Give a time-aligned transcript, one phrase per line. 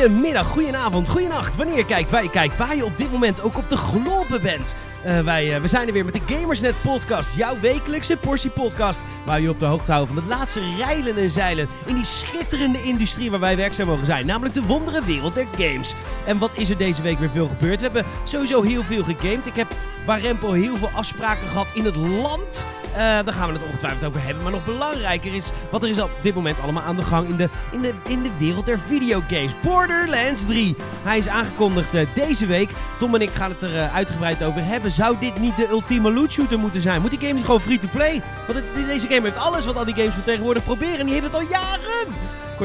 [0.00, 1.56] Goedemiddag, goedenavond, goedenacht.
[1.56, 4.40] Wanneer je kijkt, waar je kijkt, waar je op dit moment ook op de globe
[4.42, 4.74] bent.
[5.06, 7.36] Uh, wij uh, we zijn er weer met de Gamersnet podcast.
[7.36, 9.02] Jouw wekelijkse portie podcast.
[9.26, 11.68] Waar je op de hoogte houdt van het laatste reilen en zeilen.
[11.84, 14.26] In die schitterende industrie waar wij werkzaam mogen zijn.
[14.26, 15.94] Namelijk de wondere wereld der games.
[16.26, 17.76] En wat is er deze week weer veel gebeurd?
[17.76, 19.46] We hebben sowieso heel veel gegamed.
[19.46, 19.68] Ik heb
[20.06, 22.66] waar Rempo heel veel afspraken gehad in het land.
[22.92, 24.42] Uh, daar gaan we het ongetwijfeld over hebben.
[24.42, 27.36] Maar nog belangrijker is wat er is op dit moment allemaal aan de gang in
[27.36, 29.52] de, in de, in de wereld der videogames.
[29.62, 30.76] Borderlands 3.
[31.02, 32.70] Hij is aangekondigd uh, deze week.
[32.98, 34.92] Tom en ik gaan het er uh, uitgebreid over hebben.
[34.92, 37.00] Zou dit niet de ultieme loot shooter moeten zijn?
[37.00, 38.22] Moet die game niet gewoon free to play?
[38.46, 40.98] Want deze game heeft alles wat al die games van tegenwoordig proberen.
[40.98, 42.08] En die heeft het al jaren.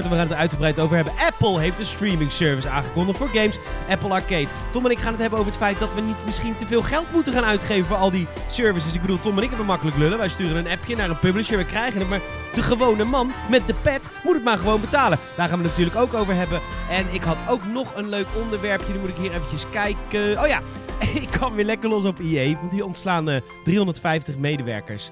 [0.04, 1.14] We gaan het uitgebreid over hebben.
[1.28, 3.60] Apple heeft een streaming service aangekondigd voor games.
[3.90, 4.48] Apple Arcade.
[4.72, 6.82] Tom en ik gaan het hebben over het feit dat we niet misschien te veel
[6.82, 8.94] geld moeten gaan uitgeven voor al die services.
[8.94, 10.18] Ik bedoel, Tom en ik hebben makkelijk lullen.
[10.18, 11.58] Wij sturen een appje naar een publisher.
[11.58, 12.10] We krijgen het.
[12.10, 12.22] Maar
[12.56, 15.20] de gewone man met de pet moet het maar gewoon betalen.
[15.36, 16.62] Daar gaan we het natuurlijk ook over hebben.
[16.90, 18.94] En ik had ook nog een leuk onderwerpje.
[18.94, 20.42] Nu moet ik hier eventjes kijken.
[20.42, 20.62] Oh ja,
[21.22, 22.56] ik kwam weer lekker los op EA.
[22.60, 25.10] Want die ontslaan uh, 350 medewerkers.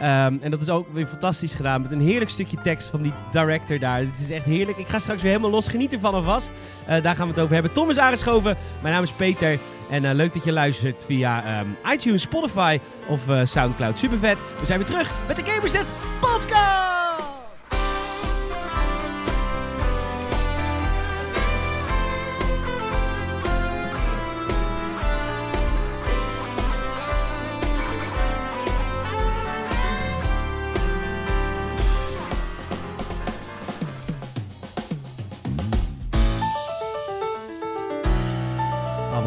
[0.00, 1.82] Um, en dat is ook weer fantastisch gedaan.
[1.82, 3.98] Met een heerlijk stukje tekst van die director daar.
[3.98, 4.78] Het is echt heerlijk.
[4.78, 5.68] Ik ga straks weer helemaal los.
[5.68, 6.52] Geniet ervan alvast.
[6.88, 7.72] Uh, daar gaan we het over hebben.
[7.72, 8.56] Tom is aangeschoven.
[8.80, 9.58] Mijn naam is Peter.
[9.90, 13.98] En uh, leuk dat je luistert via um, iTunes, Spotify of uh, Soundcloud.
[13.98, 14.38] Super vet.
[14.60, 15.86] We zijn weer terug met de Gamersnet
[16.20, 17.13] Podcast.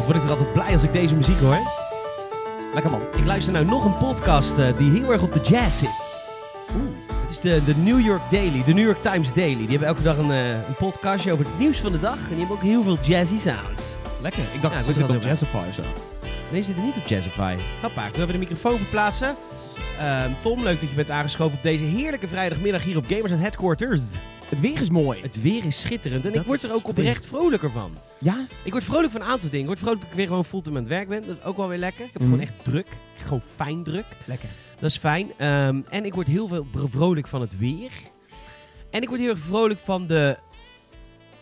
[0.08, 1.58] Word ik er altijd blij als ik deze muziek hoor.
[2.72, 3.00] Lekker man.
[3.16, 6.00] Ik luister nou nog een podcast uh, die heel erg op de jazz zit.
[6.76, 6.88] Oeh.
[7.20, 9.56] Het is de, de New York Daily, de New York Times Daily.
[9.56, 12.16] Die hebben elke dag een, uh, een podcastje over het nieuws van de dag.
[12.16, 13.94] En die hebben ook heel veel jazzy sounds.
[14.20, 14.42] Lekker.
[14.52, 15.82] Ik dacht ja, ze zitten op Jazzify of zo.
[16.50, 17.56] Nee, ze zitten niet op Jazzify.
[17.82, 19.36] Hoppa, zullen we de microfoon verplaatsen?
[20.00, 24.02] Uh, Tom, leuk dat je bent aangeschoven op deze heerlijke vrijdagmiddag hier op Gamers Headquarters.
[24.48, 25.20] Het weer is mooi.
[25.22, 26.24] Het weer is schitterend.
[26.24, 27.96] En dat ik word er ook oprecht vrolijker van.
[28.18, 28.46] Ja?
[28.64, 29.60] Ik word vrolijk van een aantal dingen.
[29.60, 31.26] Ik word vrolijk dat ik weer gewoon fulltime aan het werk ben.
[31.26, 32.04] Dat is ook wel weer lekker.
[32.04, 32.38] Ik heb het mm.
[32.38, 32.86] gewoon echt druk.
[33.16, 34.06] Gewoon fijn druk.
[34.24, 34.48] Lekker.
[34.80, 35.46] Dat is fijn.
[35.46, 37.90] Um, en ik word heel veel vrolijk van het weer.
[38.90, 40.36] En ik word heel erg vrolijk van de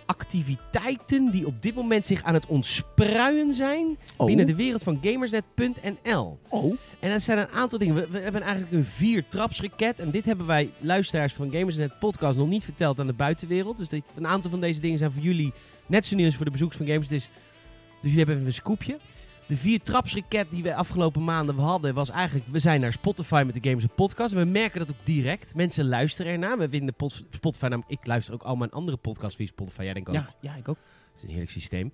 [0.06, 4.27] activiteiten die op dit moment zich aan het ontspruien zijn oh.
[4.27, 6.39] binnen de wereld van gamersnet.nl.
[6.49, 6.75] Oh.
[6.99, 7.94] En dat zijn een aantal dingen.
[7.94, 9.99] We, we hebben eigenlijk een vier-trapsraket.
[9.99, 13.78] En dit hebben wij luisteraars van Gamersnet podcast nog niet verteld aan de buitenwereld.
[13.78, 15.53] Dus dit, een aantal van deze dingen zijn voor jullie
[15.87, 17.09] net zo nieuw als voor de bezoekers van Gamers.
[17.09, 17.31] Dus, dus
[18.00, 18.99] jullie hebben even een scoopje.
[19.47, 22.47] De vier trapsraket die we afgelopen maanden hadden, was eigenlijk...
[22.51, 24.34] We zijn naar Spotify met de Podcast.
[24.34, 25.55] En we merken dat ook direct.
[25.55, 26.59] Mensen luisteren ernaar.
[26.59, 26.95] We vinden
[27.31, 27.67] Spotify...
[27.67, 29.83] Nou, ik luister ook al mijn andere podcasts via Spotify.
[29.83, 30.15] Jij denkt ook?
[30.15, 30.77] Ja, ja, ik ook.
[30.77, 31.93] Dat is een heerlijk systeem.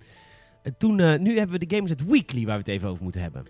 [0.62, 3.20] En toen, uh, nu hebben we de Gamers Weekly waar we het even over moeten
[3.20, 3.46] hebben.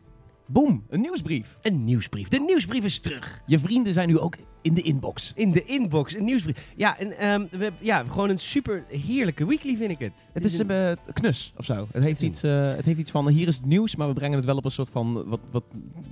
[0.47, 1.59] Boom, een nieuwsbrief.
[1.63, 2.29] Een nieuwsbrief.
[2.29, 3.43] De nieuwsbrief is terug.
[3.47, 5.33] Je vrienden zijn nu ook in de inbox.
[5.35, 6.73] In de inbox, een nieuwsbrief.
[6.77, 10.13] Ja, en um, we ja, gewoon een super heerlijke weekly, vind ik het.
[10.33, 10.71] Het is, is een...
[10.71, 11.89] uh, knus of zo.
[11.93, 14.37] Het heeft, iets, uh, het heeft iets van, hier is het nieuws, maar we brengen
[14.37, 15.65] het wel op een soort van wat, wat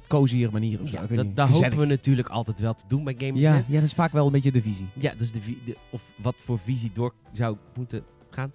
[0.06, 1.00] cozier manier of zo.
[1.08, 3.40] Ja, dat, daar hopen we natuurlijk altijd wel te doen bij Gamers.
[3.40, 4.88] Ja, ja, dat is vaak wel een beetje de visie.
[4.94, 8.04] Ja, dat is de, de of wat voor visie door zou moeten
[8.34, 8.52] gaan.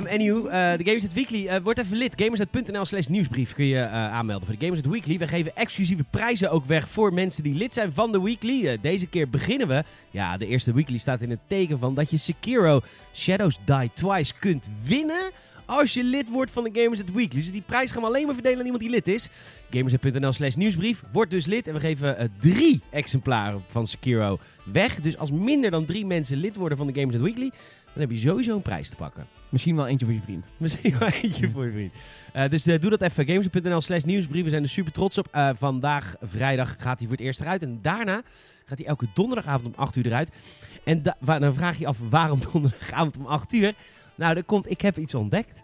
[0.00, 1.46] Um, anywho, uh, de Gamersnet Weekly.
[1.46, 2.14] Uh, word even lid.
[2.16, 5.18] Gamersnet.nl slash nieuwsbrief kun je uh, aanmelden voor de Gamersnet Weekly.
[5.18, 8.78] We geven exclusieve prijzen ook weg voor mensen die lid zijn van de Weekly.
[8.80, 9.84] deze keer beginnen we.
[10.10, 12.80] Ja, de eerste Weekly staat in het teken van dat je Sekiro
[13.14, 15.30] Shadows Die Twice kunt winnen
[15.68, 17.40] als je lid wordt van de Gamers Weekly.
[17.40, 19.28] Dus die prijs gaan we alleen maar verdelen aan iemand die lid is.
[19.70, 21.02] Gamersnet.nl slash nieuwsbrief.
[21.12, 25.00] Word dus lid en we geven drie exemplaren van Sekiro weg.
[25.00, 27.50] Dus als minder dan drie mensen lid worden van de Gamers Weekly,
[27.92, 29.26] dan heb je sowieso een prijs te pakken.
[29.48, 30.48] Misschien wel eentje voor je vriend.
[30.56, 31.92] Misschien wel eentje voor je vriend.
[32.36, 33.26] Uh, dus uh, doe dat even.
[33.26, 34.44] Games.nl slash nieuwsbrief.
[34.44, 35.28] We zijn er super trots op.
[35.34, 37.62] Uh, vandaag, vrijdag, gaat hij voor het eerst eruit.
[37.62, 38.22] En daarna
[38.64, 40.30] gaat hij elke donderdagavond om 8 uur eruit.
[40.84, 43.74] En dan vraag je je af, waarom donderdagavond om 8 uur?
[44.14, 45.62] Nou, er komt, ik heb iets ontdekt.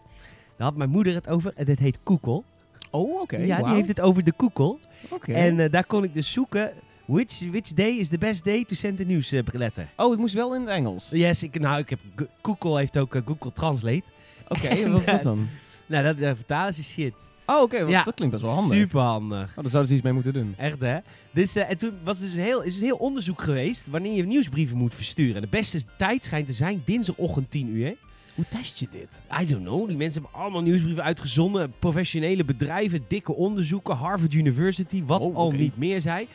[0.57, 1.53] Daar had mijn moeder het over.
[1.57, 2.45] En dit heet Koekel.
[2.91, 3.37] Oh, oké.
[3.37, 3.67] Ja, wow.
[3.67, 4.81] die heeft het over de Koekel.
[5.11, 5.33] Oké.
[5.33, 6.73] En daar kon ik dus zoeken
[7.07, 9.89] Which, which day is the best day to send a nieuwsletter?
[9.97, 11.09] oh, het moest wel in het Engels.
[11.11, 12.01] Yes, ik, nou, ik heb,
[12.43, 14.03] Google heeft ook uh, Google Translate.
[14.49, 15.49] Oké, okay, wat is dat dan?
[15.87, 17.15] nou, dat uh, vertalen ze shit.
[17.47, 18.79] Oh, oké, okay, ja, dat klinkt best wel handig.
[18.79, 19.49] Super handig.
[19.49, 20.55] Oh, daar zouden ze iets mee moeten doen.
[20.57, 20.99] Echt, hè?
[21.31, 24.77] Dus, en toen was dus een heel, is een heel onderzoek geweest wanneer je nieuwsbrieven
[24.77, 25.43] moet versturen.
[25.43, 27.97] De beste tijd schijnt te zijn dinsdagochtend 10 uur.
[28.35, 29.23] Hoe test je dit?
[29.41, 29.89] I don't know.
[29.89, 31.73] Die mensen hebben allemaal nieuwsbrieven uitgezonden.
[31.79, 35.43] Professionele bedrijven, dikke onderzoeken, Harvard University, wat oh, okay.
[35.43, 36.29] al niet meer zij.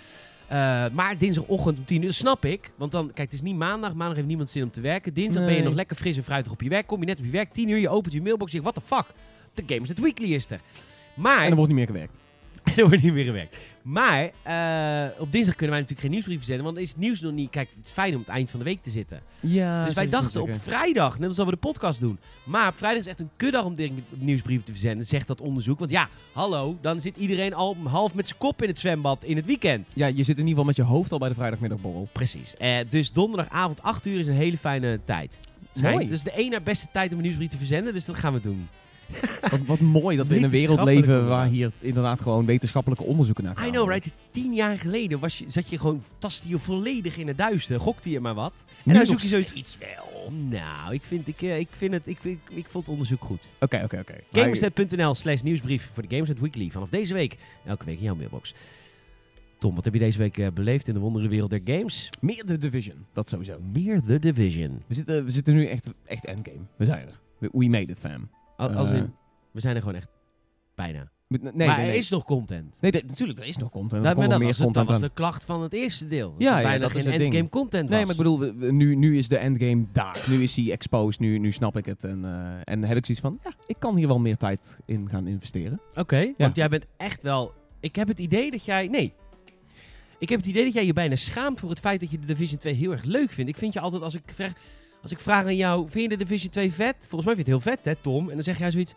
[0.49, 2.71] Eh, maar dinsdagochtend om 10 uur, dat snap ik.
[2.75, 3.93] Want dan, kijk, het is niet maandag.
[3.93, 5.13] Maandag heeft niemand zin om te werken.
[5.13, 6.87] Dinsdag ben je nog lekker fris en fruitig op je werk.
[6.87, 8.51] Kom je net op je werk, 10 uur, je opent je mailbox.
[8.51, 9.05] Je zegt, what the fuck?
[9.53, 10.59] De Games Net Weekly is er.
[11.15, 11.43] Maar...
[11.43, 12.17] En er wordt niet meer gewerkt.
[12.77, 13.57] er wordt niet meer gewerkt.
[13.81, 16.63] Maar eh, op dinsdag kunnen wij natuurlijk geen nieuwsbrieven zenden.
[16.63, 17.49] Want dan is het nieuws nog niet...
[17.49, 19.21] Kijk, het is fijn om het eind van de week te zitten.
[19.39, 22.19] Ja, dus wij dachten op vrijdag, net als dat we de podcast doen.
[22.45, 23.75] Maar op vrijdag is echt een kuddag om
[24.15, 25.79] nieuwsbrieven te verzenden, zegt dat onderzoek.
[25.79, 29.35] Want ja, hallo, dan zit iedereen al half met zijn kop in het zwembad in
[29.35, 29.91] het weekend.
[29.95, 32.07] Ja, je zit in ieder geval met je hoofd al bij de vrijdagmiddagborrel.
[32.11, 32.57] Precies.
[32.57, 35.39] Eh, dus donderdagavond 8 uur is een hele fijne tijd.
[35.73, 35.95] Schijnt.
[35.95, 36.07] Mooi.
[36.07, 38.33] Dat is de één na beste tijd om een nieuwsbrief te verzenden, dus dat gaan
[38.33, 38.67] we doen.
[39.51, 43.43] Wat, wat mooi dat we in een wereld leven waar hier inderdaad gewoon wetenschappelijke onderzoeken
[43.43, 43.71] naar I gaan.
[43.71, 44.07] know, right?
[44.31, 48.09] Tien jaar geleden was je, zat je gewoon, tastte je volledig in het duister, gokte
[48.09, 48.53] je maar wat.
[48.85, 49.49] En Nu zoek je zoiets.
[49.49, 50.31] steeds wel.
[50.31, 53.49] Nou, ik vind, ik, eh, ik vind het, ik, vind, ik, vond het onderzoek goed.
[53.59, 54.13] Oké, oké, oké.
[54.31, 56.69] Gamersnet.nl slash nieuwsbrief voor de Gamersnet Weekly.
[56.69, 58.53] Vanaf deze week, elke week in jouw mailbox.
[59.57, 62.09] Tom, wat heb je deze week eh, beleefd in de wonderenwereld der games?
[62.21, 63.59] Meer de Division, dat sowieso.
[63.73, 64.81] Meer The Division.
[64.87, 66.59] We zitten, we zitten nu echt, echt endgame.
[66.75, 67.19] We zijn er.
[67.37, 68.29] We, we made it, fam.
[68.59, 69.13] Al- Als Eh, in,
[69.51, 70.07] we zijn er gewoon echt
[70.75, 71.11] bijna.
[71.27, 71.97] Nee, maar nee, er nee.
[71.97, 72.77] is nog content.
[72.81, 74.05] Nee, natuurlijk, er is nog content.
[74.05, 76.07] Er Dat, dat, nog meer was, het- dat content was de klacht van het eerste
[76.07, 76.31] deel.
[76.31, 77.23] Dat Ja, ja, bijna dat is het ding.
[77.25, 80.25] endgame content Nee, maar ik bedoel, nu, nu is de endgame daar.
[80.29, 82.03] Nu is hij exposed, nu, nu snap ik het.
[82.03, 85.09] En, eh, en heb ik zoiets van, ja, ik kan hier wel meer tijd in
[85.09, 85.81] gaan investeren.
[85.93, 87.53] Oké, want jij bent echt wel...
[87.79, 88.87] Ik heb het idee dat jij...
[88.87, 89.13] Nee.
[90.19, 92.25] Ik heb het idee dat jij je bijna schaamt voor het feit dat je de
[92.27, 93.49] Division 2 heel erg leuk vindt.
[93.51, 94.53] Ik vind je altijd, als ik vraag,
[95.01, 96.95] als ik vraag aan jou, vind je de Division 2 vet?
[96.99, 98.27] Volgens mij vind je het heel vet, hè Tom?
[98.29, 98.93] En dan zeg jij zoiets,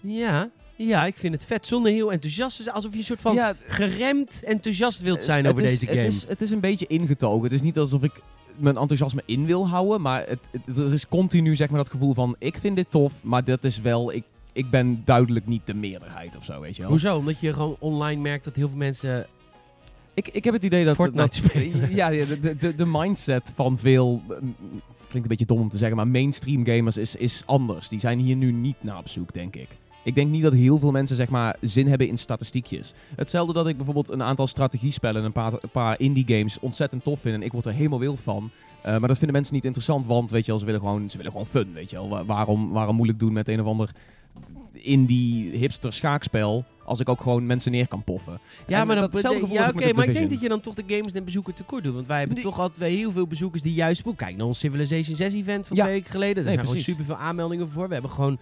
[0.00, 1.66] ja, ja, ik vind het vet.
[1.66, 5.44] Zonder heel enthousiast te zijn, alsof je een soort van ja, geremd enthousiast wilt zijn
[5.44, 5.98] het over is- deze game.
[6.04, 7.42] Het is, het is een beetje ingetogen.
[7.42, 8.12] Het is niet alsof ik
[8.56, 10.00] mijn enthousiasme in wil houden.
[10.00, 13.12] Maar het, het- er is continu zeg maar dat gevoel van, ik vind dit tof,
[13.22, 14.12] maar dat is wel...
[14.12, 16.90] Ik, ik ben duidelijk niet de meerderheid of zo, weet je wel.
[16.90, 17.16] Hoezo?
[17.16, 19.26] Omdat je gewoon online merkt dat heel veel mensen...
[20.14, 20.94] Ik, ik heb het idee dat...
[20.94, 21.94] Fortnite dat spelen.
[21.94, 24.22] Ja, ja, de, de, de mindset van veel...
[25.08, 27.88] Klinkt een beetje dom om te zeggen, maar mainstream gamers is, is anders.
[27.88, 29.68] Die zijn hier nu niet naar op zoek, denk ik.
[30.04, 32.92] Ik denk niet dat heel veel mensen zeg maar, zin hebben in statistiekjes.
[33.16, 37.04] Hetzelfde dat ik bijvoorbeeld een aantal strategiespellen en een paar, een paar indie games ontzettend
[37.04, 37.34] tof vind.
[37.34, 38.50] En ik word er helemaal wild van.
[38.82, 41.32] Eh, maar dat vinden mensen niet interessant, want weet je ze willen gewoon, ze willen
[41.32, 41.72] gewoon fun.
[41.72, 42.08] Weet je wel.
[42.08, 43.90] Wa- waarom, waarom moeilijk doen met een of ander
[44.82, 48.40] indie hipster schaakspel als ik ook gewoon mensen neer kan poffen.
[48.66, 50.74] Ja, En maar, dat, datzelfde gevoel ja, oké, maar ik denk dat je dan toch
[50.74, 51.94] de gamers en bezoekers tekort doet.
[51.94, 54.02] Want wij hebben Die- toch altijd heel veel bezoekers die juist...
[54.16, 55.82] Kijk naar ons Civilization 6 event van Ja.
[55.82, 56.34] twee weken geleden.
[56.34, 56.92] Nee, zijn gewoon precies.
[56.94, 57.86] superveel aanmeldingen voor.
[57.86, 58.38] We hebben gewoon...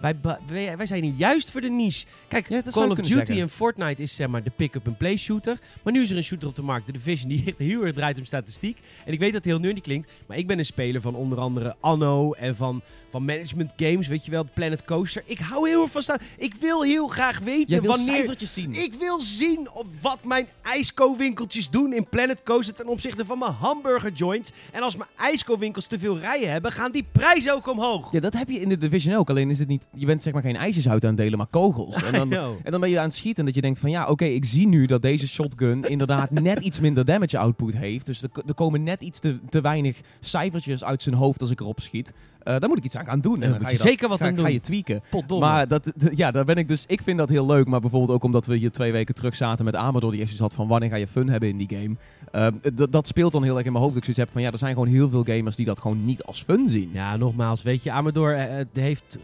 [0.00, 0.16] Wij,
[0.46, 2.06] wij, wij zijn hier juist voor de niche.
[2.28, 3.38] Kijk, Ja, Call of Duty zeggen.
[3.38, 5.58] en Fortnite is zeg maar de pick-up-and-play shooter.
[5.82, 8.18] Maar nu is er een shooter op de markt, de Division, die heel erg draait
[8.18, 8.78] om statistiek.
[9.04, 11.38] En ik weet dat het heel nerdy klinkt, maar ik ben een speler van onder
[11.38, 15.22] andere Anno en van, van management games, weet je wel, Planet Coaster.
[15.26, 16.18] Ik hou heel erg van staan.
[16.36, 18.34] Ik wil heel graag weten wanneer...
[18.38, 18.72] zien.
[18.72, 23.52] Ik wil zien op wat mijn ijsko-winkeltjes doen in Planet Coaster ten opzichte van mijn
[23.52, 24.52] hamburger joints.
[24.72, 28.12] En als mijn ijsko-winkels te veel rijen hebben, gaan die prijzen ook omhoog.
[28.12, 29.30] Ja, dat heb je in de Division ook.
[29.30, 29.85] Alleen is het niet...
[29.92, 32.02] Je bent zeg maar geen ijsjeshout aan het delen, maar kogels.
[32.02, 32.32] En dan,
[32.64, 33.90] en dan ben je aan het schieten dat je denkt van...
[33.90, 38.06] Ja, oké, ik zie nu dat deze shotgun inderdaad net iets minder damage output heeft.
[38.06, 41.60] Dus er, er komen net iets te, te weinig cijfertjes uit zijn hoofd als ik
[41.60, 42.12] erop schiet.
[42.46, 43.34] Eh daar moet ik iets aan gaan doen.
[43.34, 44.52] En dan moet ga je zeker wat ga, aan Ga doen.
[44.52, 45.00] je tweaken.
[45.10, 45.44] Potdomme.
[45.46, 46.84] Maar dat, ja, daar ben ik dus...
[46.86, 47.66] Ik vind dat heel leuk.
[47.66, 50.10] Maar bijvoorbeeld ook omdat we hier twee weken terug zaten met Amador.
[50.10, 51.96] Die echt had van wanneer ga je fun hebben in die game.
[52.32, 53.94] Eh, d- dat speelt dan heel erg in mijn hoofd.
[53.96, 56.04] Dat ik zoiets heb van ja, er zijn gewoon heel veel gamers die dat gewoon
[56.04, 56.90] niet als fun zien.
[56.92, 59.18] Ja, nogmaals, weet je, Amador eh, eh, heeft,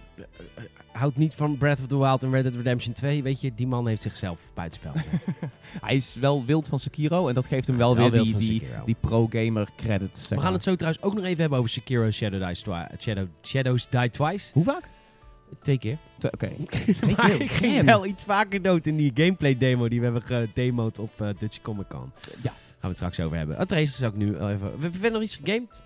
[0.93, 3.23] houdt niet van Breath of the Wild en Red Dead Redemption 2.
[3.23, 5.27] Weet je, die man heeft zichzelf buitenspel gezet.
[5.87, 8.97] Hij is wel wild van Sekiro en dat geeft hem wel weer die, die, die
[9.01, 10.21] pro-gamer credits.
[10.21, 10.53] Zeg We gaan maar.
[10.53, 12.55] het zo trouwens ook nog even hebben over Sekiro Shadow
[12.99, 14.51] Shadow, Shadows Die Twice.
[14.53, 14.89] Hoe vaak?
[15.63, 15.99] Twee keer.
[16.21, 16.51] Oké.
[17.01, 17.41] Twee keer?
[17.43, 17.87] ik ging Damn.
[17.87, 21.61] wel iets vaker dood in die gameplay demo die we hebben gedemoed op eh, Dutch
[21.61, 22.13] Comic Con.
[22.43, 22.51] Ja.
[22.51, 23.57] Gaan we het straks over hebben.
[23.57, 24.81] Het race is ook nu wel even...
[24.81, 25.81] We hebben nog iets gegamed?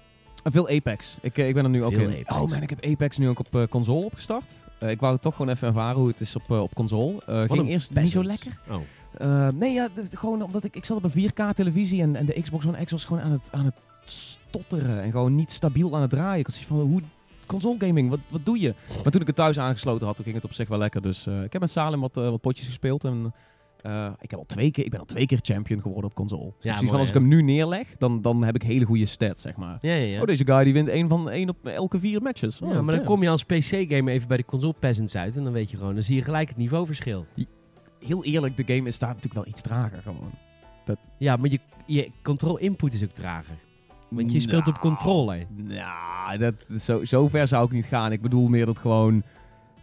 [0.45, 1.17] Veel Apex.
[1.21, 2.09] Ik, eh, ik ben er nu ook in.
[2.09, 2.31] Apex.
[2.31, 4.53] Oh man, ik heb Apex nu ook op eh, console opgestart.
[4.79, 7.23] Eh, ik wou het toch gewoon even ervaren hoe het is op, eh, op console.
[7.27, 8.61] Eh, Wat ging een eerst niet zo lekker.
[8.71, 9.49] Oh.
[9.49, 12.43] Nee, ja, d- gewoon omdat ik, ik zat op een 4K televisie en, en de
[12.43, 15.03] Xbox One X was gewoon aan het, aan het stotteren.
[15.03, 16.39] En gewoon niet stabiel aan het draaien.
[16.39, 17.03] Ik had zoiets van, hoe...
[17.47, 18.75] Console gaming, wat, wat doe je?
[19.03, 21.03] Maar toen ik het thuis aangesloten had, toen ging het op zich wel lekker.
[21.03, 23.05] Dus eh, ik heb met Salem wat, wat potjes gespeeld.
[23.05, 23.33] En
[23.83, 26.53] eh, ik, heb al twee keer, ik ben al twee keer champion geworden op console.
[26.61, 29.43] Dus mooi, van, als ik hem nu neerleg, dan, dan heb ik hele goede stats,
[29.43, 29.79] zeg maar.
[29.81, 30.21] Ja, ja, ja.
[30.21, 32.61] Oh, deze guy die wint één van één op elke vier matches.
[32.61, 35.45] Oh, ja, maar dan kom je als PC-gamer even bij de console peasants uit en
[35.45, 37.27] dan weet je gewoon, dan zie je gelijk het niveauverschil.
[38.01, 40.31] Heel eerlijk, de game is daar natuurlijk wel iets trager gewoon.
[41.19, 43.55] Ja, maar je, je control input is ook trager.
[44.09, 45.47] Want je speelt op Nou, controller.
[45.57, 48.13] Nou, dat, zo, zo ver zou ik niet gaan.
[48.13, 49.23] Ik bedoel meer dat gewoon...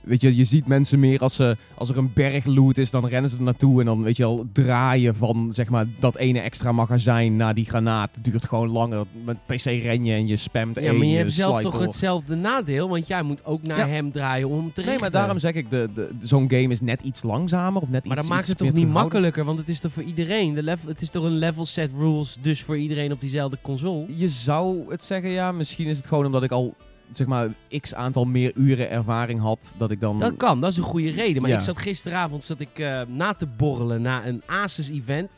[0.03, 3.05] weet je, je ziet mensen meer als, ze, als er een berg loot is, dan
[3.07, 3.79] rennen ze er naartoe.
[3.79, 7.65] En dan, weet je al, draaien van, zeg maar, dat ene extra magazijn naar die
[7.65, 8.15] granaat.
[8.15, 9.05] Het duurt gewoon langer.
[9.25, 11.81] Met PC ren je en je spamt Ja, één, maar je hebt zelf toch door.
[11.81, 13.87] hetzelfde nadeel, want jij moet ook naar Ja.
[13.87, 16.81] hem draaien om hem te Nee, maar daarom zeg ik, de, de, zo'n game is
[16.81, 19.69] net iets langzamer of net Maar iets dat maakt het toch niet makkelijker, want het
[19.69, 20.53] is toch voor iedereen.
[20.53, 24.05] De level, het is toch een level set rules, dus voor iedereen op diezelfde console.
[24.07, 25.51] Je zou het zeggen, ja.
[25.51, 26.75] Misschien is het gewoon omdat ik al,
[27.17, 29.73] zeg maar, x aantal meer uren ervaring had.
[29.77, 30.19] Dat ik dan...
[30.19, 31.41] Dat kan, dat is een goede reden.
[31.41, 31.57] Maar Ja.
[31.57, 35.35] ik zat gisteravond zat ik, eh, na te borrelen na een Asus-event.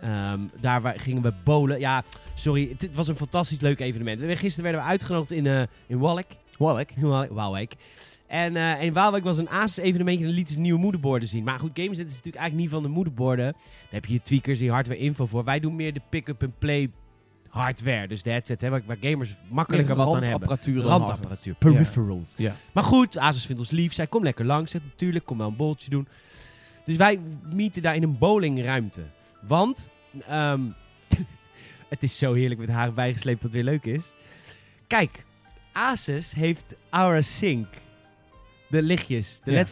[0.00, 1.80] Ehm, daar waar, gingen we bowlen.
[1.80, 2.02] Ja,
[2.34, 4.20] sorry, het, het was een fantastisch leuk evenement.
[4.38, 6.36] Gisteren werden we uitgenodigd in, eh in Wallek.
[6.58, 6.92] Wallek.
[7.30, 7.74] Waalwijk.
[8.26, 11.44] En eh in Waalwijk was een Asus-evenementje en dan lieten ze nieuwe moederborden zien.
[11.44, 13.52] Maar goed, Gamersnet is natuurlijk eigenlijk niet van de moederborden.
[13.52, 15.44] Daar heb je tweakers en je hardware info voor.
[15.44, 16.90] Wij doen meer de pick-up-and-play
[17.58, 18.08] hardware.
[18.08, 20.48] Dus de headset, hè, waar, waar gamers makkelijker wat aan hebben.
[20.82, 22.34] Randapparatuur peripherals.
[22.36, 22.52] Ja.
[22.72, 23.92] Maar goed, Asus vindt ons lief.
[23.92, 24.70] Zij kom lekker langs.
[24.70, 26.08] Zegt natuurlijk, kom wel een bolletje doen.
[26.84, 27.20] Dus wij
[27.52, 29.02] meeten daar in een bowlingruimte.
[29.46, 29.88] Want,
[30.26, 30.60] ehm,
[31.88, 34.12] het is zo heerlijk met haar bijgesleept dat het weer leuk is.
[34.86, 35.24] Kijk,
[35.72, 37.66] Asus heeft Aura Sync.
[38.68, 39.64] De lichtjes, de Ja.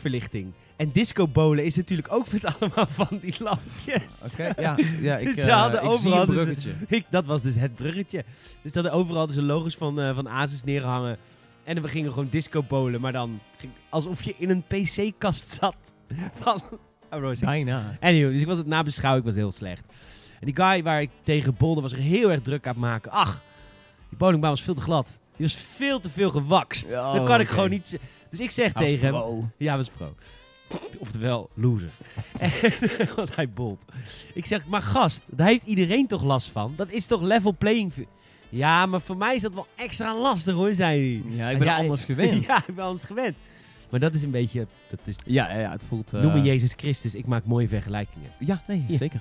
[0.76, 4.22] En disco bowlen is natuurlijk ook met allemaal van die lampjes.
[4.32, 6.74] Oké, ja, ja ik, Ze eh, hadden ik zie overal een dus- bruggetje.
[6.88, 8.24] Ik, dat was dus het bruggetje.
[8.62, 11.16] Dus ze hadden overal dus een logos van, eh, van Asus neerhangen.
[11.64, 15.76] En we gingen gewoon disco bowlen, maar dan ging, alsof je in een PC-kast zat.
[16.40, 16.62] Van
[17.10, 17.40] Sync.
[17.40, 17.96] Bijna.
[18.00, 19.86] Anyway, dus ik was het nabeschouwen, ik was heel slecht.
[20.40, 23.10] En die guy waar ik tegen bolde was er heel erg druk aan het maken.
[23.10, 23.42] Ach,
[24.08, 25.18] die bowlingbaan was veel te glad.
[25.36, 26.84] Die was veel te veel gewakst.
[26.92, 27.98] Oh, dat kan ik gewoon niet...
[28.30, 29.10] Dus ik zeg tegen hem...
[29.10, 29.50] pro.
[29.56, 30.14] Ja, was pro.
[30.98, 31.90] Oftewel, loser.
[32.38, 32.50] En-
[33.16, 33.82] Want hij bolt.
[34.34, 36.74] Ik zeg, maar gast, daar heeft iedereen toch last van?
[36.76, 38.08] Dat is toch level playing field?
[38.48, 41.36] Ja, maar voor mij is dat wel extra lastig hoor, zei hij.
[41.36, 42.44] Ja, ik ben Ja, anders gewend.
[42.46, 43.36] Ja, ik ben anders gewend.
[43.90, 44.66] Maar dat is een beetje...
[44.90, 46.12] Dat is, Ja, ja, ja, het voelt...
[46.12, 48.30] eh, Noem me Jezus Christus, ik maak mooie vergelijkingen.
[48.38, 48.96] Ja, nee, Ja.
[48.96, 49.20] zeker.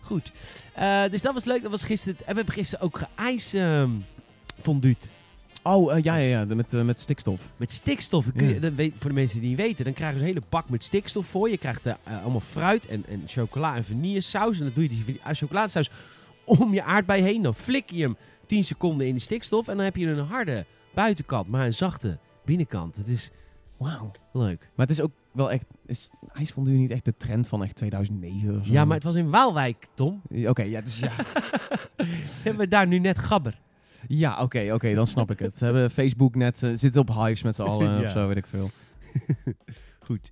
[0.00, 0.32] Goed.
[0.74, 1.62] Eh, dus dat was leuk.
[1.62, 2.18] Dat was gisteren.
[2.18, 3.90] En we hebben gisteren ook geijs ehm
[4.60, 5.10] fonduut.
[5.62, 7.48] Oh, eh, ja, ja, ja, met, eh, met stikstof.
[7.56, 8.32] Met stikstof.
[8.36, 8.72] Kun je, Ja.
[8.74, 11.26] weet- voor de mensen die niet weten, dan krijg je een hele bak met stikstof
[11.26, 11.50] voor.
[11.50, 14.58] Je krijgt eh, allemaal fruit en, en chocola en vanillesaus.
[14.58, 15.90] En dan doe je die chocoladesaus
[16.44, 17.42] om je aardbei heen.
[17.42, 18.16] Dan flik je hem
[18.46, 19.68] 10 seconden in de stikstof.
[19.68, 22.96] En dan heb je een harde buitenkant, maar een zachte binnenkant.
[22.96, 23.30] Het is
[23.76, 24.10] Wauw.
[24.32, 24.60] leuk.
[24.74, 25.66] Maar het is ook wel echt...
[25.86, 28.72] Is ijsfondue niet echt de trend van echt 2009 of zo?
[28.72, 30.22] Ja, maar het was in Waalwijk, Tom.
[30.46, 31.10] Oké, ja, dus ja.
[32.42, 33.60] Hebben we daar nu net gabber.
[34.08, 35.56] Ja, oké, oké, dan snap ik het.
[35.56, 36.62] Ze hebben Facebook net...
[36.62, 38.02] eh, zitten op hives met z'n allen Ja.
[38.02, 38.70] of zo, weet ik veel.
[40.06, 40.30] Goed.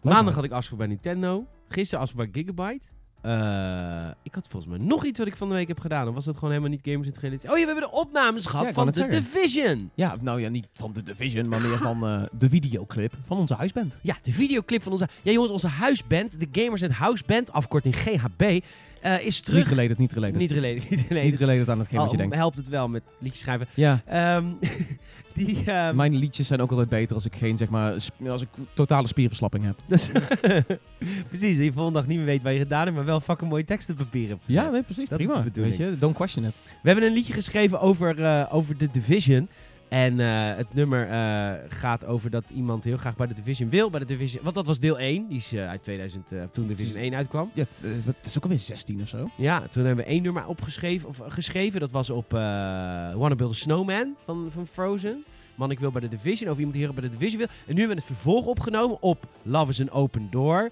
[0.00, 1.46] Leuk, Maandag had ik afspraak bij Nintendo.
[1.68, 2.86] Gisteren afspraak bij Gigabyte.
[3.22, 6.08] Eh, ik had volgens mij nog iets wat ik van de week heb gedaan.
[6.08, 7.44] Of was dat gewoon helemaal niet gamers in het?
[7.44, 9.22] Oh ja, we hebben de opnames gehad Ja, van The zeggen.
[9.22, 9.90] Division.
[9.94, 13.54] Ja, nou ja, niet van de Division, maar meer van eh, de videoclip van onze
[13.54, 13.96] huisband.
[14.00, 15.08] Ja, de videoclip van onze...
[15.22, 18.64] Ja jongens, onze huisband, de Gamers Net House Band, afkorting GHB,
[19.02, 19.58] eh, is terug...
[19.58, 20.38] Niet related, niet related.
[20.38, 21.30] Niet related, niet related.
[21.30, 22.34] Niet related aan hetgeen wat je Al denkt.
[22.34, 23.66] helpt het wel met liedjes schrijven.
[23.74, 24.44] Ja, Ehm,
[25.34, 25.62] die...
[25.66, 27.92] ehm, mijn liedjes zijn ook altijd beter als ik geen, zeg maar,
[28.28, 29.78] als ik totale spierverslapping heb.
[29.86, 30.10] dus-
[31.28, 33.50] Precies, dat je volgende dag niet meer weet wat je gedaan hebt, maar wel fucking
[33.50, 34.42] mooie teksten op papier hebt.
[34.46, 35.40] Ja, nee, precies, Dat is prima.
[35.42, 35.76] de bedoeling.
[35.76, 36.54] Weet je, don't question it.
[36.82, 39.48] We hebben een liedje geschreven over, eh, over de Division.
[39.92, 43.90] En eh, het nummer eh, gaat over dat iemand heel graag bij de Division wil.
[43.90, 46.66] Bij de Division, want dat was deel 1, die is eh, uit 2000, eh, toen
[46.66, 47.50] Division 1 uitkwam.
[47.54, 47.64] Ja,
[48.04, 49.30] het is ook alweer 16 of zo.
[49.36, 51.80] Ja, toen hebben we één nummer opgeschreven, of geschreven.
[51.80, 55.24] Dat was op Wanna Build a Snowman van, van Frozen.
[55.54, 56.48] Man, ik wil bij de Division.
[56.48, 57.48] Over iemand erg bij de Division wil.
[57.66, 60.70] En nu hebben we het vervolg opgenomen op Love is an Open Door.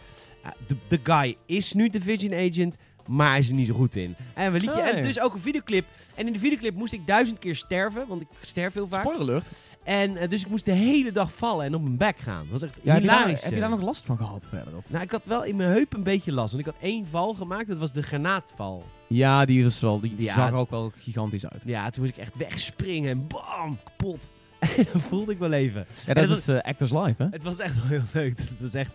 [0.67, 2.77] De de guy is nu Division Agent,
[3.11, 4.17] maar hij is er niet zo goed in.
[4.35, 5.03] En, we liedje, Oh, en ja.
[5.03, 5.87] dus ook een videoclip.
[6.15, 9.01] En in de videoclip moest ik duizend keer sterven, want ik sterf heel vaak.
[9.01, 9.51] Spoiler alert.
[9.83, 12.41] En eh, dus ik moest de hele dag vallen en op mijn bek gaan.
[12.51, 13.43] Dat was echt Ja, heb, je daar, hilarisch.
[13.43, 13.75] heb je daar eh.
[13.77, 14.77] nog last van gehad verder?
[14.77, 14.85] Of?
[14.89, 16.53] Nou, ik had wel in mijn heup een beetje last.
[16.53, 18.85] Want ik had één val gemaakt, dat was de granaatval.
[19.07, 20.35] Ja, die, is wel, die, die Ja.
[20.35, 21.63] zag er ook wel gigantisch uit.
[21.67, 24.29] Ja, toen moest ik echt wegspringen en bam, kapot.
[24.77, 25.87] En dat voelde ik wel even.
[26.07, 27.27] Ja, dat dat is eh, Actors Live, hè?
[27.31, 28.39] Het was echt wel heel leuk.
[28.49, 28.91] Het was echt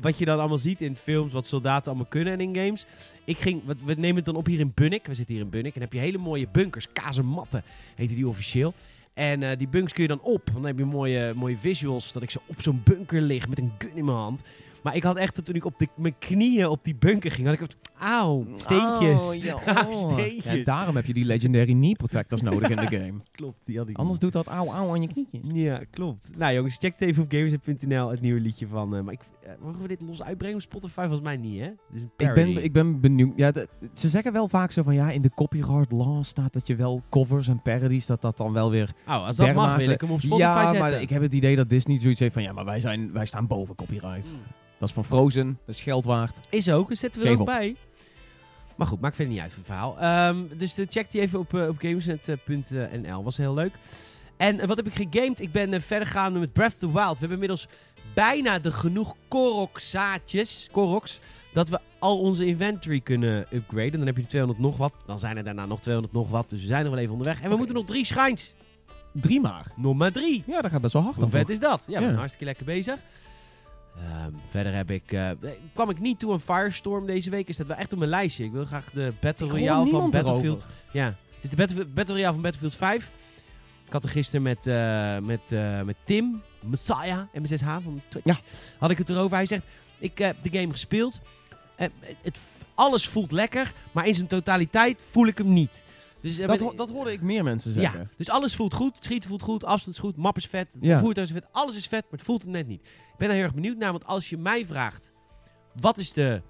[0.00, 2.86] wat je dan allemaal ziet in films, wat soldaten allemaal kunnen en in games.
[3.24, 5.06] Ik ging, wat- we nemen het dan op hier in Bunnik.
[5.06, 7.62] We zitten hier in Bunnik en dan heb je hele mooie bunkers, kazematten
[7.94, 8.74] heten die officieel.
[9.14, 10.40] En eh, die bunkers kun je dan op.
[10.44, 13.58] Want dan heb je mooie, mooie visuals dat ik zo op zo'n bunker lig met
[13.58, 14.42] een gun in mijn hand.
[14.82, 17.60] Maar ik had echt, toen ik op de, mijn knieën op die bunker ging, had
[17.60, 17.66] ik...
[17.98, 19.28] Auw, steentjes.
[19.28, 19.90] Oh, ja, oh.
[20.12, 20.52] steentjes.
[20.54, 23.14] Ja, daarom heb je die legendary knee protectors nodig in de game.
[23.32, 25.40] Klopt, die had ik Anders doet dat auw auw aan je knietjes.
[25.52, 26.28] Ja, klopt.
[26.36, 28.96] Nou jongens, check het even op gamers.nl, het nieuwe liedje van...
[28.96, 29.20] eh, maar ik,
[29.60, 31.00] mogen we dit los uitbrengen op Spotify?
[31.00, 31.66] Volgens mij niet, hè?
[31.66, 33.32] Het is een Ik ben, ik ben benieuwd.
[33.36, 36.66] Ja, de- ze zeggen wel vaak zo van ja, in de copyright law staat dat
[36.66, 38.92] je wel covers en parodies, dat dat dan wel weer.
[39.06, 40.80] Oh, als dat mag, wil ik hem op Spotify ja, zetten.
[40.80, 43.26] maar ik heb het idee dat Disney zoiets heeft van ja, maar wij, zijn, wij
[43.26, 44.32] staan boven copyright.
[44.32, 44.40] Mm.
[44.78, 46.40] Dat is van Frozen, dat is geld waard.
[46.50, 47.46] Is ook, dus zetten we er ook op.
[47.46, 47.76] bij.
[48.76, 49.98] Maar goed, maakt verder niet uit voor het verhaal.
[49.98, 53.22] Ehm, dus de, check die even op, eh, op gamersnet.nl.
[53.24, 53.72] Was heel leuk.
[54.36, 55.40] En eh, wat heb ik gegamed?
[55.40, 57.12] Ik ben eh, verder gaande met Breath of the Wild.
[57.12, 57.68] We hebben inmiddels
[58.18, 61.20] bijna de genoeg Korok-zaadjes, Koroks,
[61.52, 63.92] dat we al onze inventory kunnen upgraden.
[63.92, 64.92] Dan heb je 200 nog wat.
[65.06, 66.50] Dan zijn er daarna nog 200 nog wat.
[66.50, 67.40] Dus we zijn nog wel even onderweg.
[67.40, 68.54] En we moeten nog drie schijns.
[69.12, 69.66] Drie maar.
[69.76, 70.42] Nog maar drie.
[70.46, 71.16] Ja, dat gaat best wel hard.
[71.16, 71.50] Hoe vet toch?
[71.50, 71.82] is dat?
[71.86, 72.06] Ja, we Ja.
[72.06, 72.96] zijn hartstikke lekker bezig.
[73.96, 75.30] Ehm, verder heb ik, eh,
[75.74, 77.48] kwam ik niet toe een Firestorm deze week.
[77.48, 78.44] Is dat wel echt op mijn lijstje.
[78.44, 80.60] Ik wil graag de Battle Royale van Battlefield.
[80.60, 80.68] erover.
[80.92, 83.10] Ja, het is de Battle, Battle Royale van Battlefield 5.
[83.86, 88.36] Ik had er gisteren met, eh, met, eh, met Tim, Messiah, M6H van Twitch, Ja.
[88.78, 89.36] had ik het erover.
[89.36, 89.64] Hij zegt,
[89.98, 91.20] ik heb de game gespeeld.
[91.76, 92.38] Het,
[92.74, 95.82] alles voelt lekker, maar in zijn totaliteit voel ik hem niet.
[96.20, 98.00] Dus, eh, Dat, ho- dat hoorde ik meer mensen zeggen.
[98.00, 98.94] ja, dus alles voelt goed.
[98.94, 100.98] Het schieten voelt goed, afstand is goed, map is vet, het Ja.
[100.98, 102.80] voertuig is vet, alles is vet, maar het voelt het net niet.
[102.86, 105.10] Ik ben er heel erg benieuwd naar, want als je mij vraagt,
[105.80, 106.42] wat is de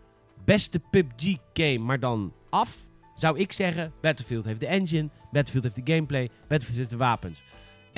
[0.45, 2.77] beste PUBG-game, maar dan af,
[3.15, 7.43] zou ik zeggen, Battlefield heeft de engine, Battlefield heeft de gameplay, Battlefield heeft de wapens.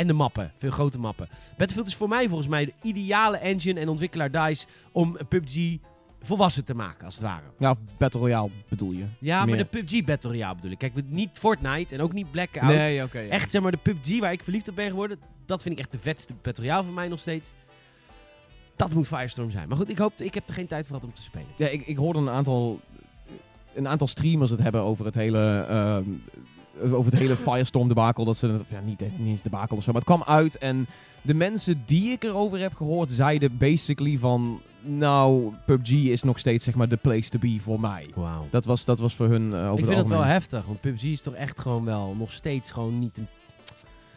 [0.00, 1.28] En de mappen, veel grote mappen.
[1.57, 5.78] Battlefield is voor mij volgens mij de ideale engine en ontwikkelaar DICE om PUBG
[6.21, 7.42] volwassen te maken, als het ware.
[7.59, 9.04] Ja, of Battle Royale bedoel je?
[9.19, 10.78] Ja, maar de PUBG Battle Royale bedoel ik.
[10.78, 12.66] Kijk, niet Fortnite en ook niet Blackout.
[12.66, 13.19] Nee, oké.
[13.19, 13.28] ja.
[13.28, 15.92] Echt, zeg maar, de PUBG waar ik verliefd op ben geworden, dat vind ik echt
[15.92, 17.52] de vetste Battle Royale van mij nog steeds.
[18.76, 19.69] Dat moet Firestorm zijn.
[19.69, 21.49] Maar goed, ik, hoop, ik heb er geen tijd voor gehad om te spelen.
[21.57, 22.80] Ja, ik, ik hoorde een aantal,
[23.75, 26.04] een aantal streamers het hebben over het hele, ehm,
[26.82, 28.25] over het hele Firestorm debakel.
[28.25, 30.58] Dat ze, het- ja, niet, niet eens debakel of zo, maar het kwam uit.
[30.58, 30.87] En
[31.22, 36.64] de mensen die ik erover heb gehoord, zeiden basically van, nou, PUBG is nog steeds
[36.64, 38.10] zeg maar de place to be voor mij.
[38.14, 38.46] Wauw.
[38.50, 40.32] Dat was, dat was voor hun eh, over Ik vind het wel algemeen.
[40.32, 43.26] heftig, want PUBG is toch echt gewoon wel nog steeds gewoon niet een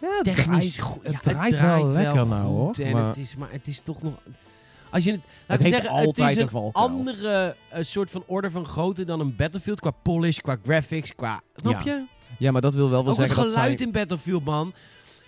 [0.02, 1.04] Ja, het technisch draait, goed.
[1.04, 2.74] het ja, draait wel lekker nou hoor.
[2.76, 4.14] En Maar het is, maar het is toch nog...
[4.90, 6.86] Als je het, het heeft zeggen, altijd het is een valkuil.
[6.88, 11.42] andere eh, soort van orde van grootte dan een Battlefield qua polish, qua graphics, qua...
[11.56, 11.92] Snap Ja.
[11.92, 12.04] je?
[12.38, 13.88] Ja, maar dat wil wel wel Ook het zeggen dat geluid zij...
[13.88, 14.74] in Battlefield, man.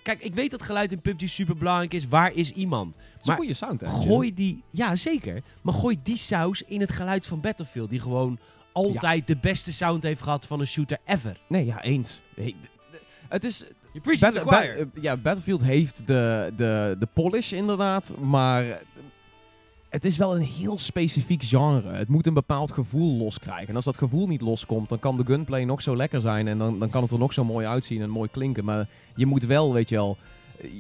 [0.04, 2.08] Kijk, ik weet dat geluid in PUBG super belangrijk is.
[2.08, 2.96] Waar is iemand?
[2.96, 4.04] Het is een goede sound engine.
[4.06, 7.90] Gooi die, ja zeker, maar gooi die saus in het geluid van Battlefield.
[7.90, 8.40] Die gewoon
[8.72, 11.42] altijd de beste sound heeft gehad van een shooter ever.
[11.48, 12.22] Nee, ja, eens.
[12.36, 12.56] Hey,
[13.30, 13.64] het is...
[14.20, 18.82] Bat- eh, ja, Battlefield heeft de, de, de polish inderdaad, maar
[19.90, 21.94] het is wel een heel specifiek genre.
[21.94, 23.68] Het moet een bepaald gevoel loskrijgen.
[23.68, 26.58] En als dat gevoel niet loskomt, dan kan de gunplay nog zo lekker zijn en
[26.58, 28.66] dan, dan kan het er nog zo mooi uitzien en mooi klinken.
[28.66, 30.18] Maar je moet wel, weet je wel,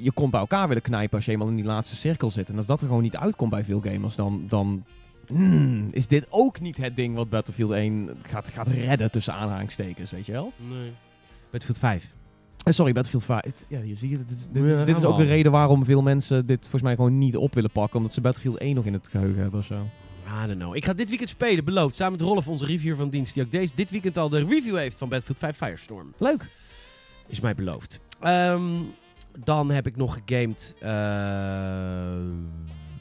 [0.02, 2.50] je komt bij elkaar willen knijpen als je eenmaal in die laatste cirkel zit.
[2.50, 4.46] En als dat er gewoon niet uitkomt bij veel gamers, dan...
[4.48, 4.84] dan
[5.28, 10.12] hmm, is dit ook niet het ding wat Battlefield 1 gaat, gaat redden tussen aanhalingstekens,
[10.12, 10.54] weet je wel?
[10.58, 10.94] Nee.
[11.52, 12.15] Battlefield 5.
[12.66, 13.42] Eh, sorry, Battlefield 5.
[13.44, 14.28] Het- Ja, je ziet het.
[14.28, 16.82] Dit is, dit Ja, is, dit is ook de reden waarom veel mensen dit volgens
[16.82, 17.98] mij gewoon niet op willen pakken.
[17.98, 19.88] Omdat ze Battlefield 1 nog in het geheugen hebben of zo.
[20.44, 20.76] I don't know.
[20.76, 21.96] Ik ga dit weekend spelen, beloofd.
[21.96, 23.34] Samen met Rolf, onze reviewer van dienst.
[23.34, 26.14] Die ook deze, dit weekend al de review heeft van Battlefield 5 Firestorm.
[26.18, 26.48] Leuk.
[27.28, 28.00] Is mij beloofd.
[28.20, 28.64] Ehm,
[29.44, 30.76] dan heb ik nog gegamed.
[30.80, 32.16] eh,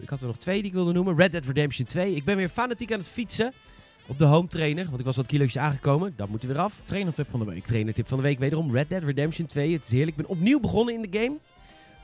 [0.00, 1.16] ik had er nog twee die ik wilde noemen.
[1.16, 2.14] Red Dead Redemption 2.
[2.14, 3.52] Ik ben weer fanatiek aan het fietsen.
[4.06, 4.84] Op de home trainer.
[4.84, 6.12] Want ik was wat kilo's aangekomen.
[6.16, 6.80] Dat moet er weer af.
[6.84, 7.66] Trainertip van de week.
[7.66, 8.72] Trainertip van de week wederom.
[8.72, 9.72] Red Dead Redemption 2.
[9.72, 10.16] Het is heerlijk.
[10.16, 11.36] Ik ben opnieuw begonnen in de game.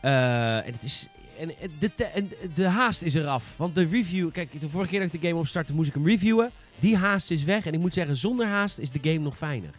[0.01, 1.09] Eh, en het is...
[1.39, 3.57] En de, en de haast is eraf.
[3.57, 4.31] Want de review...
[4.31, 6.51] Kijk, de vorige keer dat ik de game opstartte moest ik hem reviewen.
[6.79, 7.67] Die haast is weg.
[7.67, 9.71] En ik moet zeggen, zonder haast is de game nog fijner.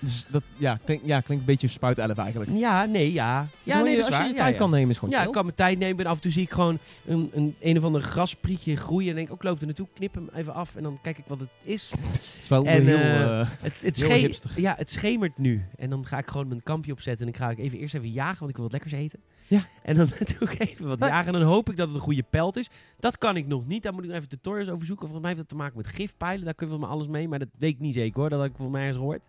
[0.00, 2.50] Dus dat ja, klink, ja, klinkt een beetje spuitelf eigenlijk.
[2.54, 3.48] Ja, nee, ja.
[3.62, 4.26] Ja, nee, je- als je waar.
[4.26, 4.58] je tijd ja.
[4.58, 5.26] kan nemen is gewoon Ja, chill.
[5.28, 6.04] ik kan mijn tijd nemen.
[6.04, 9.08] En af en toe zie ik gewoon een, een, een of ander grasprietje groeien.
[9.08, 10.76] En denk ik, ook loop er naartoe, knip hem even af.
[10.76, 11.90] En dan kijk ik wat het is.
[12.12, 12.96] Het is wel En, heel...
[12.98, 14.50] Het, het, Heel hipster.
[14.60, 15.64] ja, het schemert nu.
[15.76, 17.26] En dan ga ik gewoon mijn kampje opzetten.
[17.26, 19.18] En ik ga ik even eerst even jagen, want ik wil wat lekkers eten.
[19.46, 19.66] Ja.
[19.82, 20.06] En dan
[20.38, 21.26] doe ik even wat jagen.
[21.26, 22.68] En dan hoop ik dat het een goede pelt is.
[22.98, 23.82] Dat kan ik nog niet.
[23.82, 25.08] Daar moet ik nog even tutorials over zoeken.
[25.08, 26.44] Volgens mij heeft dat te maken met gifpijlen.
[26.44, 27.28] Daar kunnen we maar alles mee.
[27.28, 28.30] Maar dat weet ik niet zeker hoor.
[28.30, 29.26] Dat heb ik volgens mij eens gehoord.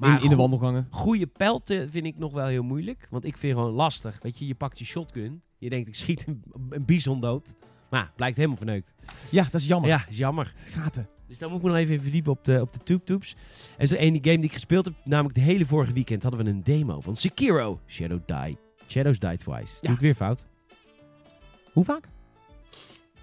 [0.00, 0.86] Maar in, in de wandelgangen.
[0.90, 3.06] Goede pelten vind ik nog wel heel moeilijk.
[3.10, 4.18] Want ik vind gewoon lastig.
[4.22, 5.42] Weet je, je pakt je shotgun.
[5.58, 7.54] Je denkt, ik schiet een, een bison dood.
[7.90, 8.94] Maar blijkt helemaal verneukt.
[9.30, 9.90] Ja, dat is jammer.
[9.90, 10.52] Ja, is jammer.
[10.56, 11.08] Gaten.
[11.26, 13.36] Dus daar moet ik me nog even in verdiepen op de, op de Tube Tubes.
[13.76, 16.50] En zo één game die ik gespeeld heb, namelijk de hele vorige weekend, hadden we
[16.50, 17.80] een demo van Sekiro.
[17.86, 18.58] Shadow Die.
[18.88, 19.72] Shadows Die Twice.
[19.72, 19.90] Doe Ja.
[19.90, 20.44] het weer fout.
[21.72, 22.08] Hoe vaak?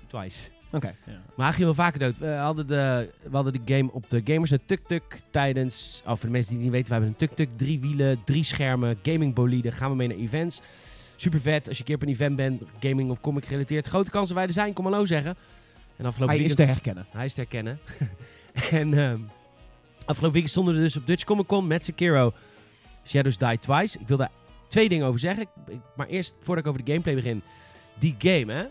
[0.07, 0.49] Twice.
[0.71, 0.95] Oké.
[1.05, 1.21] ja.
[1.35, 2.17] Maar hij ging wel vaker dood.
[2.17, 6.01] We hadden de, we hadden de game op de Gamers Net Tuk-Tuk tijdens...
[6.05, 7.57] Oh, voor de mensen die het niet weten, we hebben een Tuk-Tuk.
[7.57, 9.71] Drie wielen, drie schermen, gamingbolide.
[9.71, 10.61] Gaan we mee naar events.
[11.15, 11.67] Super vet.
[11.67, 13.87] Als je een keer op een event bent, gaming of comic gerelateerd.
[13.87, 15.35] Grote kans dat wij er zijn, kom hallo zeggen.
[15.95, 17.05] En afgelopen Hij is weekend- te herkennen.
[17.11, 17.79] Hij is te herkennen.
[18.81, 19.19] en ehm,
[19.99, 22.33] afgelopen weekend stonden we dus op Dutch Comic Con met Sekiro
[23.05, 23.99] Shadows Die Twice.
[23.99, 24.31] Ik wil daar
[24.67, 25.45] twee dingen over zeggen.
[25.95, 27.41] Maar eerst, voordat ik over de gameplay begin.
[27.99, 28.65] Die game, hè.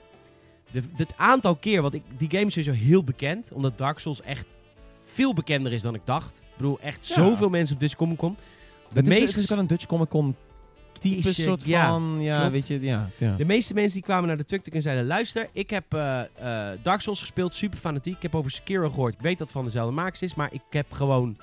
[0.70, 3.52] De, het aantal keer, want ik, die game is sowieso heel bekend.
[3.52, 4.46] Omdat Dark Souls echt
[5.00, 6.36] veel bekender is dan ik dacht.
[6.50, 7.14] Ik bedoel, echt Ja.
[7.14, 8.36] zoveel mensen op Dutch Comic Con.
[8.88, 10.36] De Het is, meeste- het is wel een Dutch Comic Con
[10.98, 12.16] type Is, eh, soort ja, van...
[12.20, 12.52] Ja, klopt.
[12.52, 13.10] weet je, ja.
[13.18, 13.34] ja.
[13.36, 15.06] De meeste mensen die kwamen naar de Tuk-Tuk en zeiden...
[15.06, 18.16] Luister, ik heb eh, eh, Dark Souls gespeeld, super fanatiek.
[18.16, 19.14] Ik heb over Sekiro gehoord.
[19.14, 21.36] Ik weet dat het van dezelfde makers is, maar ik heb gewoon...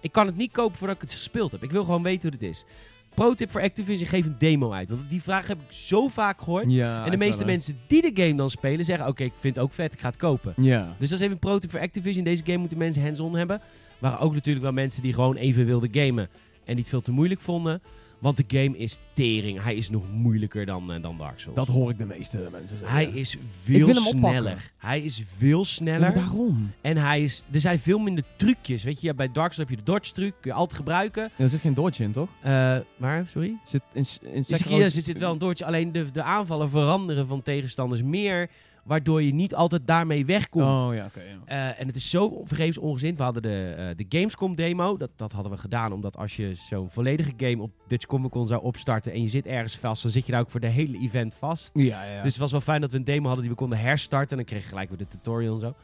[0.00, 1.62] Ik kan het niet kopen voordat ik het gespeeld heb.
[1.62, 2.64] Ik wil gewoon weten hoe het is.
[3.14, 4.88] Pro tip voor Activision, geef een demo uit.
[4.88, 6.70] Want die vraag heb ik zo vaak gehoord.
[6.70, 9.06] Ja, en de meeste mensen die de game dan spelen zeggen...
[9.06, 10.54] Oké, ik vind het ook vet, ik ga het kopen.
[10.56, 10.94] Ja.
[10.98, 12.24] Dus dat is even een pro tip voor Activision.
[12.24, 13.60] Deze game moeten mensen hands-on hebben.
[13.98, 16.28] Waren ook natuurlijk wel mensen die gewoon even wilden gamen.
[16.64, 17.82] En niet veel te moeilijk vonden.
[18.20, 19.62] Want de game is tering.
[19.62, 21.56] Hij is nog moeilijker dan, eh, dan Dark Souls.
[21.56, 22.96] Dat hoor ik de meeste mensen zeggen.
[22.96, 24.30] Hij is veel wil hem oppakken.
[24.30, 24.70] sneller.
[24.76, 26.00] Hij is veel sneller.
[26.00, 26.70] maar daarom.
[26.80, 28.82] en hij is, er zijn veel minder trucjes.
[28.82, 30.32] Weet je, ja, bij Dark Souls heb je de dodge truc.
[30.40, 31.22] Kun je altijd gebruiken.
[31.22, 32.28] Ja, er zit geen dodge in, toch?
[32.96, 33.56] Maar, sorry?
[33.64, 35.64] Zit in, in Sekiro- Sekiro zit wel een dodge.
[35.64, 38.50] Alleen de, de aanvallen veranderen van tegenstanders meer.
[38.84, 40.82] Waardoor je niet altijd daarmee wegkomt.
[40.82, 41.10] Oh ja.
[41.44, 43.16] Eh, en het is zo vergeefs ongezind.
[43.16, 44.96] We hadden de, eh, de Gamescom demo.
[44.96, 48.46] Dat, dat hadden we gedaan omdat als je zo'n volledige game op Dutch Comic Con
[48.46, 50.98] zou opstarten en je zit ergens vast, dan zit je daar ook voor de hele
[50.98, 51.70] event vast.
[51.74, 52.22] Ja, ja.
[52.22, 54.30] Dus het was wel fijn dat we een demo hadden die we konden herstarten.
[54.30, 55.74] En dan kreeg je gelijk weer de tutorial en zo.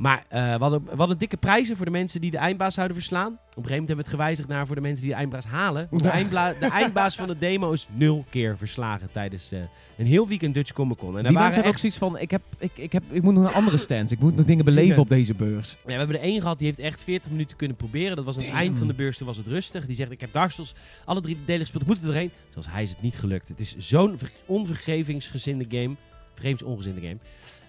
[0.00, 2.96] Maar eh, we, hadden, we hadden dikke prijzen voor de mensen die de eindbaas zouden
[2.96, 3.26] verslaan.
[3.32, 5.44] Op een gegeven moment hebben we het gewijzigd naar voor de mensen die de eindbaas
[5.44, 5.88] halen.
[5.90, 9.60] De, eindbla- de eindbaas van de demo is nul keer verslagen tijdens eh,
[9.98, 11.18] een heel weekend Dutch Comic Con.
[11.18, 13.44] En die mensen hebben ook zoiets van, ik, heb, ik, ik, heb, ik moet nog
[13.44, 14.12] een andere stands.
[14.12, 15.70] Ik moet nog dingen beleven op deze beurs.
[15.70, 18.16] ja, we hebben er één gehad die heeft echt 40 minuten kunnen proberen.
[18.16, 19.86] Dat was aan het eind van de beurs, toen was het rustig.
[19.86, 22.30] Die zegt, ik heb Dark Souls alle drie delen gespeeld, ik moet er doorheen.
[22.50, 23.48] Zoals hij is het niet gelukt.
[23.48, 25.96] Het is zo'n ver- onvergevingsgezinde game.
[26.32, 27.18] Vergevingsongezinde game.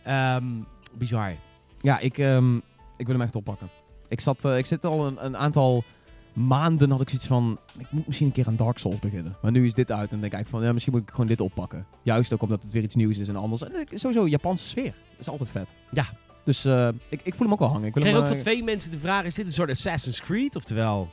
[0.03, 0.45] Ehm,
[0.97, 1.35] bizar.
[1.81, 2.55] Ja, ik, ehm,
[2.97, 3.69] ik wil hem echt oppakken.
[4.07, 5.83] Ik, zat, eh, ik zit al een, een aantal
[6.33, 9.35] maanden, had ik zoiets van, ik moet misschien een keer aan Dark Souls beginnen.
[9.41, 11.27] Maar nu is dit uit en dan denk ik van, ja, misschien moet ik gewoon
[11.27, 11.85] dit oppakken.
[12.03, 13.63] Juist ook omdat het weer iets nieuws is en anders.
[13.63, 14.93] En ik- sowieso, Japanse sfeer.
[15.19, 15.73] is altijd vet.
[15.91, 16.05] Ja.
[16.45, 17.87] Dus eh, ik, ik voel hem ook wel hangen.
[17.87, 19.69] Ik Ik wil kreeg ook van eh, twee mensen de vraag: is dit een soort
[19.69, 20.55] Assassin's Creed?
[20.55, 21.09] Oftewel,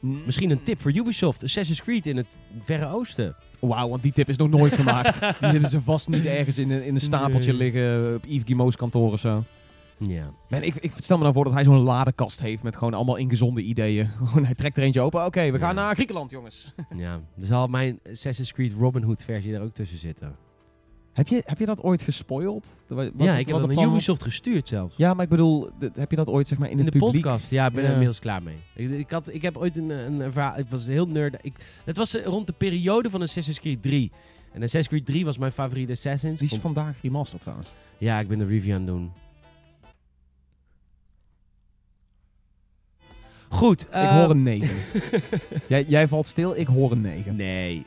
[0.00, 3.36] mm, misschien een tip voor Ubisoft: Assassin's Creed in het Verre Oosten.
[3.60, 5.20] Wauw, want die tip is nog nooit gemaakt.
[5.40, 7.60] die hebben ze vast niet ergens in, een- in een stapeltje Nee.
[7.72, 9.44] liggen op Yves Guillemot's kantoor of zo.
[9.98, 10.30] Ja.
[10.48, 13.16] Man, ik, ik stel me nou voor dat hij zo'n ladekast heeft met gewoon allemaal
[13.16, 14.06] ingezonde ideeën.
[14.24, 15.24] Gewoon, hij trekt er eentje open.
[15.24, 15.82] Oké, we gaan Ja.
[15.82, 16.72] naar Griekenland, jongens.
[16.96, 17.12] ja.
[17.40, 20.36] Er zal mijn Assassin's Creed Robin Hood versie daar ook tussen zitten.
[21.12, 22.80] Heb je, heb je dat ooit gespoild?
[22.88, 23.86] Wat- ja, ik heb dat naar?
[23.86, 24.94] Ubisoft gestuurd zelfs.
[24.96, 27.22] Ja, maar ik bedoel, heb je dat ooit zeg maar in, In de publiek?
[27.22, 27.86] podcast, ja, ik ben Ja.
[27.86, 28.56] er inmiddels klaar mee.
[28.74, 31.36] Ik, ik, had, ik heb ooit een, een, verhaal, het was heel nerd.
[31.40, 31.54] Ik,
[31.84, 34.10] het was eh, rond de periode van Assassin's Creed 3.
[34.52, 36.38] En Assassin's Creed 3 was mijn favoriete Assassin's.
[36.40, 37.68] Die is vandaag remastered trouwens.
[37.98, 39.12] Ja, ik ben de review aan het doen.
[43.54, 43.82] Goed.
[43.82, 44.68] ik eh, hoor een 9.
[45.68, 47.36] jij, jij valt stil, ik hoor een 9.
[47.36, 47.84] Nee,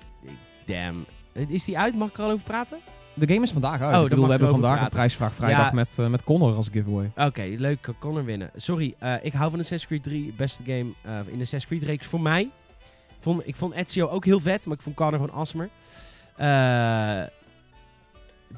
[0.65, 1.05] damn.
[1.47, 1.95] Is die uit?
[1.95, 2.77] Mag ik er al over praten?
[3.13, 3.95] De game is vandaag uit.
[3.95, 5.71] Oh, ik bedoel, we hebben vandaag een prijsvraag vrijdag Ja.
[5.73, 7.11] met, eh, met Connor als giveaway.
[7.15, 7.81] Oké, leuk.
[7.81, 8.49] kan Connor winnen.
[8.55, 10.33] Sorry, eh, ik hou van Assassin's Creed 3.
[10.37, 12.41] Beste game eh, in de Assassin's Creed reeks voor mij.
[12.41, 15.69] Ik vond, ik vond Ezio ook heel vet, maar ik vond Connor gewoon awesomer.
[16.35, 17.21] Eh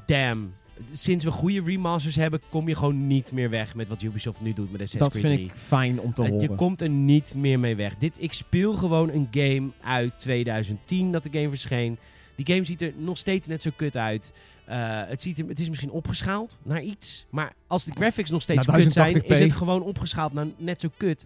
[0.06, 0.54] damn.
[0.92, 4.52] Sinds we goede remasters hebben, kom je gewoon niet meer weg met wat Ubisoft nu
[4.52, 5.46] doet met Assassin's Dat Creed vind 3.
[5.48, 6.50] ik fijn om te Eh, horen.
[6.50, 7.96] Je komt er niet meer mee weg.
[7.96, 11.98] Dit, ik speel gewoon een game uit 2010 dat de game verscheen.
[12.34, 14.32] Die game ziet er nog steeds net zo kut uit.
[14.64, 17.26] Eh, het, ziet er, het is misschien opgeschaald naar iets.
[17.30, 19.26] Maar als de graphics nog steeds kut zijn, 1080p.
[19.26, 21.24] is het gewoon opgeschaald naar net zo kut.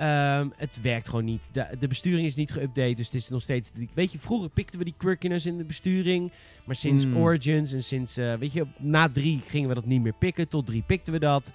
[0.00, 1.48] Ehm, het werkt gewoon niet.
[1.52, 3.72] De, de besturing is niet geüpdate, dus het is nog steeds...
[3.72, 6.32] die- Weet je, vroeger pikten we die quirkiness in de besturing.
[6.64, 7.16] Maar sinds Mm.
[7.16, 8.16] Origins en sinds...
[8.16, 10.48] eh, weet je, na drie gingen we dat niet meer pikken.
[10.48, 11.52] Tot drie pikten we dat.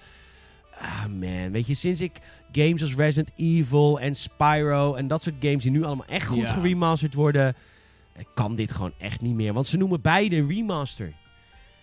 [0.78, 2.12] Ah man, weet je, sinds ik
[2.52, 6.38] games als Resident Evil en Spyro en dat soort games die nu allemaal echt goed
[6.38, 6.52] Ja.
[6.52, 7.54] geremasterd worden,
[8.12, 9.52] eh, kan dit gewoon echt niet meer.
[9.52, 11.12] Want ze noemen beide remaster.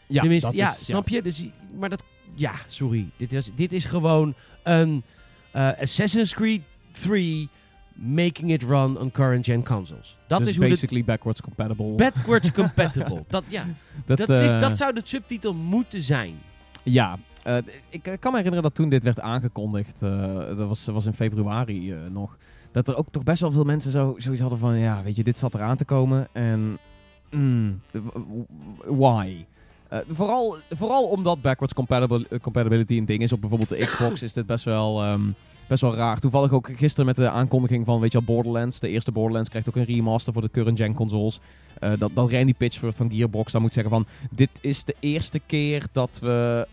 [0.08, 1.22] ja, Tenminste, dat ja, is- snap je?
[1.22, 1.46] Dus,
[1.80, 2.04] maar dat,
[2.36, 3.10] ja, sorry.
[3.18, 5.04] Dit is, dit is gewoon een
[5.54, 6.62] Assassin's Creed
[6.92, 7.50] 3
[7.96, 10.18] making it run on current gen consoles.
[10.28, 11.96] Dat Dus is hoe het basically backwards compatible.
[11.96, 13.24] backwards compatible.
[13.28, 13.64] dat, ja,
[14.06, 16.36] dat, dat, is, eh, dat zou de subtitel moeten zijn.
[16.84, 17.58] Ja, eh,
[17.90, 21.14] ik eh, kan me herinneren dat toen dit werd aangekondigd, eh, dat was, was in
[21.14, 22.38] februari eh, nog,
[22.72, 25.24] dat er ook toch best wel veel mensen zo, zoiets hadden van, ja, weet je,
[25.24, 26.78] dit zat eraan te komen en
[27.32, 27.82] mm,
[28.86, 29.46] why?
[29.94, 34.34] Eh, vooral, vooral omdat backwards eh, compatibility een ding is op bijvoorbeeld de Xbox, is
[34.34, 35.22] dit best wel, ehm,
[35.68, 36.20] best wel raar.
[36.20, 38.80] Toevallig ook gisteren met de aankondiging van, weet je Borderlands.
[38.80, 41.40] De eerste Borderlands krijgt ook een remaster voor de current-gen consoles.
[41.80, 45.40] Eh, dat, dat Randy Pitchford van Gearbox dan moet zeggen van, dit is de eerste
[45.40, 46.68] keer dat we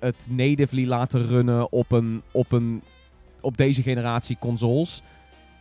[0.00, 2.82] het natively laten runnen op, een, op, een,
[3.40, 5.02] op deze generatie consoles.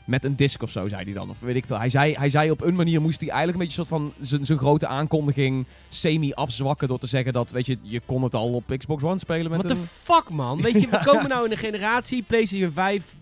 [0.06, 1.30] Met een disc of zo, zei hij dan.
[1.30, 1.78] Of weet ik veel.
[1.80, 4.26] Hij zei, hij zei op een manier moest hij eigenlijk een beetje een soort van
[4.28, 6.88] zijn- zijn grote aankondiging semi-afzwakken.
[6.88, 9.64] Door te zeggen dat, weet je, je kon het al op Xbox One spelen met
[9.64, 10.62] What the fuck, man?
[10.62, 13.16] Weet je, we komen nou in een generatie, PlayStation 5,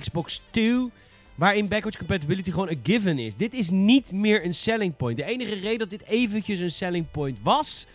[0.00, 0.90] Xbox 2,
[1.34, 3.36] waarin backwards compatibility gewoon een given is.
[3.36, 5.16] Dit is niet meer een selling point.
[5.16, 7.86] De enige reden dat dit eventjes een selling point was,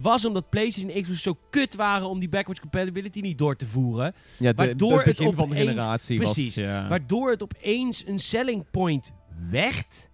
[0.00, 3.66] was omdat PlayStation en Xbox zo kut waren om die backwards compatibility niet door te
[3.66, 4.14] voeren.
[4.38, 6.54] Ja, de, waardoor het van de generatie Precies.
[6.54, 6.64] was...
[6.64, 6.88] Ja.
[6.88, 9.12] Waardoor het opeens een selling point
[9.50, 10.10] werd.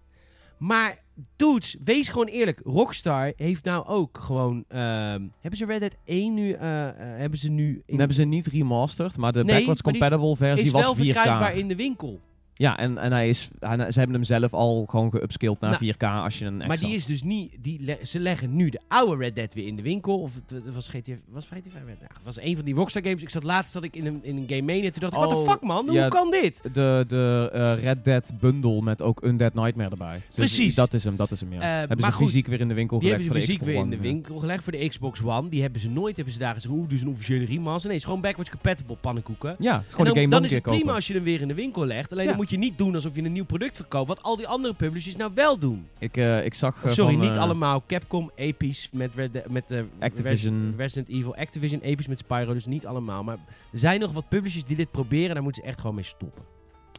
[0.58, 1.02] Maar
[1.36, 2.60] dudes, wees gewoon eerlijk.
[2.64, 4.64] Rockstar heeft nou ook gewoon...
[4.68, 6.52] ehm, hebben ze Red Dead 1 nu...
[6.52, 6.60] eh,
[6.96, 7.82] hebben ze nu...
[7.86, 10.94] Dan hebben ze niet remastered, maar de Nee, backwards is- compatible versie is was wel
[10.94, 10.98] 4K.
[10.98, 12.20] verkrijgbaar in de winkel.
[12.56, 15.92] Ja, en, en hij is, hij, ze hebben hem zelf al gewoon geupskilled naar Nou,
[15.94, 17.56] 4K als je een Maar die is dus niet...
[17.60, 20.20] Die le- ze leggen nu de oude Red Dead weer in de winkel.
[20.20, 21.12] Of het, het was GTA...
[21.28, 21.72] Was GTA 5?
[21.84, 23.22] Nou, het was een van die Rockstar games.
[23.22, 24.90] Ik zat laatst dat ik in een, in een game mania.
[24.90, 25.86] Toen dacht ik, what Oh, the fuck man?
[25.90, 26.60] ja, Hoe kan dit?
[26.72, 30.20] De, de eh, Red Dead bundle met ook Undead Nightmare erbij.
[30.26, 30.74] Dus Precies.
[30.74, 31.60] Dat is hem, dat is hem, ja.
[31.60, 33.60] Eh, hebben maar ze goed, fysiek weer in de winkel gelegd hebben ze voor de
[33.60, 35.48] fysiek Xbox weer in de winkel gelegd voor de Xbox One.
[35.48, 37.74] Die hebben ze nooit hebben ze daar gezegd, oeh, dus een officiële remaster.
[37.74, 39.56] Nee, het is gewoon backwards compatible pannenkoeken.
[39.58, 40.94] Ja, het is En gewoon dan, de game dan is het prima kopen.
[40.94, 42.12] als je hem weer in de winkel legt.
[42.12, 42.30] Alleen Ja.
[42.30, 44.09] dan moet je niet doen alsof je een nieuw product verkoopt.
[44.09, 45.87] Wat al die andere publishers nou wel doen.
[45.98, 47.83] Ik, eh, ik zag Of eh, sorry, van, niet eh, allemaal.
[47.87, 50.74] Capcom, Apies met, Red met de Activision.
[50.76, 51.37] Resident Evil.
[51.37, 52.52] Activision, Apies met Spyro.
[52.52, 53.24] Dus niet allemaal.
[53.24, 53.38] Maar
[53.72, 55.35] er zijn nog wat publishers die dit proberen.
[55.35, 56.42] Daar moeten ze echt gewoon mee stoppen.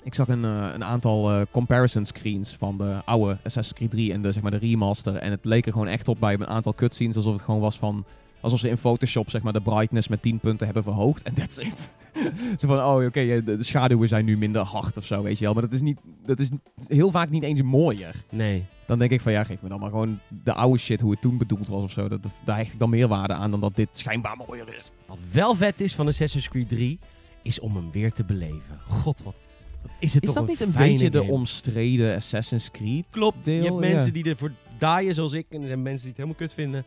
[0.03, 4.31] Ik zag een, een aantal comparison screens van de oude Assassin's Creed 3 en de,
[4.31, 5.15] zeg maar, de remaster.
[5.15, 7.77] En het leek er gewoon echt op bij een aantal cutscenes alsof het gewoon was
[7.77, 8.05] van...
[8.45, 11.23] Alsof ze in Photoshop zeg maar, de brightness met 10 punten hebben verhoogd.
[11.23, 11.91] En that's it.
[12.59, 15.43] Zo van, oh oké, de, de schaduwen zijn nu minder hard of zo, weet je
[15.45, 15.53] wel.
[15.53, 16.49] Maar dat is, niet, dat is
[16.87, 18.23] heel vaak niet eens mooier.
[18.29, 18.65] Nee.
[18.85, 21.21] Dan denk ik van, ja, geef me dan maar gewoon de oude shit hoe het
[21.21, 22.07] toen bedoeld was of zo.
[22.07, 24.91] Dat, daar hecht ik dan meer waarde aan dan dat dit schijnbaar mooier is.
[25.05, 26.99] Wat wel vet is van Assassin's Creed 3,
[27.41, 28.79] is om hem weer te beleven.
[28.87, 29.35] God, wat,
[29.99, 33.05] is het Is dat niet een beetje de omstreden Assassin's Creed?
[33.09, 33.45] Klopt.
[33.45, 34.13] je hebt mensen ja.
[34.13, 35.45] die ervoor daaien zoals ik.
[35.49, 36.85] En er zijn mensen die het helemaal kut vinden.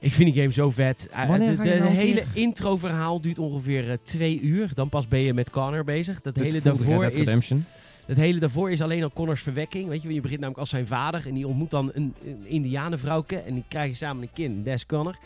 [0.00, 1.06] Ik vind die game zo vet.
[1.10, 4.70] Uh, Wanneer de nou hele intro-verhaal duurt ongeveer eh, twee uur.
[4.74, 6.20] Dan pas ben je met Connor bezig.
[6.20, 7.64] Dat Dit hele, daarvoor is, Redemption.
[8.06, 9.88] het hele daarvoor is alleen al Connors verwekking.
[9.88, 11.26] Weet je, je begint namelijk als zijn vader.
[11.26, 13.36] En die ontmoet dan een, een indianenvrouwke.
[13.36, 14.64] En die krijgen samen een kind.
[14.64, 15.18] Des Connor.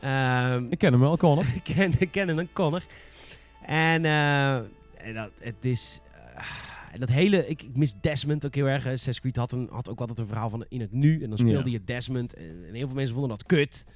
[0.00, 1.44] Ehm, Ik ken hem wel, Connor.
[1.64, 2.82] ik ken, ik ken een Connor.
[3.66, 6.00] En, eh, en dat, het is...
[6.36, 6.42] eh,
[6.92, 7.48] en dat hele...
[7.48, 8.84] Ik, ik mis Desmond ook heel erg.
[8.84, 11.22] Assassin's Creed had, een, had ook altijd een verhaal van in het nu.
[11.22, 11.78] En dan speelde Ja.
[11.78, 12.34] je Desmond.
[12.34, 13.86] En, en heel veel mensen vonden dat kut.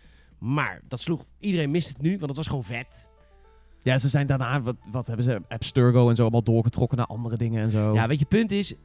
[0.40, 1.24] Maar dat sloeg...
[1.38, 3.08] Iedereen mist het nu, want het was gewoon vet.
[3.82, 7.36] Ja, ze zijn daarna, wat, wat hebben ze, Abstergo en zo allemaal doorgetrokken naar andere
[7.36, 7.94] dingen en zo.
[7.94, 8.72] Ja, weet je, punt is...
[8.72, 8.78] eh,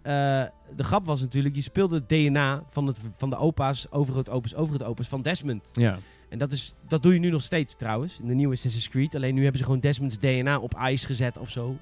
[0.76, 1.56] de grap was natuurlijk...
[1.56, 5.08] Je speelde het DNA van, het, van de opa's over het opus, over het opus
[5.08, 5.70] van Desmond.
[5.74, 6.00] ja.
[6.30, 8.20] En dat, is, dat doe je nu nog steeds trouwens.
[8.22, 9.16] In de nieuwe Assassin's Creed.
[9.16, 11.78] Alleen nu hebben ze gewoon Desmond's DNA op ijs gezet of zo.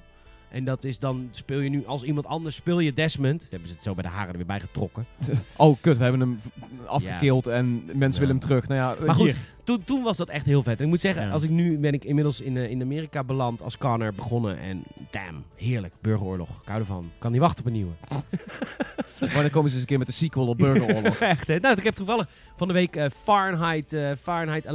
[0.54, 3.40] En dat is dan, speel je nu als iemand anders, speel je Desmond.
[3.40, 5.06] Dan hebben ze het zo bij de haren er weer bij getrokken.
[5.56, 6.38] Oh, kut, we hebben hem
[6.86, 8.18] afgekild en mensen Ja.
[8.18, 8.68] willen hem terug.
[8.68, 9.36] Nou ja, Maar goed, hier.
[9.64, 10.78] Toen, toen was dat echt heel vet.
[10.78, 11.30] En ik moet zeggen, Ja.
[11.30, 14.58] als ik nu ben ik inmiddels in, eh, in Amerika beland als Connor begonnen.
[14.58, 16.48] En damn, heerlijk, burgeroorlog.
[16.48, 17.10] Ik hou ervan.
[17.18, 17.92] Kan niet wachten op een nieuwe.
[19.34, 21.18] Wanneer komen ze eens een keer met de sequel op Burgeroorlog?
[21.34, 21.58] echt, hè?
[21.58, 24.66] Nou, ik heb toevallig van de week eh, Fahrenheit, eh Fahrenheit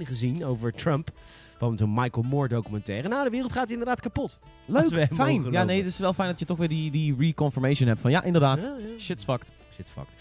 [0.00, 1.10] 11.9 gezien over Trump.
[1.58, 3.08] Van zo'n Michael Moore documentaire.
[3.08, 4.38] Nou, de wereld gaat inderdaad kapot.
[4.66, 5.50] Leuk, fijn.
[5.50, 8.10] Ja, nee, het is wel fijn dat je toch weer die, die reconfirmation hebt van
[8.10, 8.98] ja, inderdaad, Ja, ja.
[8.98, 9.52] shit's fucked.
[9.74, 10.12] Shit fucked.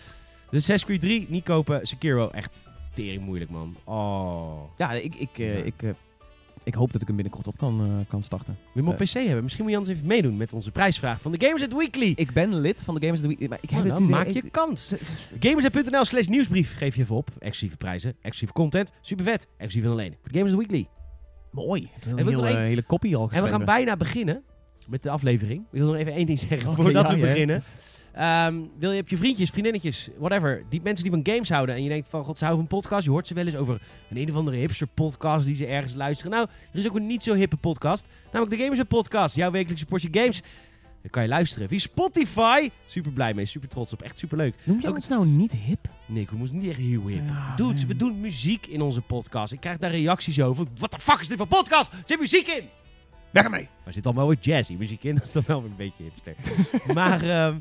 [0.49, 1.87] De Assassin's Creed 3, niet kopen.
[1.87, 3.75] Sekiro, echt tering moeilijk, man.
[3.83, 4.61] Oh.
[4.77, 5.63] Ja, ik, ik, eh, Ja.
[5.63, 5.89] ik, eh,
[6.63, 8.57] ik hoop dat ik hem binnenkort op kan, eh, kan starten.
[8.73, 9.05] Wil je hem op.
[9.05, 9.43] PC hebben?
[9.43, 12.13] Misschien moet je anders even meedoen met onze prijsvraag van de Gamers at Weekly.
[12.15, 14.11] Ik ben lid van de Gamers of the Week, maar ik heb Nou, het idee...
[14.15, 14.93] maak je kans.
[15.39, 17.29] Gamersnet.nl slash nieuwsbrief geef je even op.
[17.29, 18.91] Exclusieve prijzen, exclusieve content.
[19.01, 19.47] Super vet.
[19.57, 20.15] Exclusief en alleen.
[20.21, 20.87] Voor de Gamers at Weekly.
[21.55, 21.81] Mooi.
[21.81, 23.57] Je hebt En een hele, hele kopie al En we geschreven.
[23.57, 24.43] gaan bijna beginnen
[24.87, 25.61] met de aflevering.
[25.71, 27.63] Ik wil nog even één ding zeggen voordat ja, we beginnen.
[28.13, 31.83] Ehm, wil je, heb je vriendjes, vriendinnetjes, whatever, die mensen die van games houden en
[31.83, 33.03] je denkt van god, ze houden van podcast.
[33.05, 35.93] Je hoort ze wel eens over een een of andere hipster podcast die ze ergens
[35.93, 36.31] luisteren.
[36.31, 39.35] Nou, er is ook een niet zo hippe podcast, namelijk de Gamers Podcast.
[39.35, 40.41] Jouw wekelijkse portie games.
[41.01, 42.69] Dan kan je luisteren via Spotify.
[42.85, 44.55] Super blij mee, super trots op, echt super leuk.
[44.63, 45.87] Noem je Ook- ons nou niet hip?
[46.05, 47.23] Nick, we moeten niet echt heel hip.
[47.27, 47.87] Ja, Dudes, man.
[47.87, 49.53] we doen muziek in onze podcast.
[49.53, 50.65] Ik krijg daar reacties over.
[50.77, 51.91] Wat de fuck is dit voor podcast?
[51.91, 52.63] Er zit muziek in!
[53.31, 53.61] Weg ermee.
[53.61, 55.15] Maar er zit dan wel wat jazzy muziek in.
[55.25, 56.35] Dat is dan wel een beetje hipster.
[56.93, 57.57] maar ehm,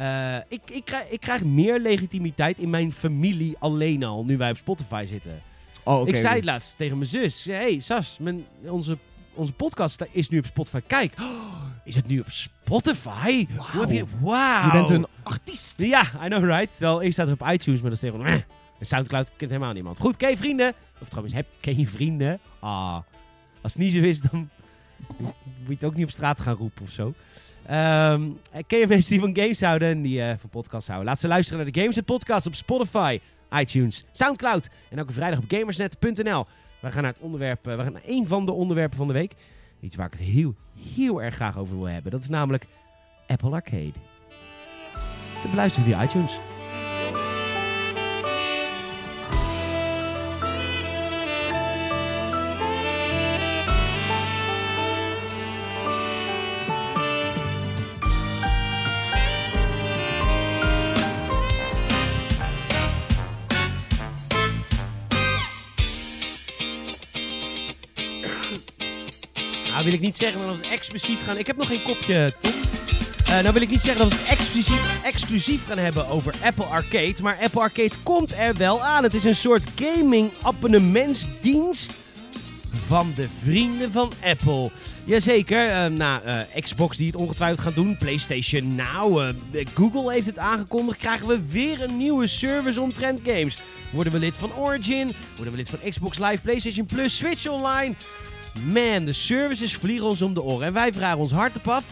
[0.00, 4.50] Eh, ik, ik, krijg, ik krijg meer legitimiteit in mijn familie alleen al, nu wij
[4.50, 5.42] op Spotify zitten.
[5.84, 6.08] Oh, oké.
[6.08, 7.44] ik zei het laatst tegen mijn zus.
[7.44, 8.98] Hé, hey, Sas, mijn, onze,
[9.34, 10.80] onze podcast is nu op Spotify.
[10.86, 13.46] Kijk, oh, is het nu op Spotify?
[13.48, 14.04] Heb je...
[14.72, 15.80] Bent een artiest.
[15.80, 16.78] Ja, I know right.
[16.78, 18.44] Wel, eerst staat het op iTunes, maar dat is tegen.
[18.78, 19.98] En Soundcloud kent helemaal niemand.
[19.98, 20.72] Goed, ken je vrienden?
[21.00, 22.40] Of trouwens, heb ken je vrienden?
[22.58, 22.96] Ah,
[23.62, 24.38] als het niet zo is, dan
[25.58, 27.14] moet je het ook niet op straat gaan roepen of zo.
[27.66, 28.28] Ehm,
[28.66, 31.08] ken je mensen die van games houden en die eh, van podcasts houden?
[31.08, 33.20] Laat ze luisteren naar de Games en Podcast op Spotify,
[33.52, 36.46] iTunes, Soundcloud en elke vrijdag op gamersnet.nl.
[36.80, 39.12] We gaan naar het onderwerp, eh, we gaan naar één van de onderwerpen van de
[39.12, 39.34] week.
[39.80, 40.54] Iets waar ik het heel,
[40.94, 42.12] heel erg graag over wil hebben.
[42.12, 42.66] Dat is namelijk
[43.26, 43.92] Apple Arcade.
[45.42, 46.38] Te beluisteren via iTunes.
[70.00, 71.38] Ik niet zeggen dat we expliciet gaan...
[71.38, 72.34] Ik heb nog geen kopje.
[73.24, 76.64] Eh, nou wil ik niet zeggen dat we het expliciet, exclusief gaan hebben over Apple
[76.64, 77.14] Arcade.
[77.22, 79.02] Maar Apple Arcade komt er wel aan.
[79.02, 81.92] Het is een soort gaming abonnementsdienst
[82.86, 84.70] van de vrienden van Apple.
[85.04, 89.30] Jazeker, uh, na uh, Xbox die het ongetwijfeld gaan doen, PlayStation Now,
[89.74, 93.58] Google heeft het aangekondigd, krijgen we weer een nieuwe service omtrent games.
[93.90, 97.94] Worden we lid van Origin, worden we lid van Xbox Live, PlayStation Plus, Switch Online.
[98.64, 100.66] Man, de services vliegen ons om de oren.
[100.66, 101.84] En wij vragen ons hart op af,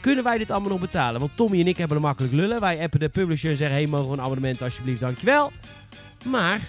[0.00, 1.20] kunnen wij dit allemaal nog betalen?
[1.20, 2.60] Want Tommy en ik hebben er makkelijk lullen.
[2.60, 5.52] Wij appen de publisher en zeggen, hey, mogen we een abonnement alsjeblieft, dankjewel.
[6.24, 6.60] Maar,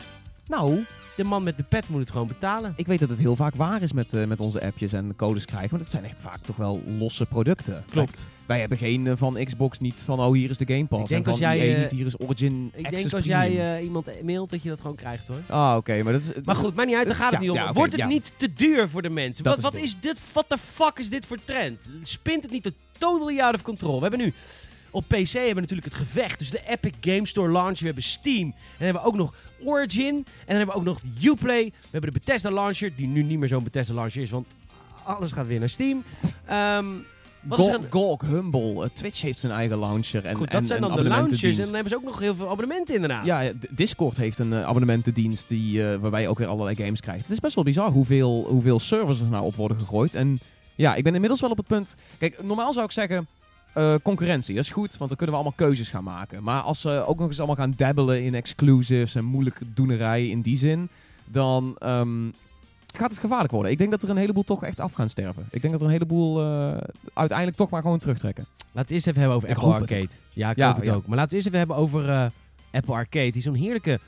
[0.48, 2.74] nou, de man met de pet moet het gewoon betalen.
[2.76, 5.46] Ik weet dat het heel vaak waar is met, uh, met onze appjes en codes
[5.46, 5.70] krijgen.
[5.70, 7.84] Maar dat zijn echt vaak toch wel losse producten.
[7.90, 8.12] Klopt.
[8.12, 11.02] Kijk, wij hebben geen uh, van Xbox niet van, oh hier is de Game Pass.
[11.02, 13.14] Ik denk en als van jij, EA uh, niet, hier is Origin Ik Access denk
[13.14, 13.54] als Premium.
[13.54, 15.42] jij uh, iemand mailt dat je dat gewoon krijgt hoor.
[15.48, 15.78] Ah, oké.
[15.78, 17.56] Okay, maar, dat is, maar goed, maar niet uit, daar gaat het niet om.
[17.56, 18.08] Ja, okay, Wordt het ja.
[18.08, 19.44] niet te duur voor de mensen?
[19.44, 20.20] Dat Wat, is wat is dit?
[20.32, 21.90] What the fuck is dit voor trend?
[22.02, 23.96] Spint het niet tot totally out of control?
[23.96, 24.34] We hebben nu
[24.96, 26.40] op PC hebben we natuurlijk het gevecht.
[26.40, 27.80] Dus de Epic Game Store launcher.
[27.80, 28.46] We hebben Steam.
[28.46, 30.16] En dan hebben we ook nog Origin.
[30.16, 31.64] En dan hebben we ook nog Uplay.
[31.64, 32.92] We hebben de Bethesda launcher.
[32.96, 34.30] Die nu niet meer zo'n Bethesda launcher is.
[34.30, 34.48] Want
[35.04, 36.04] alles gaat weer naar Steam.
[36.52, 37.06] Um,
[37.42, 40.26] wat is Go aan- Golk, Humble, uh, Twitch heeft zijn eigen launcher.
[40.26, 41.58] En, Goed, dat en, zijn dan de launchers.
[41.58, 43.26] En dan hebben ze ook nog heel veel abonnementen inderdaad.
[43.26, 47.22] Ja, Discord heeft een eh, abonnementendienst die, eh, waarbij je ook weer allerlei games krijgt.
[47.22, 50.16] Het is best wel bizar hoeveel, hoeveel servers er nou op worden gegooid.
[50.16, 50.40] En
[50.76, 51.96] ja, ik ben inmiddels wel op het punt...
[52.18, 53.28] Kijk, normaal zou ik zeggen...
[53.76, 56.44] eh, concurrentie, dat is goed, want dan kunnen we allemaal keuzes gaan maken.
[56.44, 60.42] Maar als ze ook nog eens allemaal gaan dabbelen in exclusives en moeilijke doenerijen in
[60.42, 60.90] die zin,
[61.26, 62.30] dan ehm,
[62.98, 63.72] gaat het gevaarlijk worden.
[63.72, 65.48] Ik denk dat er een heleboel toch echt af gaan sterven.
[65.52, 66.78] Ik denk dat er een heleboel eh,
[67.14, 68.46] uiteindelijk toch maar gewoon terugtrekken.
[68.72, 70.10] Laten we eerst even hebben over Ik Apple Arcade.
[70.30, 70.94] Ja, ik Ja, hoop het ja.
[70.94, 71.08] ook.
[71.08, 72.26] Maar laten we eerst even hebben over eh,
[72.72, 73.32] Apple Arcade.
[73.32, 74.00] Die zo'n heerlijke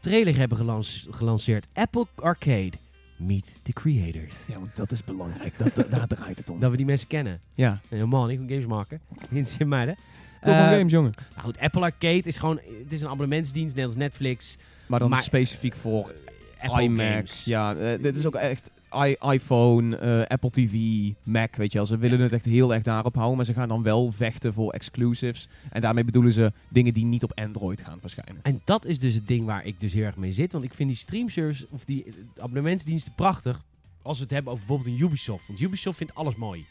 [0.00, 1.66] trailer hebben gelanceerd.
[1.72, 2.72] Apple Arcade,
[3.20, 4.46] meet the creators.
[4.48, 5.58] Ja, want dat is belangrijk.
[5.58, 6.60] Dat, dat- daar draait het om.
[6.60, 7.40] Dat we die mensen kennen.
[7.54, 7.80] Ja.
[7.88, 9.00] Helemaal niet, gewoon games maken.
[10.40, 11.10] Kom van Eh, games, jongen.
[11.34, 12.60] Nou goed, Apple Arcade is gewoon...
[12.82, 14.56] Het is een abonnementsdienst, net als Netflix.
[14.86, 16.12] Maar dan maar- specifiek voor
[16.60, 17.06] Apple iMac.
[17.12, 17.44] games.
[17.44, 20.74] Ja, eh, dit is ook echt i- iPhone, eh, Apple TV,
[21.24, 21.86] Mac, weet je wel.
[21.86, 22.24] Ze willen Ja.
[22.24, 25.48] het echt heel erg daarop houden, maar ze gaan dan wel vechten voor exclusives.
[25.70, 28.42] En daarmee bedoelen ze dingen die niet op Android gaan verschijnen.
[28.42, 30.52] En dat is dus het ding waar ik dus heel erg mee zit.
[30.52, 32.04] Want ik vind die streamservice of die
[32.38, 33.62] abonnementsdiensten prachtig.
[34.02, 35.46] Als we het hebben over bijvoorbeeld een Ubisoft.
[35.46, 36.64] Want Ubisoft vindt alles mooi.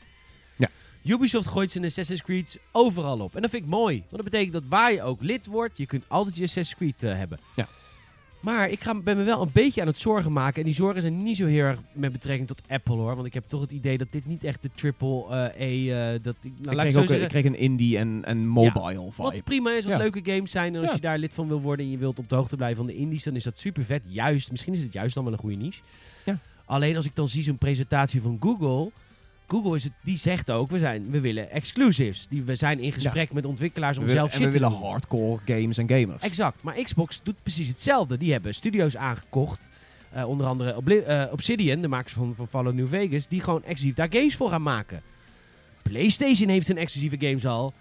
[0.56, 0.70] Ja.
[1.04, 3.36] Ubisoft gooit zijn Assassin's Creed overal op.
[3.36, 3.98] En dat vind ik mooi.
[3.98, 7.04] Want dat betekent dat waar je ook lid wordt, je kunt altijd je Assassin's Creed
[7.04, 7.40] eh, hebben.
[7.56, 7.68] Ja.
[8.40, 10.60] Maar ik ga, ben me wel een beetje aan het zorgen maken.
[10.60, 13.16] En die zorgen zijn niet zo heel erg met betrekking tot Apple hoor.
[13.16, 16.72] Want ik heb toch het idee dat dit niet echt de triple eh, dat, nou,
[16.72, 17.22] ik, kreeg zo ook, een- zeggen.
[17.22, 19.12] ik kreeg een indie en, en mobile vibe.
[19.24, 19.98] Wat prima is, wat Ja.
[20.00, 20.74] leuke games zijn.
[20.76, 20.96] En als Ja.
[20.96, 22.96] je daar lid van wil worden en je wilt op de hoogte blijven van de
[22.96, 24.04] indies, dan is dat super vet.
[24.08, 25.82] Juist, misschien is het juist dan wel een goede niche.
[26.26, 26.38] Ja.
[26.66, 28.92] Alleen als ik dan zie zo'n presentatie van Google.
[29.50, 32.28] Google is het, die zegt ook, we, zijn, we willen exclusives.
[32.28, 34.70] Die, we zijn in gesprek met ontwikkelaars om we willen, zelf en shit we te
[34.70, 36.22] willen hardcore games en gamers.
[36.22, 38.18] Exact, maar Xbox doet precies hetzelfde.
[38.18, 39.70] Die hebben studio's aangekocht.
[40.12, 43.64] eh, onder andere Obli- eh, Obsidian, de makers van, van Fallout New Vegas, die gewoon
[43.64, 45.02] exclusief daar games voor gaan maken.
[45.84, 47.74] PlayStation heeft zijn exclusieve games al.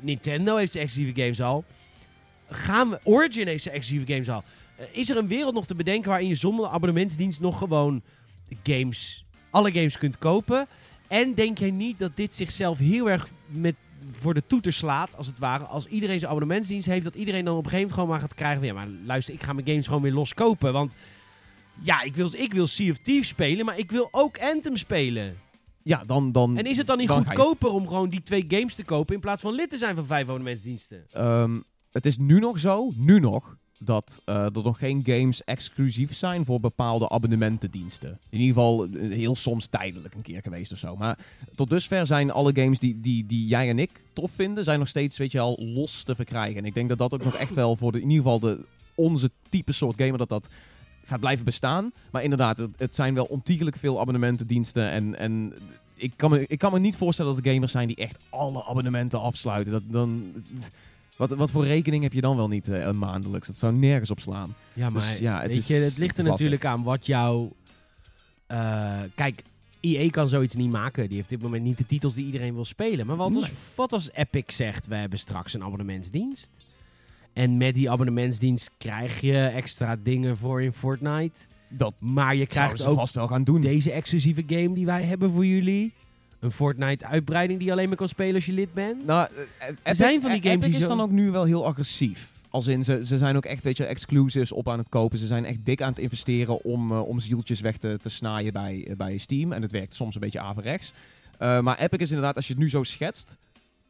[0.00, 1.64] Nintendo heeft zijn exclusieve games al.
[2.48, 4.42] Gaan we, Origin heeft zijn exclusieve games al.
[4.76, 8.02] Eh, is er een wereld nog te bedenken waarin je zonder abonnementsdienst nog gewoon
[8.62, 10.66] games, alle games kunt kopen?
[11.12, 13.74] En denk jij niet dat dit zichzelf heel erg met
[14.10, 15.64] voor de toeter slaat, als het ware.
[15.64, 18.34] Als iedereen zijn abonnementsdienst heeft, dat iedereen dan op een gegeven moment gewoon maar gaat
[18.34, 18.58] krijgen.
[18.58, 20.72] van, Ja, maar luister, ik ga mijn games gewoon weer los kopen.
[20.72, 20.94] Want
[21.82, 25.36] ja, ik wil, ik wil Sea of Thieves spelen, maar ik wil ook Anthem spelen.
[25.82, 26.32] ja, dan...
[26.32, 28.74] dan En is het dan niet Dan ga je- goedkoper om gewoon die twee games
[28.74, 31.06] te kopen in plaats van lid te zijn van vijf abonnementsdiensten?
[31.10, 31.60] Ehm,
[31.90, 36.44] het is nu nog zo, nu nog, dat eh, er nog geen games exclusief zijn
[36.44, 38.18] voor bepaalde abonnementendiensten.
[38.30, 40.96] In ieder geval eh, heel soms tijdelijk een keer geweest of zo.
[40.96, 41.18] Maar
[41.54, 44.88] tot dusver zijn alle games die, die, die jij en ik tof vinden, zijn nog
[44.88, 46.56] steeds, weet je wel, los te verkrijgen.
[46.56, 48.60] En ik denk dat dat ook nog echt wel voor de, in ieder geval de,
[48.94, 50.48] onze type soort gamer, dat dat
[51.04, 51.92] gaat blijven bestaan.
[52.10, 55.18] Maar inderdaad, het, het zijn wel ontiegelijk veel abonnementendiensten en...
[55.18, 55.52] en
[55.96, 58.64] ik kan, me, ik kan me niet voorstellen dat er gamers zijn die echt alle
[58.64, 59.72] abonnementen afsluiten.
[59.72, 60.32] Dat, dan,
[61.28, 63.46] wat, wat voor rekening heb je dan wel niet eh, een maandelijks?
[63.46, 64.54] Dat zou nergens op slaan.
[64.72, 67.52] Ja, maar Dus ja, het weet is- je, het ligt er natuurlijk aan wat jouw...
[68.46, 69.42] eh, kijk,
[69.80, 71.06] EA kan zoiets niet maken.
[71.06, 73.06] Die heeft op dit moment niet de titels die iedereen wil spelen.
[73.06, 73.52] Maar wat als, Nee.
[73.76, 76.50] wat als Epic zegt, we hebben straks een abonnementsdienst.
[77.32, 81.40] En met die abonnementsdienst krijg je extra dingen voor in Fortnite.
[81.68, 83.60] Dat Maar je krijgt ook vast wel gaan doen.
[83.60, 85.92] deze exclusieve game die wij hebben voor jullie.
[86.42, 89.06] Een Fortnite-uitbreiding die je alleen maar kan spelen als je lid bent.
[89.06, 91.44] Nou, eh, eh, Epic, zijn van die games Epic die is dan ook nu wel
[91.44, 92.30] heel agressief.
[92.50, 95.18] Als in, ze, ze zijn ook echt, weet je, exclusives op aan het kopen.
[95.18, 98.52] Ze zijn echt dik aan het investeren om, eh, om zieltjes weg te, te snaaien
[98.52, 99.52] bij, bij Steam.
[99.52, 100.92] En het werkt soms een beetje averechts.
[101.38, 103.36] Eh maar Epic is inderdaad, als je het nu zo schetst...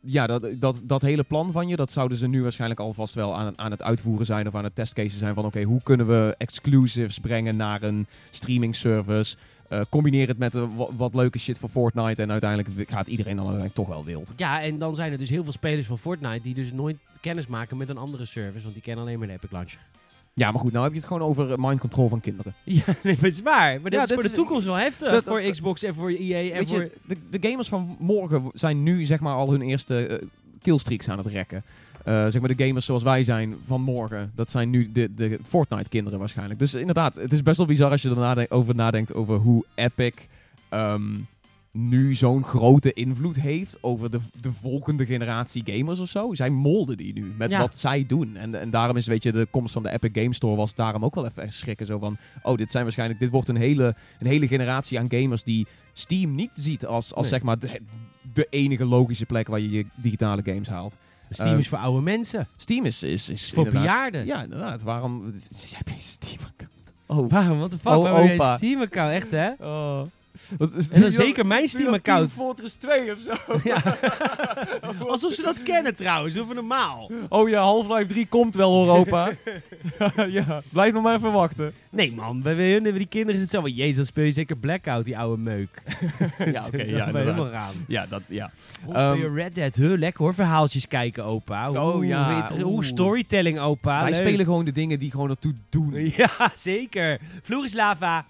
[0.04, 3.36] Ja, dat, dat, dat hele plan van je, dat zouden ze nu waarschijnlijk alvast wel
[3.36, 4.46] aan, aan het uitvoeren zijn.
[4.46, 8.76] Of aan het testcasen zijn van, oké, hoe kunnen we exclusives brengen naar een streaming
[8.76, 9.36] service...
[9.68, 10.64] Eh, combineer het met eh,
[10.96, 12.22] wat, leuke shit voor Fortnite.
[12.22, 14.32] En uiteindelijk gaat iedereen dan uiteindelijk toch wel wild.
[14.36, 17.46] Ja, en dan zijn er dus heel veel spelers van Fortnite die dus nooit kennis
[17.46, 18.62] maken met een andere service.
[18.62, 19.80] Want die kennen alleen maar de Epic Launcher.
[20.34, 22.54] Ja, maar goed, nou heb je het gewoon over eh, mind control van kinderen.
[22.64, 23.80] Ja, nee, maar het is waar.
[23.80, 25.10] Maar dit Ja, is dit voor de toekomst wel heftig.
[25.10, 26.82] dat- voor dat- Xbox en voor EA en Weet voor...
[26.82, 30.26] je, de, de gamers van morgen zijn nu zeg maar al hun eerste eh,
[30.62, 31.62] killstreaks aan het rekken.
[32.04, 35.38] Eh, zeg maar de gamers zoals wij zijn van morgen, dat zijn nu de, de
[35.44, 36.58] Fortnite-kinderen waarschijnlijk.
[36.58, 40.12] Dus inderdaad, het is best wel bizar als je er over nadenkt over hoe Epic
[40.68, 41.02] ehm,
[41.72, 46.34] nu zo'n grote invloed heeft over de, de volgende generatie gamers of zo.
[46.34, 47.58] Zij molden die nu met Ja.
[47.58, 48.36] wat zij doen.
[48.36, 51.04] En, en daarom is, weet je, de komst van de Epic Game Store was daarom
[51.04, 51.86] ook wel even schrikken.
[51.86, 55.42] Zo van, oh, dit zijn waarschijnlijk, dit wordt een hele, een hele generatie aan gamers
[55.44, 57.30] die Steam niet ziet als, als Nee.
[57.38, 57.80] zeg maar de,
[58.32, 60.96] de enige logische plek waar je je digitale games haalt.
[61.30, 62.48] Steam eh, is voor oude mensen.
[62.56, 64.26] Steam is, is, is voor bejaarden.
[64.26, 64.82] Ja, inderdaad.
[64.82, 65.24] Waarom
[65.76, 66.92] heb je een Steam-account?
[67.06, 67.30] Oh.
[67.30, 67.58] Waarom?
[67.58, 67.92] Wat de fuck?
[67.92, 68.52] Oh, Waarom heb je opa.
[68.52, 69.12] een Steam-account?
[69.12, 69.50] Echt, hè?
[69.60, 70.02] Oh.
[70.58, 72.34] Wat is En dan zeker mijn Steam-account.
[72.34, 73.32] Team Fortress 2 of zo.
[73.64, 73.82] Ja.
[75.12, 76.38] Alsof ze dat kennen trouwens.
[76.38, 77.10] Of normaal.
[77.28, 79.30] Oh ja, Half-Life 3 komt wel hoor, opa.
[80.28, 81.72] ja, blijf nog maar even wachten.
[81.90, 83.70] Nee man, bij hun, die kinderen is het zo van...
[83.72, 85.82] Jezus, dan speel je zeker Blackout, die oude meuk.
[86.38, 87.74] Ja, oké, Dat ja, helemaal raam.
[87.88, 88.50] Ja, dat, ja.
[88.84, 89.74] Hoe Ehm, speel je Red Dead?
[89.74, 91.68] Huh, lekker hoor, verhaaltjes kijken, opa.
[91.68, 92.62] Hoe, Oh, ja, oeh.
[92.62, 94.02] Hoe storytelling, opa.
[94.02, 94.20] Wij Leuk.
[94.20, 96.12] spelen gewoon de dingen die gewoon ertoe doen.
[96.16, 97.20] Ja, zeker.
[97.42, 98.26] Vloer is lava.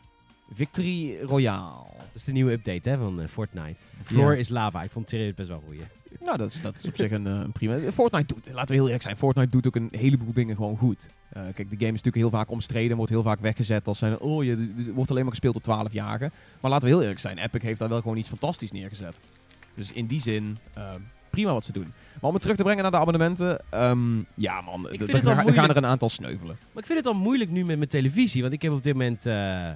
[0.54, 1.90] Victory Royale.
[2.12, 3.80] Dat is de nieuwe update hè, van eh, Fortnite.
[3.98, 4.38] De floor Ja.
[4.38, 4.82] is lava.
[4.82, 5.76] Ik vond het serieus best wel goed.
[6.20, 7.78] Nou, dat is, dat is op zich een, eh, een prima.
[7.92, 11.08] Fortnite doet, laten we heel eerlijk zijn, Fortnite doet ook een heleboel dingen gewoon goed.
[11.28, 14.18] Eh, kijk, de game is natuurlijk heel vaak omstreden, wordt heel vaak weggezet als zijn,
[14.18, 16.32] oh, je er wordt alleen maar gespeeld door 12-jarigen.
[16.60, 19.20] Maar laten we heel eerlijk zijn, Epic heeft daar wel gewoon iets fantastisch neergezet.
[19.74, 20.90] Dus in die zin, eh,
[21.30, 21.92] prima wat ze doen.
[22.20, 25.68] Maar om het terug te brengen naar de abonnementen, ehm, ja man, er ga- gaan
[25.70, 26.56] er een aantal sneuvelen.
[26.72, 28.40] Maar ik vind het al moeilijk nu met mijn televisie.
[28.42, 29.26] Want ik heb op dit moment...
[29.26, 29.70] eh,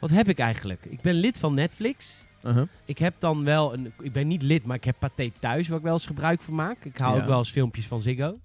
[0.00, 0.84] wat heb ik eigenlijk?
[0.88, 2.24] Ik ben lid van Netflix.
[2.44, 2.66] Uh-huh.
[2.84, 3.92] Ik heb dan wel een...
[4.02, 6.54] Ik ben niet lid, maar ik heb Pathé thuis waar ik wel eens gebruik van
[6.54, 6.84] maak.
[6.84, 7.20] Ik haal Ja.
[7.20, 8.38] ook wel eens filmpjes van Ziggo.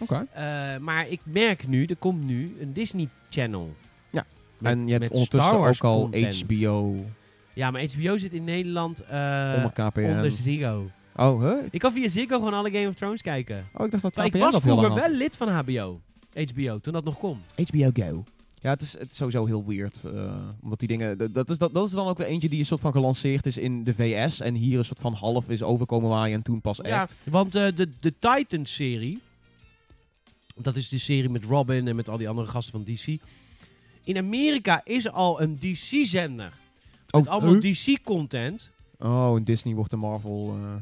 [0.00, 0.26] Oké.
[0.32, 0.44] Eh,
[0.78, 3.74] maar ik merk nu, er komt nu een Disney Channel.
[4.10, 4.24] Ja.
[4.58, 6.42] Met- En je hebt ondertussen ook al content.
[6.46, 7.04] HBO
[7.52, 10.00] Ja, maar HBO zit in Nederland eh, onder KPN.
[10.00, 10.90] onder Ziggo.
[11.16, 11.56] Oh, huh?
[11.70, 13.66] Ik kan via Ziggo gewoon alle Game of Thrones kijken.
[13.74, 16.00] Oh, ik dacht dat ik KPN was dat heel lang vroeger wel lid van HBO.
[16.34, 17.38] HBO, toen dat nog kon.
[17.68, 18.24] HBO Go.
[18.62, 20.04] Ja, het is, het is sowieso heel weird.
[20.04, 21.32] eh, omdat die dingen.
[21.32, 23.56] Dat is, dat, dat is dan ook weer eentje die een soort van gelanceerd is
[23.58, 24.40] in de VS.
[24.40, 26.34] En hier een soort van half is overkomen waaien.
[26.36, 27.14] En toen pas echt.
[27.24, 29.20] Want eh, de, de Titans-serie,
[30.56, 33.18] dat is de serie met Robin en met al die andere gasten van DC.
[34.04, 36.52] In Amerika is al een DC-zender.
[37.10, 37.72] Met Oh, allemaal huh?
[37.72, 38.70] DC-content.
[38.98, 40.56] Oh, en Disney wordt de Marvel.
[40.56, 40.74] eh,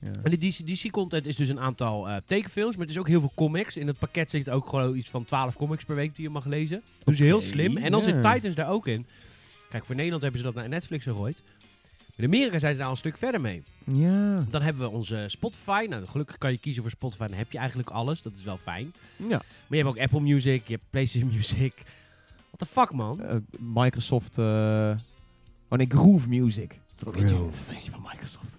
[0.00, 0.10] ja.
[0.22, 3.20] En de DC DC-content is dus een aantal eh, tekenfilms, maar het is ook heel
[3.20, 3.76] veel comics.
[3.76, 6.44] In het pakket zit ook gewoon iets van 12 comics per week die je mag
[6.44, 6.82] lezen.
[7.04, 7.76] Dus heel slim.
[7.76, 9.06] En dan zit Titans daar ook in.
[9.70, 11.42] Kijk, voor Nederland hebben ze dat naar Netflix gegooid.
[12.16, 13.62] In Amerika zijn ze daar al een stuk verder mee.
[13.84, 14.44] ja.
[14.50, 15.86] Dan hebben we onze Spotify.
[15.88, 17.26] Nou, gelukkig kan je kiezen voor Spotify.
[17.26, 18.22] Dan heb je eigenlijk alles.
[18.22, 18.92] Dat is wel fijn.
[19.16, 19.28] ja.
[19.28, 21.72] Maar je hebt ook Apple Music, je hebt PlayStation Music.
[22.50, 23.20] What the fuck, man?
[23.22, 24.38] Eh, Microsoft.
[24.38, 24.44] eh,
[25.68, 26.78] oh nee, Groove Music.
[27.06, 27.52] Is ook
[27.90, 28.56] van Microsoft.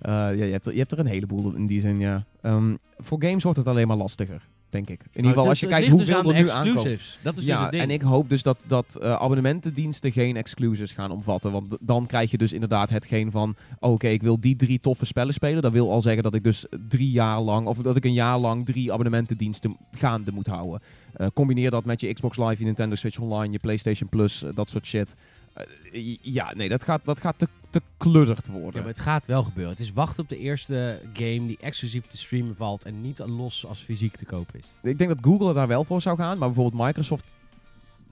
[0.00, 2.24] Eh, ja, je, hebt er, je hebt er een heleboel in die zin, ja.
[2.40, 5.00] Ehm, voor games wordt het alleen maar lastiger, denk ik.
[5.00, 6.74] In ieder geval, als je kijkt hoeveel er nu aankomt.
[6.74, 7.82] Dat is dus Ja, het ding.
[7.82, 11.52] en ik hoop dus dat, dat eh, abonnementendiensten geen exclusives gaan omvatten.
[11.52, 13.56] Want dan krijg je dus inderdaad hetgeen van...
[13.78, 15.62] Oké, ik wil die drie toffe spellen spelen.
[15.62, 17.66] Dat wil al zeggen dat ik dus drie jaar lang...
[17.66, 20.80] of dat ik een jaar lang drie abonnementendiensten gaande moet houden.
[21.12, 23.52] Eh, combineer dat met je Xbox Live, je Nintendo Switch Online...
[23.52, 25.14] je PlayStation Plus, dat soort shit.
[25.52, 28.72] Eh, ja, nee, dat gaat, dat gaat te, te kludderd worden.
[28.72, 29.72] Ja, maar het gaat wel gebeuren.
[29.72, 33.66] Het is wachten op de eerste game die exclusief te streamen valt en niet los
[33.66, 34.90] als fysiek te kopen is.
[34.90, 36.38] Ik denk dat Google daar wel voor zou gaan.
[36.38, 37.34] Maar bijvoorbeeld Microsoft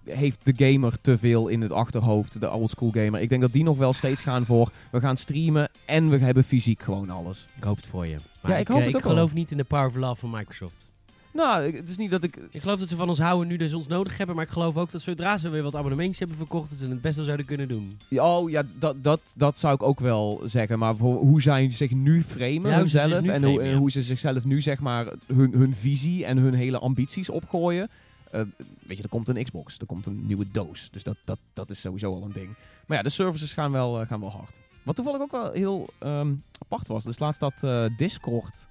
[0.04, 2.40] heeft de gamer te veel in het achterhoofd.
[2.40, 3.20] De oldschool gamer.
[3.20, 4.72] Ik denk dat die nog wel steeds gaan voor...
[4.90, 7.48] we gaan streamen en we hebben fysiek gewoon alles.
[7.56, 8.16] Ik hoop het voor je.
[8.42, 9.12] Maar Ja, ik hoop eh, het ik ook wel.
[9.12, 10.86] geloof niet in de power of love van Microsoft.
[11.32, 12.36] Nou, het is niet dat ik...
[12.50, 14.50] Ik geloof dat ze van ons houden nu dat ze ons nodig hebben, maar ik
[14.50, 17.24] geloof ook dat zodra ze weer wat abonnementjes hebben verkocht, dat ze het best wel
[17.24, 17.98] zouden kunnen doen.
[18.10, 20.78] Oh ja, dat, dat, dat zou ik ook wel zeggen.
[20.78, 23.22] Maar voor hoe zij zich nu framen, Ja, hoe ze zich hunzelf.
[23.22, 23.78] nu En hoe, framen, en ja.
[23.78, 27.88] hoe ze zichzelf nu zeg maar hun, hun visie en hun hele ambities opgooien.
[28.30, 28.40] Eh,
[28.86, 30.88] weet je, er komt een Xbox, er komt een nieuwe doos.
[30.92, 32.48] Dus dat, dat, dat is sowieso al een ding.
[32.86, 34.60] Maar ja, de services gaan wel, eh, gaan wel hard.
[34.82, 37.04] Wat toevallig ook wel heel ehm, apart was.
[37.04, 38.68] Dus laatst dat eh, Discord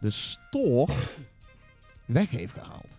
[0.00, 0.92] de store
[2.12, 2.98] weg heeft gehaald.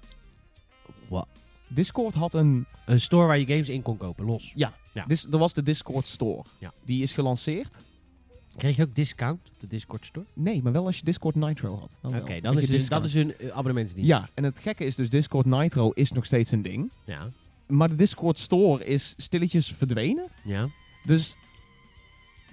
[1.08, 1.28] Wat?
[1.68, 4.52] Discord had een Een store waar je games in kon kopen, los.
[4.56, 5.06] Ja, Ja.
[5.06, 6.44] Dis, er was de Discord Store.
[6.58, 6.74] Ja.
[6.86, 7.82] Die is gelanceerd.
[8.58, 10.26] Kreeg je ook discount op de Discord store?
[10.34, 12.00] Nee, maar wel als je Discord Nitro had.
[12.02, 14.10] Dan Oké, dan is dus, dat is hun eh, abonnementsdienst.
[14.10, 16.92] Ja, en het gekke is dus Discord Nitro is nog steeds een ding.
[17.06, 17.30] Ja.
[17.68, 20.28] Maar de Discord Store is stilletjes verdwenen.
[20.44, 20.70] Ja.
[21.04, 21.36] Dus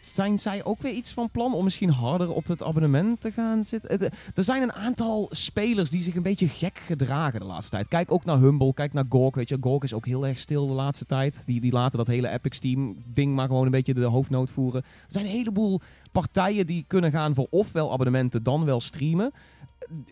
[0.01, 3.65] zijn zij ook weer iets van plan om misschien harder op het abonnement te gaan
[3.65, 3.91] zitten?
[4.01, 7.89] Eh, Er zijn een aantal spelers die zich een beetje gek gedragen de laatste tijd.
[7.89, 9.35] Kijk ook naar Humble, kijk naar Gork.
[9.35, 11.43] Weet je, Gork is ook heel erg stil de laatste tijd.
[11.47, 14.83] Die, die laten dat hele Epic Steam ding maar gewoon een beetje de hoofdnoot voeren.
[14.83, 15.81] Er zijn een heleboel
[16.13, 19.33] partijen die kunnen gaan voor ofwel abonnementen dan wel streamen.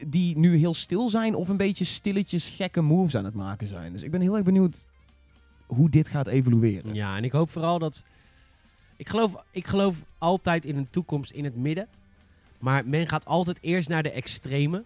[0.06, 3.92] Die nu heel stil zijn of een beetje stilletjes gekke moves aan het maken zijn.
[3.92, 4.86] Dus ik ben heel erg benieuwd
[5.66, 6.94] hoe dit gaat evolueren.
[6.94, 8.04] Ja, en ik hoop vooral dat...
[8.98, 11.88] Ik geloof, ik geloof altijd in een toekomst in het midden.
[12.58, 14.84] Maar men gaat altijd eerst naar de extreme.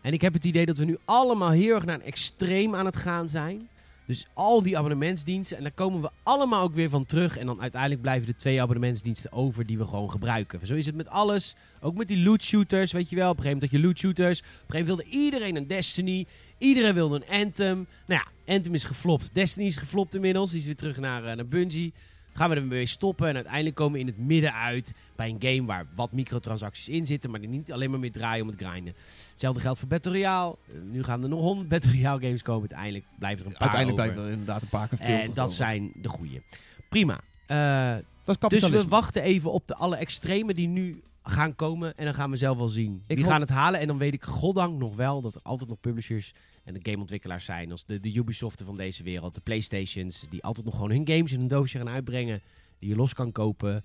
[0.00, 2.86] En ik heb het idee dat we nu allemaal heel erg naar een extreem aan
[2.86, 3.68] het gaan zijn.
[4.06, 5.56] Dus al die abonnementsdiensten.
[5.56, 7.36] En daar komen we allemaal ook weer van terug.
[7.36, 10.66] En dan uiteindelijk blijven er twee abonnementsdiensten over die we gewoon gebruiken.
[10.66, 11.54] Zo is het met alles.
[11.80, 13.30] Ook met die loot shooters, weet je wel.
[13.30, 14.40] Op een gegeven moment had je loot shooters.
[14.40, 16.26] Op een gegeven moment wilde iedereen een Destiny.
[16.58, 17.86] Iedereen wilde een Anthem.
[18.06, 19.34] Nou ja, Anthem is geflopt.
[19.34, 20.50] Destiny is geflopt inmiddels.
[20.50, 21.92] Die is weer terug naar, eh, naar Bungie.
[22.36, 25.64] Gaan we ermee stoppen en uiteindelijk komen we in het midden uit bij een game
[25.66, 28.94] waar wat microtransacties in zitten, maar die niet alleen maar meer draaien om het grinden.
[29.30, 30.56] Hetzelfde geldt voor Battle Royale.
[30.68, 32.60] Eh, nu gaan er nog 100 Battle Royale games komen.
[32.60, 34.12] Uiteindelijk blijven er een paar Uiteindelijk over.
[34.12, 35.52] blijven er inderdaad een paar En dat over.
[35.56, 36.42] zijn de goeie.
[36.88, 37.20] Prima.
[37.46, 41.96] Eh, Dat is dus we wachten even op de alle extreme die nu gaan komen.
[41.96, 43.02] En dan gaan we zelf wel zien.
[43.06, 43.80] Ik Die gaan het halen.
[43.80, 46.32] En dan weet ik goddank nog wel dat er altijd nog publishers
[46.64, 47.70] en de gameontwikkelaars zijn.
[47.70, 49.34] Als de, de Ubisoften van deze wereld.
[49.34, 50.26] De Playstations.
[50.28, 52.42] Die altijd nog gewoon hun games in een doosje gaan uitbrengen.
[52.78, 53.84] Die je los kan kopen.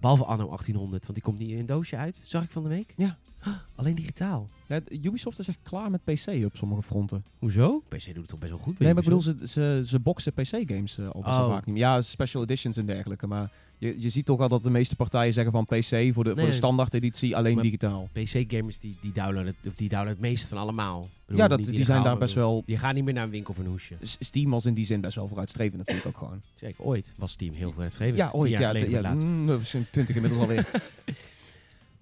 [0.00, 1.02] Behalve Anno 1800.
[1.02, 2.16] Want die komt niet in een doosje uit.
[2.16, 2.92] Zag ik van de week.
[2.96, 3.18] Ja.
[3.76, 4.48] Alleen digitaal.
[4.66, 7.24] Ja, Ubisoft is echt klaar met PC op sommige fronten.
[7.38, 7.82] Hoezo?
[7.88, 8.78] PC doet het toch best wel goed.
[8.78, 11.52] bij Nee, maar ik bedoel, ze, ze, ze boxen PC-games al best wel Oh.
[11.52, 11.84] vaak niet meer.
[11.84, 13.26] Ja, special editions en dergelijke.
[13.26, 16.36] Maar je, je ziet toch al dat de meeste partijen zeggen van PC voor de,
[16.36, 18.08] voor de standaard editie alleen Maar- digitaal.
[18.12, 21.08] PC-gamers die, die, downloaden het, of die downloaden het meest van allemaal.
[21.26, 22.62] Bedoel, Ja, dat, die zijn daar best wel...
[22.66, 23.94] Die gaan niet meer naar een winkel voor een hoesje.
[24.00, 26.40] Steam was in die zin best wel vooruitstrevend natuurlijk ook gewoon.
[26.54, 28.18] Zeker, ooit was Steam heel vooruitstrevend.
[28.18, 28.50] Ja, ooit.
[28.50, 30.66] Ja, ja, mm, zijn twintig inmiddels alweer.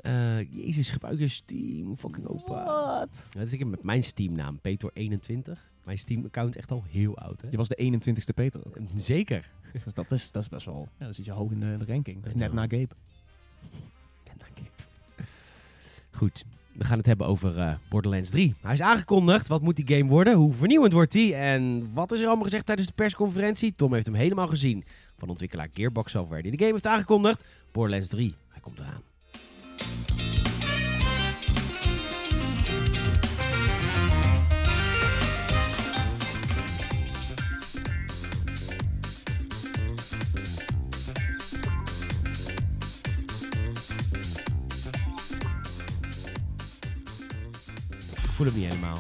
[0.07, 2.65] Eh, jezus, gebruik je Steam fucking open.
[2.65, 3.29] Wat?
[3.31, 5.53] Dat is ik met mijn Steam-naam, Peter21.
[5.85, 7.49] Mijn Steam-account echt al heel oud, hè?
[7.51, 8.77] Je was de 21ste Peter ook.
[8.95, 9.51] Zeker.
[9.73, 10.89] Dus dat is, dat is best wel...
[10.99, 12.17] Ja, dan zit je hoog in de, de ranking.
[12.17, 12.39] Dat is Ja.
[12.39, 12.95] net na Gabe.
[14.25, 14.65] En dank je.
[16.11, 18.55] Goed, we gaan het hebben over eh, Borderlands 3.
[18.61, 19.47] Hij is aangekondigd.
[19.49, 20.35] Wat moet die game worden?
[20.35, 21.35] Hoe vernieuwend wordt die?
[21.35, 23.75] En wat is er allemaal gezegd tijdens de persconferentie?
[23.75, 24.85] Tom heeft hem helemaal gezien.
[25.17, 27.45] Van ontwikkelaar Gearbox Software, die de game heeft aangekondigd.
[27.73, 29.03] Borderlands 3, hij komt eraan.
[48.37, 48.99] Ik voel hem niet helemaal.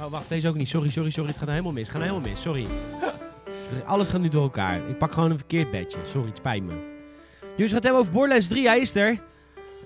[0.00, 0.68] Oh, wacht, deze ook niet.
[0.68, 1.28] Sorry, sorry, sorry.
[1.28, 1.88] Het gaat helemaal mis.
[1.88, 2.40] Het gaat helemaal mis.
[2.40, 2.66] Sorry.
[3.84, 4.88] Alles gaat nu door elkaar.
[4.88, 5.98] Ik pak gewoon een verkeerd bedje.
[6.06, 6.72] Sorry, het spijt me.
[6.72, 8.66] Jongens, we gaan het hebben over Borderlands 3.
[8.66, 9.20] Hij is er.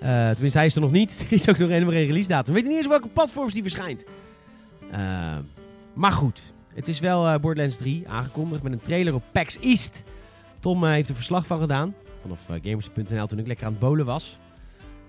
[0.03, 1.17] Eh, tenminste, hij is er nog niet.
[1.27, 2.47] Er is ook nog helemaal geen release datum.
[2.47, 4.05] We weten niet eens welke platforms die verschijnt.
[4.91, 5.37] Eh,
[5.93, 6.53] maar goed.
[6.75, 10.03] Het is wel eh, Borderlands 3 aangekondigd met een trailer op PAX East.
[10.61, 11.95] Tom heeft er verslag van gedaan.
[12.21, 14.39] vanaf uh, gamers.nl toen ik lekker aan het bolen was.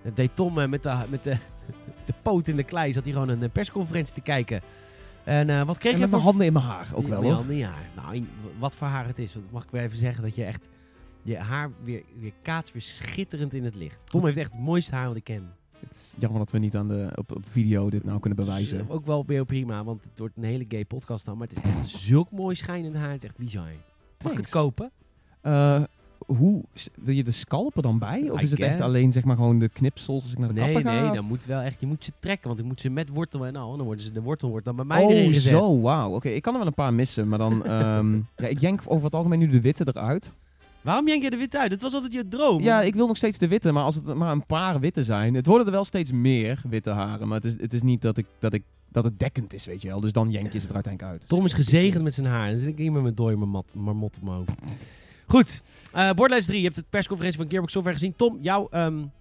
[0.02, 1.38] Het deed Tom uh, met, de, met de,
[2.06, 2.94] de poot in de klei.
[2.94, 4.62] Zat hij gewoon een persconferentie te kijken.
[5.24, 7.34] En uh, wat kreeg en je met mijn handen in mijn haar ook wel, hoor.
[7.34, 7.90] handen in je haar.
[7.96, 8.26] Nou,
[8.60, 9.34] wat voor haar het is.
[9.34, 10.70] Want mag ik weer even zeggen dat je echt...
[11.24, 14.10] Je haar weer, weer kaats weer schitterend in het licht.
[14.10, 15.52] Tom heeft echt het mooiste haar wat ik ken.
[15.80, 18.78] Het is jammer dat we niet aan de, op, op video dit nou kunnen bewijzen.
[18.78, 21.38] Dus, uh, ook wel weer prima, want het wordt een hele gay podcast dan.
[21.38, 23.12] Maar het is echt zulk mooi schijnend haar.
[23.12, 23.72] Het is echt bizar.
[24.24, 24.92] Mag ik het kopen?
[25.44, 25.84] Uh,
[26.26, 26.64] hoe
[26.96, 28.30] wil je de scalpen dan bij?
[28.30, 28.72] Of I is het guess.
[28.72, 30.92] echt alleen zeg maar gewoon de knipsels als ik naar de nee, kapper ga?
[30.92, 33.10] Nee, nee, dan moet wel echt, je moet ze trekken, want ik moet ze met
[33.10, 33.78] wortel en al.
[33.78, 35.52] Dan worden ze, de wortel wordt dan bij mij oh, erin gezet.
[35.52, 36.08] zo, wauw.
[36.08, 38.82] Oké, okay, ik kan er wel een paar missen, maar dan, um, ja, ik jenk
[38.86, 40.36] over het algemeen nu de witte eruit.
[40.84, 41.70] Waarom jenk je de witte uit?
[41.70, 42.62] Dat was altijd je droom.
[42.62, 45.34] Ja, ik wil nog steeds de witte, maar als het maar een paar witte zijn.
[45.34, 48.18] Het worden er wel steeds meer witte haren, maar het is, het is niet dat
[48.18, 48.64] ik, dat ik
[48.94, 50.00] dat het dekkend is, weet je wel.
[50.00, 51.28] Dus dan jenk je ze er uiteindelijk uit.
[51.28, 52.50] Tom is gezegend met zijn haar.
[52.50, 54.52] Dan zit ik hier met mijn dooi mat, marmot op mijn hoofd.
[55.28, 55.64] Goed,
[55.96, 56.58] uh, Borderlands 3.
[56.58, 58.16] Je hebt de persconferentie van Gearbox Software gezien.
[58.16, 59.12] Tom, jouw um,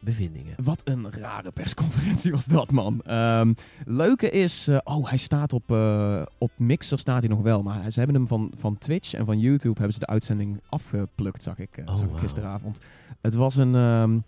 [0.00, 0.54] bevindingen?
[0.64, 3.02] Wat een rare persconferentie was dat, man.
[3.10, 4.68] Um, leuke is...
[4.68, 7.62] Uh, oh, hij staat op, uh, op Mixer staat hij nog wel.
[7.62, 9.74] Maar ze hebben hem van, van Twitch en van YouTube...
[9.74, 12.78] hebben ze de uitzending afgeplukt, zag ik, oh, zag ik gisteravond.
[13.20, 13.74] Het was een...
[13.74, 14.24] Um,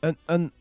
[0.00, 0.52] een, een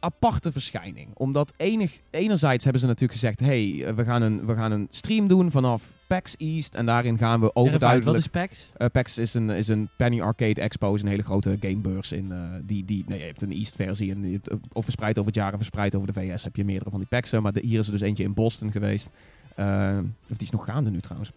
[0.00, 1.08] aparte verschijning.
[1.14, 3.40] Omdat enig, enerzijds hebben ze natuurlijk gezegd...
[3.40, 6.74] hey, we gaan een, we gaan een stream doen vanaf PAX East.
[6.74, 8.06] En daarin gaan we overduidelijk...
[8.06, 8.70] Wat is PAX?
[8.78, 10.94] Uh, PAX is een, is een Penny Arcade Expo.
[10.94, 12.12] is een hele grote gamebeurs.
[12.12, 14.10] In, uh, die, die, nee, je hebt een East versie.
[14.10, 16.44] En je hebt, of verspreid over het jaren, verspreid over de VS...
[16.44, 17.42] heb je meerdere van die PAX'en.
[17.42, 19.10] Maar de, hier is er dus eentje in Boston geweest.
[19.56, 19.98] Uh,
[20.30, 21.32] of die is nog gaande nu trouwens.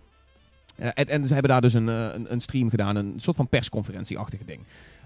[0.81, 3.47] Uh, en, en, ze hebben daar dus een, een, een, stream gedaan, een soort van
[3.47, 4.59] persconferentie-achtige ding.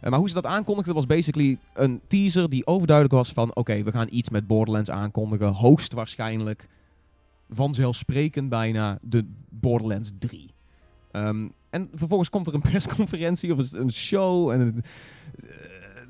[0.03, 3.55] Uh, maar hoe ze dat aankondigden was basically een teaser die overduidelijk was van...
[3.55, 6.67] oké, we gaan iets met Borderlands aankondigen, hoogstwaarschijnlijk,
[7.49, 10.49] vanzelfsprekend bijna, de Borderlands 3.
[11.11, 14.83] Um, en vervolgens komt er een persconferentie of een show en...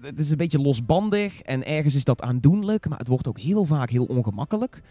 [0.01, 3.65] Het is een beetje losbandig en ergens is dat aandoenlijk, maar het wordt ook heel
[3.65, 4.81] vaak heel ongemakkelijk.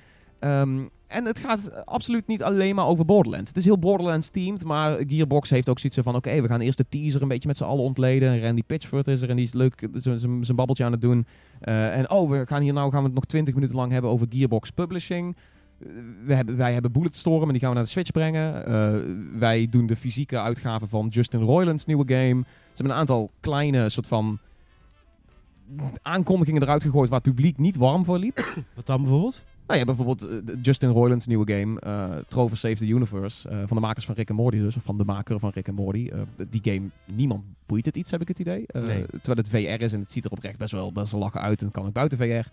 [0.45, 3.49] Um, en het gaat absoluut niet alleen maar over Borderlands.
[3.49, 6.15] Het is heel Borderlands-themed, maar Gearbox heeft ook zoiets van...
[6.15, 8.43] oké, we gaan eerst de teaser een beetje met z'n allen ontleden.
[8.43, 9.89] Randy Pitchford is er en die is leuk
[10.41, 11.27] zijn babbeltje aan het doen.
[11.63, 14.11] Uh, en oh, we gaan hier nou gaan we het nog 20 minuten lang hebben
[14.11, 15.37] over Gearbox Publishing.
[15.79, 15.89] Uh,
[16.25, 18.69] we hebben, wij hebben Bulletstorm en die gaan we naar de Switch brengen.
[18.69, 22.45] Uh, wij doen de fysieke uitgave van Justin Roiland's nieuwe game.
[22.45, 24.39] Ze hebben een aantal kleine soort van
[26.03, 28.55] aankondigingen eruit gegooid waar het publiek niet warm voor liep.
[28.75, 29.45] Wat dan bijvoorbeeld?
[29.67, 33.77] Nou ja, bijvoorbeeld uh, Justin Roiland's nieuwe game, uh, Trover Save the Universe, uh, van
[33.77, 36.11] de makers van Rick and Morty dus, of van de maker van Rick and Morty.
[36.51, 38.65] die game, niemand boeit het iets, heb ik het idee.
[38.73, 39.07] Nee.
[39.07, 41.63] Terwijl het VR is en het ziet er oprecht best wel, best wel lachen uit
[41.63, 42.49] en kan ook buiten VR.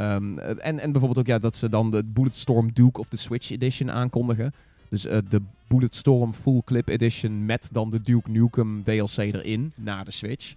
[0.00, 3.50] Um, en, en bijvoorbeeld ook ja, dat ze dan de Bulletstorm Duke of the Switch
[3.50, 4.52] Edition aankondigen.
[4.88, 10.10] Dus de Bulletstorm Full Clip Edition met dan de Duke Nukem DLC erin, naar de
[10.10, 10.54] Switch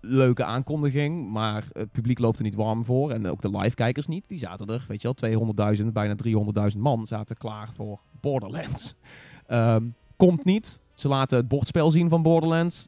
[0.00, 3.10] leuke aankondiging, maar het publiek loopt er niet warm voor.
[3.10, 4.28] En ook de live-kijkers niet.
[4.28, 6.14] Die zaten er, weet je wel, 200.000, bijna
[6.72, 8.94] 300.000 man zaten klaar voor Borderlands.
[9.48, 10.80] Um, komt niet.
[10.94, 12.86] Ze laten het bordspel zien van Borderlands.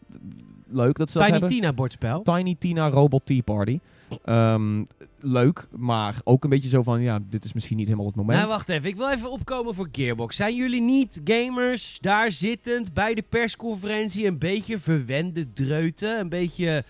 [0.70, 1.58] Leuk dat ze Tiny dat hebben.
[1.58, 2.22] Tina bordspel.
[2.22, 3.78] Tiny Tina Robot Tea Party.
[4.24, 4.86] Um,
[5.18, 8.38] leuk, maar ook een beetje zo van, ja, dit is misschien niet helemaal het moment.
[8.38, 8.88] Nou, wacht even.
[8.88, 10.36] Ik wil even opkomen voor Gearbox.
[10.36, 16.18] Zijn jullie niet gamers daar zittend bij de persconferentie een beetje verwende dreuten?
[16.18, 16.84] Een beetje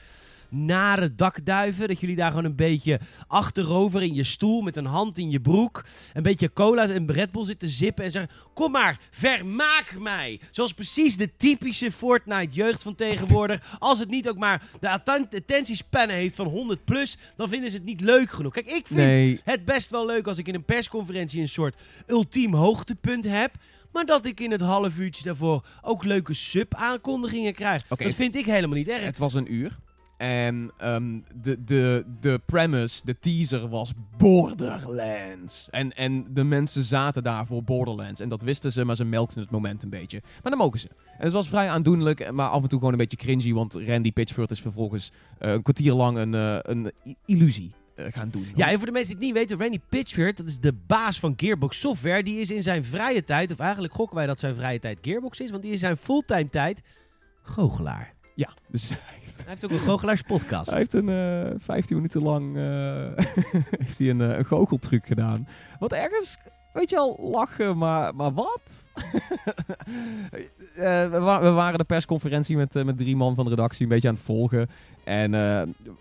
[0.51, 1.89] nare dakduiven.
[1.89, 5.41] Dat jullie daar gewoon een beetje achterover in je stoel met een hand in je
[5.41, 5.85] broek.
[6.13, 10.41] Een beetje cola en Red Bull zitten zippen en zeggen: Kom maar, vermaak mij.
[10.51, 13.77] Zoals precies de typische Fortnite jeugd van tegenwoordig.
[13.79, 17.85] Als het niet ook maar de attentiespannen heeft van 100 plus, dan vinden ze het
[17.85, 18.53] niet leuk genoeg.
[18.53, 19.41] Kijk, ik vind Nee.
[19.45, 21.77] het best wel leuk als ik in een persconferentie een soort
[22.07, 23.55] ultiem hoogtepunt heb.
[23.93, 27.87] Maar dat ik in het half uurtje daarvoor ook leuke sub-aankondigingen krijg.
[27.87, 29.05] Dat vind ik helemaal niet erg.
[29.05, 29.79] Het was een uur.
[30.19, 35.69] En ehm, de, de, de premise, de teaser was Borderlands.
[35.71, 38.21] En, en de mensen zaten daar voor Borderlands.
[38.21, 40.21] En dat wisten ze, maar ze melkten het moment een beetje.
[40.43, 40.89] Maar dan mogen ze.
[41.19, 43.53] En het was vrij aandoenlijk, maar af en toe gewoon een beetje cringy.
[43.53, 46.93] Want Randy Pitchford is vervolgens eh, een kwartier lang een, eh, een
[47.25, 48.47] illusie eh, gaan doen.
[48.55, 51.21] Ja, en voor de mensen die het niet weten, Randy Pitchford, dat is de baas
[51.21, 52.23] van Gearbox Software.
[52.23, 55.41] Die is in zijn vrije tijd, of eigenlijk gokken wij dat zijn vrije tijd Gearbox
[55.41, 56.83] is, want die is zijn fulltime tijd
[57.43, 58.17] goochelaar.
[58.39, 58.99] Ja, dus hij
[59.47, 60.71] heeft, ook een goochelaarspodcast.
[60.71, 62.63] Hij heeft een eh, uh, 15 minuten lang eh,
[63.81, 65.49] heeft hij een, uh, een goocheltruc gedaan.
[65.79, 66.39] Wat ergens,
[66.73, 68.89] weet je al, lachen, maar, maar wat?
[70.75, 74.15] we, we, waren de persconferentie met, met drie man van de redactie een beetje aan
[74.15, 74.69] het volgen.
[75.05, 75.35] En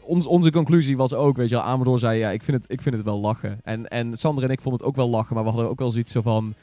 [0.01, 2.81] ons, onze conclusie was ook, weet je wel, Amador zei ja, ik vind het, ik
[2.81, 3.59] vind het wel lachen.
[3.63, 5.91] En, en Sander en ik vonden het ook wel lachen, maar we hadden ook wel
[5.91, 6.55] zoiets van...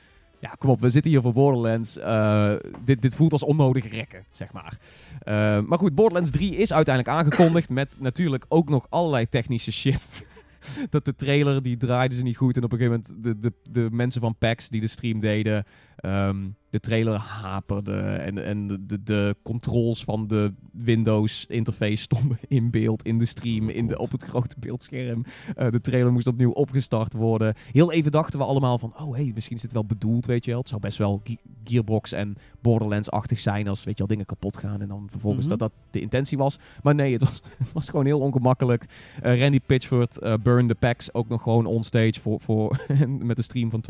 [0.44, 1.98] Ja, kom op, we zitten hier voor Borderlands.
[1.98, 4.78] Eh, dit, dit voelt als onnodig rekken, zeg maar.
[5.18, 10.26] Eh, maar goed, Borderlands 3 is uiteindelijk aangekondigd met natuurlijk ook nog allerlei technische shit.
[10.90, 12.56] dat de trailer, die draaide ze niet goed.
[12.56, 15.64] En op een gegeven moment, de, de, de mensen van PAX die de stream deden,
[15.96, 16.36] ehm,
[16.70, 18.00] de trailer haperde.
[18.00, 23.24] En, en de, de, de controls van de Windows interface stonden in beeld in de
[23.24, 25.24] stream, in de, op het grote beeldscherm.
[25.56, 27.54] Eh, de trailer moest opnieuw opgestart worden.
[27.72, 30.50] Heel even dachten we allemaal van, oh hey, misschien is dit wel bedoeld, weet je
[30.50, 30.60] wel.
[30.60, 34.56] Het zou best wel Ge- Gearbox en Borderlands-achtig zijn als, weet je wel, dingen kapot
[34.56, 34.80] gaan.
[34.80, 35.58] En dan vervolgens Mhm.
[35.58, 36.58] dat dat de intentie was.
[36.82, 38.84] Maar nee, het was, het was gewoon heel ongemakkelijk.
[39.22, 42.76] Eh, Randy Pitchford eh burn the packs ook nog gewoon onstage voor, voor
[43.18, 43.80] met een stream van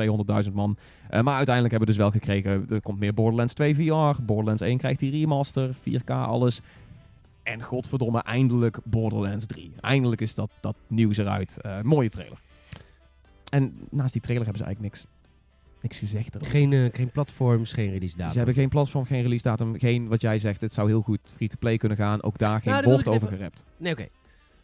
[0.46, 0.76] 200.000 man.
[1.14, 4.22] Eh, maar uiteindelijk hebben we dus wel gekregen, er komt meer Borderlands 2 VR.
[4.22, 6.60] Borderlands 1 krijgt die remaster, 4K, alles.
[7.42, 9.72] En godverdomme, eindelijk Borderlands 3.
[9.80, 11.60] Eindelijk is dat, dat nieuws eruit.
[11.60, 12.38] Eh, mooie trailer.
[13.50, 15.06] En naast die trailer hebben ze eigenlijk niks,
[15.80, 16.34] niks gezegd.
[16.34, 16.50] erover.
[16.50, 18.30] Geen, eh, geen platforms, geen release datum.
[18.32, 20.60] Ze hebben geen platform, geen release datum, geen wat jij zegt.
[20.60, 22.22] Het zou heel goed free-to-play kunnen gaan.
[22.22, 23.64] Ook daar geen Nou, woord over even- gerept.
[23.76, 24.06] Nee, oké.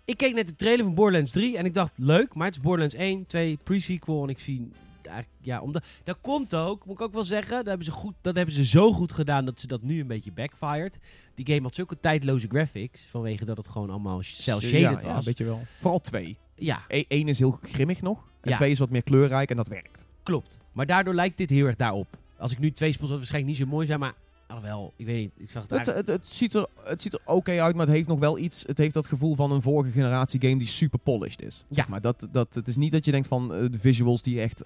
[0.04, 2.62] Ik keek net de trailer van Borderlands 3 en ik dacht, leuk, maar het is
[2.62, 4.22] Borderlands 1, 2, pre-sequel.
[4.22, 4.70] En ik zie
[5.10, 8.14] eigenlijk, ja, omdat, dat komt ook, moet ik ook wel zeggen, dat hebben, ze goed,
[8.20, 10.98] dat hebben ze zo goed gedaan dat ze dat nu een beetje backfired.
[11.34, 15.02] Die game had zulke tijdloze graphics, vanwege dat het gewoon allemaal cel-shaded ja, was.
[15.02, 15.60] Ja, weet je wel.
[15.78, 16.36] Vooral twee.
[16.54, 18.28] Ja, Eén is heel grimmig nog.
[18.40, 18.56] En Ja.
[18.56, 20.04] twee is wat meer kleurrijk en dat werkt.
[20.22, 20.58] klopt.
[20.72, 22.18] Maar daardoor lijkt dit heel erg daarop.
[22.38, 24.14] Als ik nu twee zal het waarschijnlijk niet zo mooi zijn, maar
[24.50, 25.32] alhoewel, ik weet niet.
[25.36, 26.08] Ik zag het Het, eigenlijk...
[26.08, 28.64] het, het ziet er, het ziet er oké uit, maar het heeft nog wel iets.
[28.66, 31.64] Het heeft dat gevoel van een vorige generatie game die super polished is.
[31.68, 31.74] Ja.
[31.74, 34.40] Zeg maar dat, dat, het is niet dat je denkt van eh, de visuals die
[34.40, 34.64] echt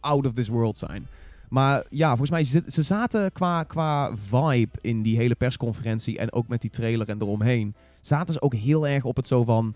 [0.00, 1.06] out of this world zijn.
[1.48, 6.32] Maar ja, volgens mij zit, ze zaten qua, qua vibe in die hele persconferentie en
[6.32, 7.74] ook met die trailer en eromheen.
[8.00, 9.74] Zaten ze ook heel erg op het zo van.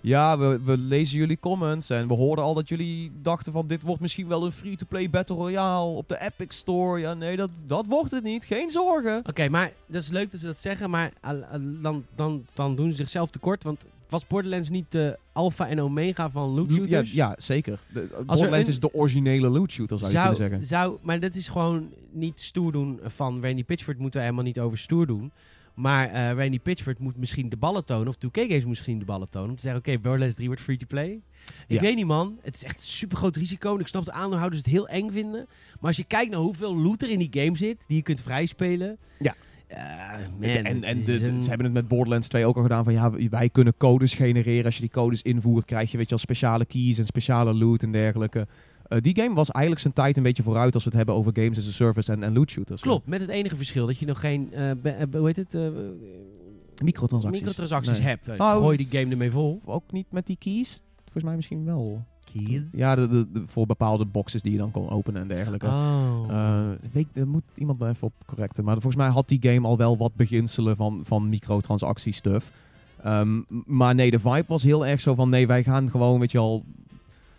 [0.00, 3.82] Ja, we, we lezen jullie comments en we hoorden al dat jullie dachten van dit
[3.82, 7.00] wordt misschien wel een free-to-play Battle Royale op de Epic Store.
[7.00, 8.44] Ja, nee, dat, dat wordt het niet.
[8.44, 9.20] Geen zorgen.
[9.26, 11.12] Oké, maar dat is leuk dat ze dat zeggen, maar
[11.82, 13.64] dan, dan, dan doen ze zichzelf tekort.
[13.64, 17.12] Want was Borderlands niet de alpha en omega van loot Ja, shooters?
[17.12, 17.78] ja, zeker.
[17.92, 20.64] De, er Borderlands een- is de originele loot shooter, zou je kunnen zeggen.
[20.64, 24.60] Zou, maar dat is gewoon niet stoer doen van Randy Pitchford moeten we helemaal niet
[24.60, 25.32] over stoer doen.
[25.78, 29.30] Maar eh, Randy Pitchford moet misschien de ballen tonen, of 2K Games misschien de ballen
[29.30, 31.08] tonen, om te zeggen, oké, Borderlands 3 wordt free-to-play.
[31.10, 31.20] Ik
[31.66, 31.80] Ja.
[31.80, 34.62] weet niet man, het is echt een super groot risico en ik snap de aandeelhouders
[34.62, 35.46] het heel eng vinden.
[35.72, 38.20] Maar als je kijkt naar hoeveel loot er in die game zit, die je kunt
[38.20, 38.98] vrijspelen.
[39.18, 39.34] Ja.
[40.38, 42.92] man, en en de, de- ze hebben het met Borderlands 2 ook al gedaan van
[42.92, 44.64] ja, wij kunnen codes genereren.
[44.64, 47.82] Als je die codes invoert, krijg je weet je wel speciale keys en speciale loot
[47.82, 48.46] en dergelijke.
[48.88, 51.32] Eh, die game was eigenlijk zijn tijd een beetje vooruit als we het hebben over
[51.34, 52.80] games as a service en, en loot shooters.
[52.82, 55.54] Klopt, met het enige verschil dat je nog geen, eh, be- eh, hoe heet het,
[56.84, 57.40] Microtransacties.
[57.42, 58.06] microtransacties Nee.
[58.08, 58.28] hebt.
[58.28, 58.56] Oh.
[58.56, 59.60] gooi die game ermee vol.
[59.64, 60.80] Ook niet met die keys?
[61.02, 62.04] Volgens mij misschien wel.
[62.32, 62.62] Keys.
[62.72, 65.66] Ja, de, de, de- voor bepaalde boxes die je dan kon openen en dergelijke.
[65.66, 66.70] Oh.
[66.92, 68.64] Weet, er moet iemand me even op correcten.
[68.64, 72.50] Maar volgens mij had die game al wel wat beginselen van, van microtransactie stuff.
[73.02, 76.32] Ehm, maar nee, de vibe was heel erg zo van nee, wij gaan gewoon, weet
[76.32, 76.64] je al.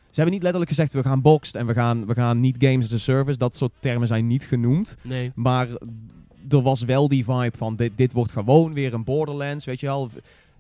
[0.10, 2.86] Ze hebben niet letterlijk gezegd we gaan boxed en we gaan, we gaan niet games
[2.86, 3.38] as a service.
[3.38, 4.98] Dat soort termen zijn niet genoemd.
[5.02, 5.32] nee.
[5.36, 5.68] Maar
[6.50, 9.86] er was wel die vibe van dit, dit wordt gewoon weer een Borderlands, weet je
[9.86, 10.10] wel.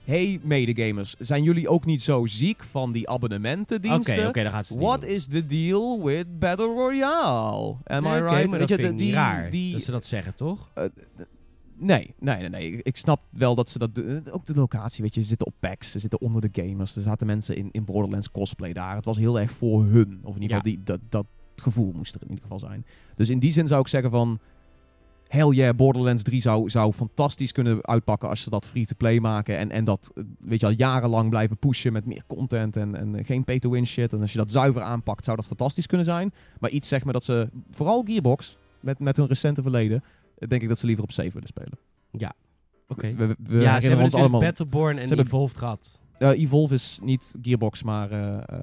[0.03, 4.27] Hey medegamers, zijn jullie ook niet zo ziek van die Oké, abonnementendiensten?
[4.27, 5.09] oké, dan gaat ze het What doen.
[5.09, 7.75] is the deal with Battle Royale?
[7.83, 8.51] Am Nee, I oké, right?
[8.51, 10.69] Weet je, die, raar die, dat ze dat zeggen, toch?
[11.79, 12.79] Nee, nee, nee, nee.
[12.83, 14.31] Ik- snap wel dat ze dat doen.
[14.31, 16.95] Ook de locatie, weet je, ze zitten op PAX, ze zitten onder de gamers.
[16.95, 18.95] Er zaten mensen in, in Borderlands cosplay daar.
[18.95, 20.19] Het was heel erg voor hun.
[20.23, 21.25] Of in ieder geval, die, dat, dat
[21.55, 22.85] gevoel moest er in ieder geval zijn.
[23.15, 24.39] Dus in die zin zou ik zeggen van...
[25.27, 29.57] Hell yeah, Borderlands 3 zou, zou fantastisch kunnen uitpakken als ze dat free-to-play maken.
[29.57, 33.15] En, en dat, eh, weet je al, jarenlang blijven pushen met meer content en, en
[33.15, 34.13] eh, geen pay-to-win shit.
[34.13, 36.33] En als je dat zuiver aanpakt, zou dat fantastisch kunnen zijn.
[36.59, 40.61] Maar iets zeg maar dat ze, vooral Gearbox, met, met hun recente verleden, eh, denk
[40.61, 41.77] ik dat ze liever op 7 willen spelen.
[42.87, 43.15] Oké.
[43.15, 44.39] We, Ja, ze hebben ons allemaal.
[44.39, 45.99] Battleborn en hebben- Evolved gehad.
[46.17, 48.11] Eh, Evolve is niet Gearbox, maar...
[48.11, 48.19] eh,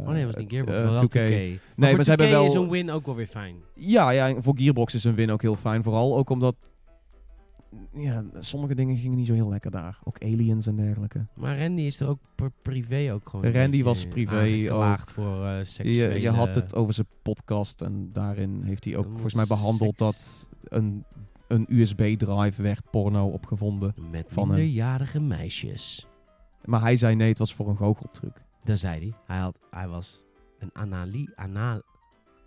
[0.07, 0.99] Oh nee, dat was niet Gearbox, wel 2K.
[0.99, 1.11] 2K.
[1.13, 1.29] Maar
[1.77, 2.45] Nee, maar ze hebben 2K wel...
[2.45, 3.57] is een win ook wel weer fijn.
[3.75, 5.83] Ja, ja, voor Gearbox is een win ook heel fijn.
[5.83, 6.57] Vooral ook omdat...
[7.95, 9.99] Ja, sommige dingen gingen niet zo heel lekker daar.
[10.05, 11.27] Ook aliens en dergelijke.
[11.35, 15.57] Maar Randy is er ook per privé ook gewoon Randy was privé aangeklaagd voor eh
[15.65, 16.15] seksuele...
[16.15, 19.95] Je, je had het over zijn podcast en daarin heeft hij ook volgens mij behandeld
[19.99, 20.49] seks- dat
[20.79, 21.05] een,
[21.49, 23.95] een USB-drive werd porno opgevonden.
[24.11, 26.07] Met van een- minderjarige meisjes.
[26.65, 28.43] Maar hij zei nee, het was voor een goocheltruc.
[28.65, 29.13] Dat zei hij.
[29.27, 30.23] Hij, had, hij was
[30.59, 31.83] een anali anal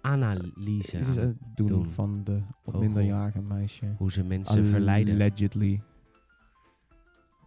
[0.02, 1.86] analyse aan het doen, doen.
[1.86, 2.41] van de
[2.80, 3.93] minderjarige meisje.
[3.97, 5.14] hoe ze mensen verleiden.
[5.14, 5.82] Allegedly.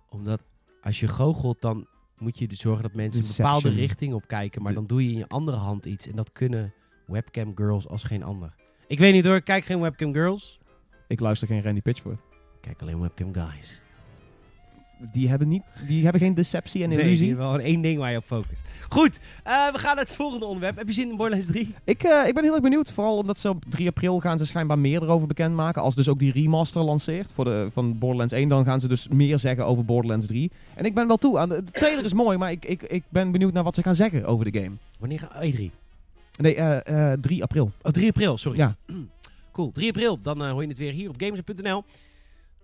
[0.09, 0.45] Omdat
[0.83, 1.87] als je goochelt, dan
[2.19, 4.63] moet je dus zorgen dat mensen een bepaalde richting op kijken.
[4.63, 6.07] Maar De- dan doe je in je andere hand iets.
[6.07, 6.73] En dat kunnen
[7.07, 8.55] webcam girls als geen ander.
[8.87, 10.61] Ik weet niet hoor, ik kijk geen webcam girls.
[11.13, 12.21] Ik luister geen Randy Pitchford.
[12.61, 13.81] Kijk alleen webcam guys.
[15.13, 17.19] Die hebben, niet, die hebben geen deceptie en Nee, illusie.
[17.19, 18.63] die hebben wel één ding waar je op focust.
[18.89, 20.77] Goed, eh, we gaan naar het volgende onderwerp.
[20.77, 21.75] Heb je zin in Borderlands 3?
[21.85, 22.93] Ik, eh, ik ben heel erg benieuwd.
[22.93, 25.83] Vooral omdat ze op 3 april gaan ze schijnbaar meer erover bekendmaken.
[25.83, 28.49] Als dus ook die remaster lanceert voor de, van Borderlands 1.
[28.49, 30.51] Dan gaan ze dus meer zeggen over Borderlands 3.
[30.75, 31.49] En ik ben wel toe aan.
[31.49, 33.95] De, de trailer is mooi, maar ik, ik, ik ben benieuwd naar wat ze gaan
[33.95, 34.77] zeggen over de game.
[34.99, 35.71] Wanneer gaan E3?
[36.37, 37.73] Nee, eh, eh, 3 april.
[37.83, 38.59] Oh, 3 april, sorry.
[38.59, 38.77] Ja.
[39.53, 40.21] Cool, 3 april.
[40.21, 41.85] Dan eh, hoor je het weer hier op Gamers.nl.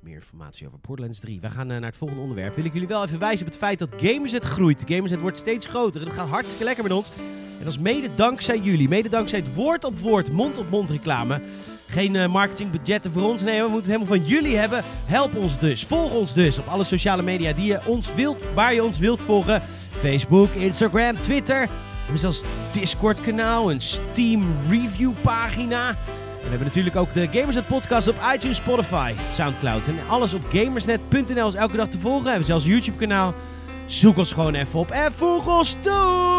[0.01, 1.41] Meer informatie over Borderlands 3.
[1.41, 2.55] We gaan eh, naar het volgende onderwerp.
[2.55, 4.85] Wil ik jullie wel even wijzen op het feit dat Gamersnet groeit.
[4.87, 7.11] Gamersnet wordt steeds groter en het gaat hartstikke lekker met ons.
[7.59, 8.89] En dat is mede dankzij jullie.
[8.89, 11.41] Mede dankzij het woord op woord, mond op mond reclame.
[11.89, 13.43] Geen eh, marketingbudgetten voor ons.
[13.43, 14.83] Nee, we moeten het helemaal van jullie hebben.
[15.05, 15.85] Help ons dus.
[15.85, 19.21] Volg ons dus op alle sociale media die je ons wilt, waar je ons wilt
[19.21, 19.63] volgen.
[19.91, 21.61] Facebook, Instagram, Twitter.
[21.61, 25.97] We hebben zelfs Discord kanaal, een Steam review pagina.
[26.43, 29.87] We hebben natuurlijk ook de Gamersnet podcast op iTunes, Spotify, Soundcloud.
[29.87, 32.23] En alles op gamersnet.nl is elke dag te volgen.
[32.23, 33.35] We hebben zelfs een YouTube kanaal.
[33.87, 36.39] Zoek ons gewoon even op en voeg ons toe!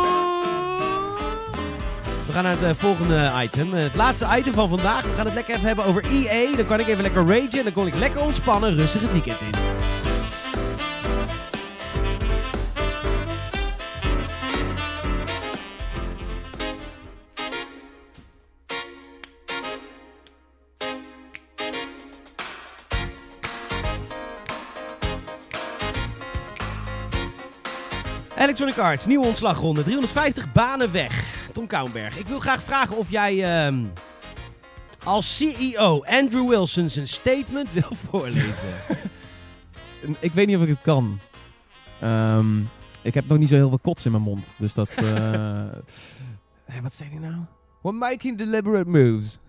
[2.30, 3.74] We gaan naar het eh, volgende item.
[3.74, 5.04] Eh, het laatste item van vandaag.
[5.04, 6.56] We gaan het lekker even hebben over EA.
[6.56, 7.58] Dan kan ik even lekker ragen.
[7.58, 10.09] En dan kon ik lekker ontspannen, rustig het weekend in.
[28.40, 29.84] Electronic Arts, nieuwe ontslagronde.
[29.84, 31.46] 350 banen weg.
[31.52, 33.86] Tom Kouwenberg, ik wil graag vragen of jij ehm,
[35.04, 38.70] als CEO Andrew Wilson zijn statement wil voorlezen.
[40.20, 41.20] Ik weet niet of ik het kan.
[42.02, 42.60] Ehm,
[43.02, 44.56] ik heb nog niet zo heel veel kots in mijn mond.
[44.58, 44.90] Dus dat...
[44.96, 45.04] eh,
[46.66, 47.36] Hé, wat zei hij nou?
[47.82, 49.40] We're making deliberate moves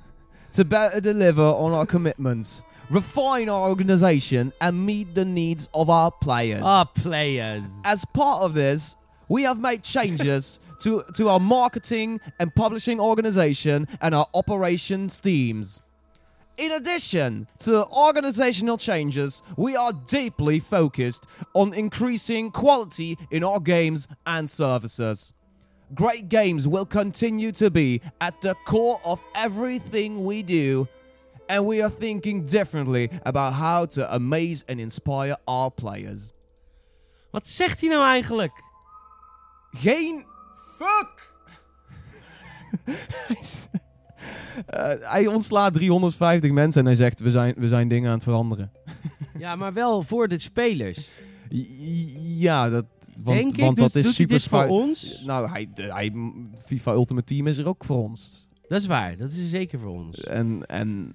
[0.51, 6.11] to better deliver on our commitments, refine our organization and meet the needs of our
[6.11, 6.62] players.
[6.62, 7.64] Our players.
[7.84, 8.97] As part of this,
[9.28, 15.80] we have made changes to, to our marketing and publishing organization and our operations teams.
[16.57, 24.09] In addition to organizational changes, we are deeply focused on increasing quality in our games
[24.26, 25.32] and services.
[25.95, 30.86] Great games will continue to be at the core of everything we do,
[31.57, 36.31] and we are thinking differently about how to amaze and inspire our players.
[37.31, 38.53] Wat zegt hij nou eigenlijk?
[39.71, 40.25] Geen
[40.79, 41.33] fuck.
[42.85, 43.67] Hij is-
[45.15, 48.71] hij ontslaat 350 mensen en hij zegt: we zijn, we zijn dingen aan het veranderen.
[49.39, 51.11] Ja, maar wel voor de spelers.
[52.39, 52.85] Ja, dat,
[53.23, 55.23] want, Denk ik, want doet, dat is doet hij super dit voor ons?
[55.27, 56.13] Nou, hij, hij,
[56.65, 58.49] FIFA Ultimate Team is er ook voor ons.
[58.71, 60.25] Dat is waar, dat is er zeker voor ons.
[60.25, 61.12] En, en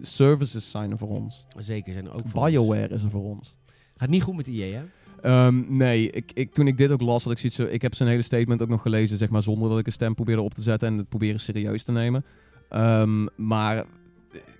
[0.00, 1.44] services zijn er voor ons.
[1.58, 2.50] Zeker zijn er ook voor ons.
[2.50, 3.54] BioWare is er voor ons.
[3.96, 4.84] Gaat niet goed met EA, hè?
[5.22, 7.94] Ehm, nee, ik, ik, toen ik dit ook las, had ik zoiets zo- Ik heb
[7.94, 10.54] zijn hele statement ook nog gelezen, zeg maar, zonder dat ik een stem probeerde op
[10.54, 12.24] te zetten en het proberen serieus te nemen.
[12.68, 13.84] Ehm, maar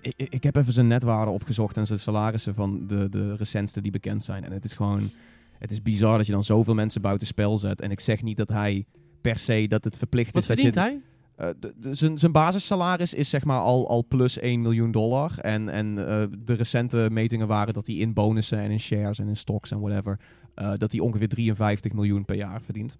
[0.01, 3.91] ik, ik heb even zijn netwaarde opgezocht en zijn salarissen van de, de recentste die
[3.91, 4.43] bekend zijn.
[4.43, 5.09] En het is gewoon,
[5.57, 7.81] het is bizar dat je dan zoveel mensen buitenspel zet.
[7.81, 8.85] En ik zeg niet dat hij
[9.21, 10.81] per se dat het verplicht Wat is dat verdient je...
[10.81, 11.01] hij?
[11.35, 11.47] Eh,
[12.13, 15.37] zijn basissalaris is zeg maar al, al plus 1 miljoen dollar.
[15.37, 19.27] En, en eh, de recente metingen waren dat hij in bonussen en in shares en
[19.27, 20.19] in stocks en whatever...
[20.55, 22.95] eh, dat hij ongeveer 53 miljoen per jaar verdient.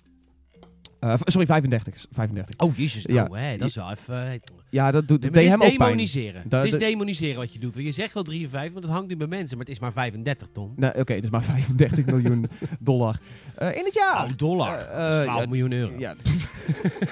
[1.01, 2.05] V- sorry, 35.
[2.11, 2.55] 35.
[2.59, 3.03] Oh, jezus.
[3.03, 3.23] Ja.
[3.23, 4.41] Nou, hè, dat is wel even...
[4.69, 6.43] Ja, dat doet Nee, deed hem ook demoniseren.
[6.49, 7.73] Da- Het is de- demoniseren wat je doet.
[7.73, 9.57] Want je zegt wel 53, maar dat hangt nu bij mensen.
[9.57, 10.73] Maar het is maar 35, Tom.
[10.75, 12.49] Nee, Oké, het is maar 35 miljoen
[12.79, 13.15] dollar
[13.55, 14.23] eh, in het jaar.
[14.25, 14.79] Oh, dollar.
[14.79, 15.91] Is eh, 12 ja, miljoen euro.
[15.97, 16.15] Ja.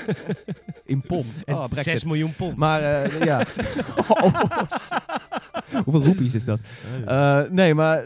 [0.85, 1.43] in pond.
[1.45, 2.05] En Oh, 6 Brexit.
[2.05, 2.55] miljoen pond.
[2.55, 2.81] Maar
[3.25, 3.45] ja.
[4.07, 4.41] Oh.
[5.85, 6.59] Hoeveel roepies is dat?
[7.05, 8.03] Eh, nee, maar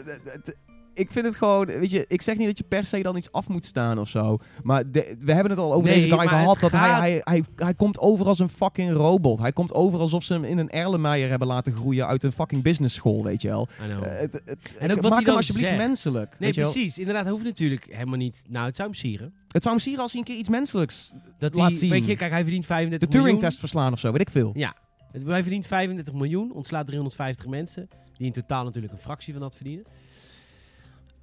[0.94, 3.32] ik vind het gewoon, weet je, ik zeg niet dat je per se dan iets
[3.32, 4.38] af moet staan of zo.
[4.62, 6.60] Maar de- we hebben het al over Nee, deze guy gehad.
[6.60, 9.38] Dat hij, gaat- hij, hij, hij komt over als een fucking robot.
[9.38, 12.62] Hij komt over alsof ze hem in een Erlenmeyer hebben laten groeien uit een fucking
[12.62, 13.68] business school, weet je wel.
[13.78, 15.80] Eh, het, het, En ook wat maak hij hem alsjeblieft zegt.
[15.80, 16.36] menselijk.
[16.38, 16.98] nee, je precies.
[16.98, 18.42] Inderdaad, hij hoeft natuurlijk helemaal niet...
[18.48, 19.32] Nou, het zou hem sieren.
[19.48, 21.12] Het zou hem sieren als hij een keer iets menselijks...
[21.38, 21.90] Dat Laat zien.
[21.90, 23.24] Weet je, kijk, hij verdient De 35 miljoen.
[23.24, 24.50] Turing-test verslaan of zo, weet ik veel.
[24.54, 24.74] Ja.
[25.12, 27.88] Hij verdient 35 miljoen, ontslaat 350 mensen.
[28.16, 29.84] Die in totaal natuurlijk een fractie van dat verdienen.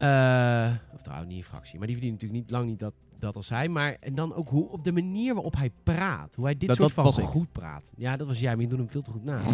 [0.01, 1.77] Eh, of trouwens, niet een fractie.
[1.77, 3.67] Maar die verdienen natuurlijk niet, lang niet dat, dat als hij.
[3.69, 6.35] Maar en dan ook hoe, op de manier waarop hij praat.
[6.35, 7.91] Hoe hij dit Dat- soort dat van goed praat.
[7.97, 9.39] Ja, dat was jij, maar je doet hem veel te goed na.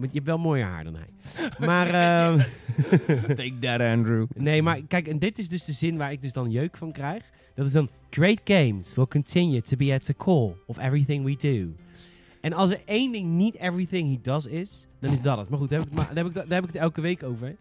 [0.00, 1.08] Je hebt wel mooier haar dan hij.
[1.66, 2.38] Maar, ehm,
[3.34, 4.26] Take that, Andrew.
[4.34, 6.92] nee, maar kijk, en dit is dus de zin waar ik dus dan jeuk van
[6.92, 7.30] krijg.
[7.54, 11.36] Dat is dan, great games will continue to be at the core of everything we
[11.36, 11.72] do.
[12.40, 15.48] En als er één ding niet everything he does is, dan is dat het.
[15.48, 17.22] Maar goed, daar heb ik, maar, daar heb ik, daar heb ik het elke week
[17.22, 17.56] over.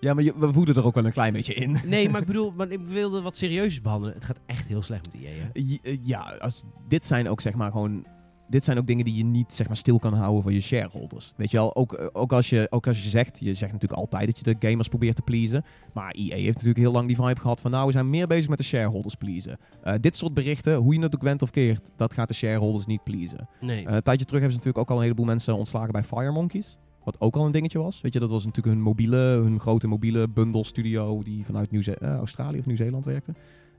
[0.00, 1.76] Ja, maar je, we voeden er ook wel een klein beetje in.
[1.86, 4.14] Nee, maar ik bedoel, maar ik wilde wat serieus behandelen.
[4.14, 5.48] Het gaat echt heel slecht met EA, hè?
[5.52, 8.06] J- eh, Ja, als, dit zijn ook zeg maar gewoon.
[8.50, 11.32] Dit zijn ook dingen die je niet zeg maar stil kan houden voor je shareholders.
[11.36, 14.00] Weet je wel, ook, eh, ook, als je, ook als je zegt, je zegt natuurlijk
[14.00, 15.64] altijd dat je de gamers probeert te pleasen.
[15.94, 18.48] Maar EA heeft natuurlijk heel lang die vibe gehad van nou, we zijn meer bezig
[18.48, 19.58] met de shareholders pleasen.
[19.82, 22.86] Eh, dit soort berichten, hoe je het ook went of keert, dat gaat de shareholders
[22.86, 23.48] niet pleasen.
[23.60, 23.86] Nee.
[23.86, 26.76] Een tijdje terug hebben ze natuurlijk ook al een heleboel mensen ontslagen bij Fire Monkeys.
[27.08, 28.00] Wat ook al een dingetje was.
[28.00, 31.82] Weet je, dat was natuurlijk hun mobiele, hun grote mobiele bundle studio die vanuit Nieuw
[31.82, 33.34] eh, Australië of Nieuw-Zeeland werkte.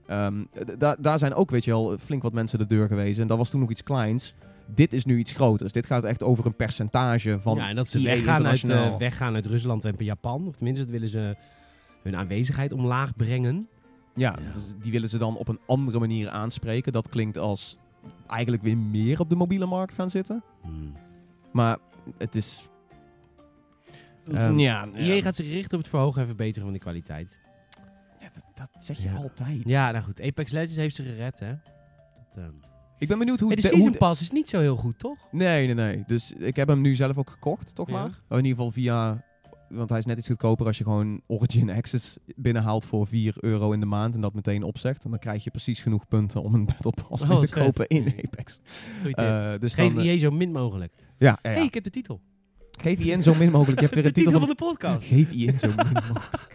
[0.06, 0.44] Ehm,
[1.00, 3.22] daar zijn ook, weet je wel, flink wat mensen de deur gewezen.
[3.22, 4.34] En dat was toen nog iets kleins.
[4.74, 5.72] Dit is nu iets groters.
[5.72, 9.36] Dit gaat echt over een percentage van ja, en dat ze weggaan uit, eh, weggaan
[9.36, 10.48] uit Rusland en Japan.
[10.48, 11.36] Of tenminste, dat willen ze
[12.04, 13.68] hun aanwezigheid omlaag brengen.
[14.16, 14.52] Ja, Ja.
[14.52, 16.92] dus die willen ze dan op een andere manier aanspreken.
[16.92, 17.78] Dat klinkt als
[18.28, 20.44] eigenlijk weer meer op de mobiele markt gaan zitten.
[20.62, 20.94] Hmm.
[21.52, 21.78] Maar
[22.18, 22.70] het is...
[24.34, 27.40] Ehm, ja, EA gaat zich richten op het verhogen en verbeteren van de kwaliteit.
[28.20, 29.16] Ja, dat, dat zeg je Ja.
[29.16, 29.62] altijd.
[29.66, 30.22] Ja, nou goed.
[30.22, 31.54] Apex Legends heeft ze gered, hè?
[32.16, 32.54] Dat, ehm,
[32.98, 33.48] Ik ben benieuwd hoe...
[33.48, 35.18] hey, de de- Season hoe Pass is niet zo heel goed, toch?
[35.32, 36.04] Nee, nee, nee.
[36.06, 37.94] Dus ik heb hem nu zelf ook gekocht, toch Ja.
[37.94, 38.06] maar.
[38.30, 39.28] Oh, in ieder geval via...
[39.70, 43.72] Want hij is net iets goedkoper als je gewoon Origin Access binnenhaalt voor 4 euro
[43.72, 44.16] in de maand.
[44.16, 45.04] En dat meteen opzegt.
[45.04, 47.64] En dan krijg je precies genoeg punten om een Battle Pass Oh, mee te vet.
[47.64, 48.14] kopen in.
[48.26, 48.60] Apex.
[49.12, 50.94] Eh, dus Geef dan, eh, EA zo min mogelijk.
[50.98, 51.06] ja,
[51.42, 51.58] ja, ja.
[51.58, 52.22] hey, ik heb de titel.
[52.82, 53.80] Geef IN zo min mogelijk.
[53.80, 54.58] Je hebt weer de een titel titel van...
[54.58, 55.08] de podcast.
[55.08, 56.20] Geef IN zo min mogelijk.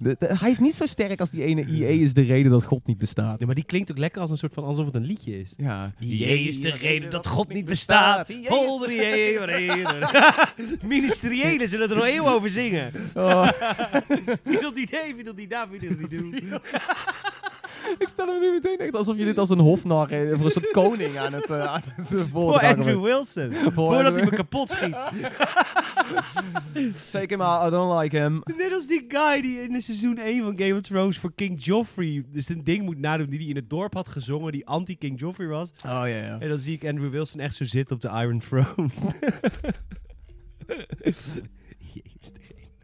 [0.00, 2.64] De- de- hij is niet zo sterk als die ene EA is de reden dat
[2.64, 3.40] God niet bestaat.
[3.40, 5.54] Ja, maar die klinkt ook lekker als een soort van alsof het een liedje is.
[5.56, 5.92] Ja.
[6.00, 8.32] EA is de reden dat God niet bestaat.
[8.44, 10.52] Volder EA, EA.
[10.82, 12.92] Ministeriëlen zullen er nog eeuwen over zingen.
[13.14, 13.48] Oh.
[14.44, 16.34] Wie wil die nee, wie wil die daar, wie wil die doen.
[17.98, 20.50] Ik stel me nu meteen echt alsof je dit als een hofnar eh, voor een
[20.50, 23.52] soort koning aan het, aan het eh, Voor Andrew Wilson.
[23.52, 24.92] Voor Voordat hij me kapot schiet.
[27.10, 28.42] Take him out, I don't like him.
[28.56, 31.64] Net als die guy die in de seizoen 1 van Game of Thrones voor King
[31.64, 35.20] Joffrey dus een ding moet nadoen die hij in het dorp had gezongen, die anti-King
[35.20, 35.70] Joffrey was.
[35.84, 36.38] Oh ja, ja.
[36.40, 38.88] En dan zie ik Andrew Wilson echt zo zitten op de Iron Throne.
[41.02, 41.42] Jezus.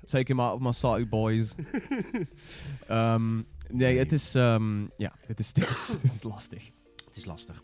[0.07, 1.55] Take him out of my sorry boys.
[2.89, 3.43] Ehm,
[3.73, 6.71] nee, het is, ehm, ja, dit is, dit is, is lastig.
[7.07, 7.63] Het is lastig.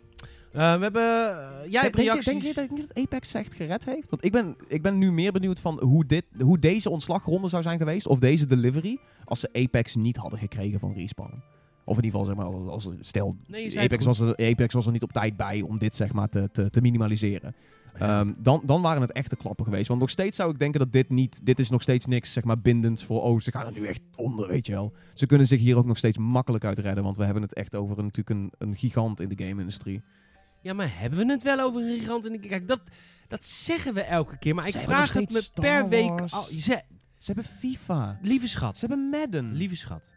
[0.53, 1.03] Eh, we hebben...
[1.03, 2.25] eh, jij hebt denk, je, reacties.
[2.25, 4.11] denk je dat, niet dat Apex echt gered heeft?
[4.11, 7.63] Want ik ben, ik ben nu meer benieuwd van hoe, dit, hoe deze ontslagronde zou
[7.63, 8.07] zijn geweest.
[8.07, 8.99] Of deze delivery.
[9.25, 11.43] Als ze Apex niet hadden gekregen van Respawn.
[11.85, 14.75] Of in ieder geval, zeg maar, als, als- stel, Nee, het Apex was, er, Apex
[14.75, 17.55] was er niet op tijd bij om dit zeg maar te, te, te minimaliseren.
[17.99, 19.89] Ehm, dan, dan waren het echte klappen geweest.
[19.89, 21.47] Want nog steeds zou ik denken dat dit niet...
[21.47, 23.23] Dit is nog steeds niks, zeg maar, bindend voor...
[23.23, 24.93] Oh, ze gaan er nu echt onder, weet je wel.
[25.15, 27.05] Ze kunnen zich hier ook nog steeds makkelijk uit redden.
[27.05, 30.03] Want we hebben het echt over een, natuurlijk een, een gigant in de game-industrie.
[30.63, 32.27] Ja, maar hebben we het wel over een gigant?
[32.27, 32.81] En kijk, dat,
[33.29, 34.55] dat zeggen we elke keer.
[34.55, 36.21] Maar ik vraag het me per week...
[36.21, 36.83] Al, ze,
[37.19, 38.19] Ze hebben FIFA.
[38.23, 39.53] lieve schat, Ze hebben Madden.
[39.53, 40.09] lieve schat.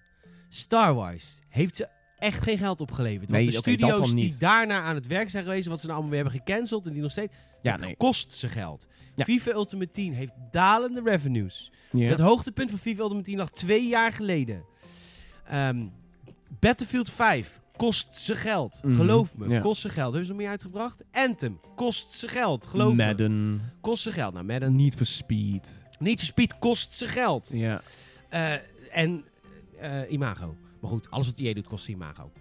[0.49, 1.87] Star Wars heeft ze
[2.25, 3.29] echt geen geld opgeleverd.
[3.29, 4.39] Nee, Want de studio's die niet.
[4.39, 5.67] daarna aan het werk zijn geweest...
[5.67, 7.33] wat ze nou allemaal weer hebben gecanceld en die nog steeds...
[7.61, 7.95] ja, nee.
[7.97, 8.87] kost ze geld.
[9.15, 9.23] Ja.
[9.23, 11.71] FIFA Ultimate Team heeft dalende revenues.
[11.91, 12.09] Ja.
[12.09, 14.63] Het hoogtepunt van FIFA Ultimate Team lag twee jaar geleden.
[15.47, 15.85] Ehm,
[16.59, 18.79] Battlefield 5 kost ze geld.
[18.83, 19.59] Mhm, Geloof me, ja.
[19.59, 20.07] kost ze geld.
[20.07, 21.03] Hebben ze nog meer uitgebracht?
[21.11, 22.65] Anthem kost ze geld.
[22.65, 23.61] Geloof me, Madden.
[23.81, 24.33] kost ze geld.
[24.33, 25.79] Nou, Madden, Niet for Speed.
[25.99, 27.49] Need for Speed kost ze geld.
[27.53, 27.81] Ja.
[28.29, 28.53] Eh,
[28.91, 29.25] en
[29.79, 30.55] eh, Imago.
[30.85, 32.31] Maar goed, alles wat EA doet kost Imago.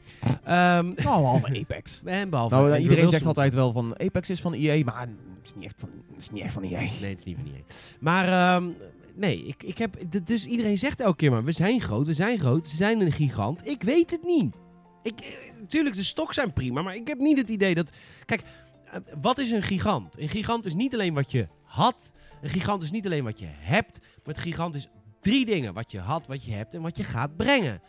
[0.44, 2.02] Ehm Nou, behalve Apex.
[2.04, 2.54] en behalve...
[2.54, 3.08] Nou, iedereen Wilson.
[3.08, 6.22] zegt altijd wel van Apex is van EA, maar het is niet echt van, het
[6.22, 6.78] is niet echt van EA.
[6.78, 7.60] Nee, het is niet van EA.
[8.00, 8.70] Maar ehm,
[9.16, 12.38] nee, ik, ik heb, dus iedereen zegt elke keer maar, we zijn groot, we zijn
[12.38, 13.68] groot, ze zijn een gigant.
[13.68, 14.56] Ik weet het niet.
[15.02, 17.90] Ik, eh, tuurlijk, de stok zijn prima, maar ik heb niet het idee dat...
[18.24, 18.42] Kijk,
[18.84, 20.18] eh, wat is een gigant?
[20.18, 23.48] Een gigant is niet alleen wat je had, een gigant is niet alleen wat je
[23.48, 24.88] hebt, maar het gigant is
[25.24, 25.74] drie dingen.
[25.74, 27.80] Wat je had, wat je hebt en wat je gaat brengen.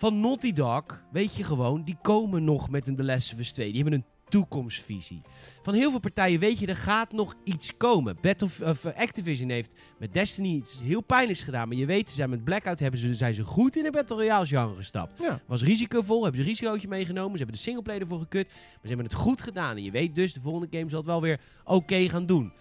[0.00, 3.52] Van Naughty Dog weet je gewoon, die komen nog met een The Last of Us
[3.52, 3.72] 2.
[3.72, 5.22] Die hebben een toekomstvisie.
[5.62, 8.16] Van heel veel partijen weet je, er gaat nog iets komen.
[8.20, 11.68] Battle, of, eh, Activision heeft met Destiny iets heel pijnlijks gedaan.
[11.68, 14.16] Maar je weet, ze zijn met Blackout hebben ze, zijn ze goed in de Battle
[14.16, 15.20] Royale genre gestapt.
[15.20, 15.40] Ja.
[15.46, 17.32] Was risicovol, hebben ze een risicootje meegenomen.
[17.32, 18.48] Ze hebben de singleplayer ervoor gekut.
[18.48, 19.76] Maar ze hebben het goed gedaan.
[19.76, 22.52] En je weet dus, de volgende game zal het wel weer oké gaan doen.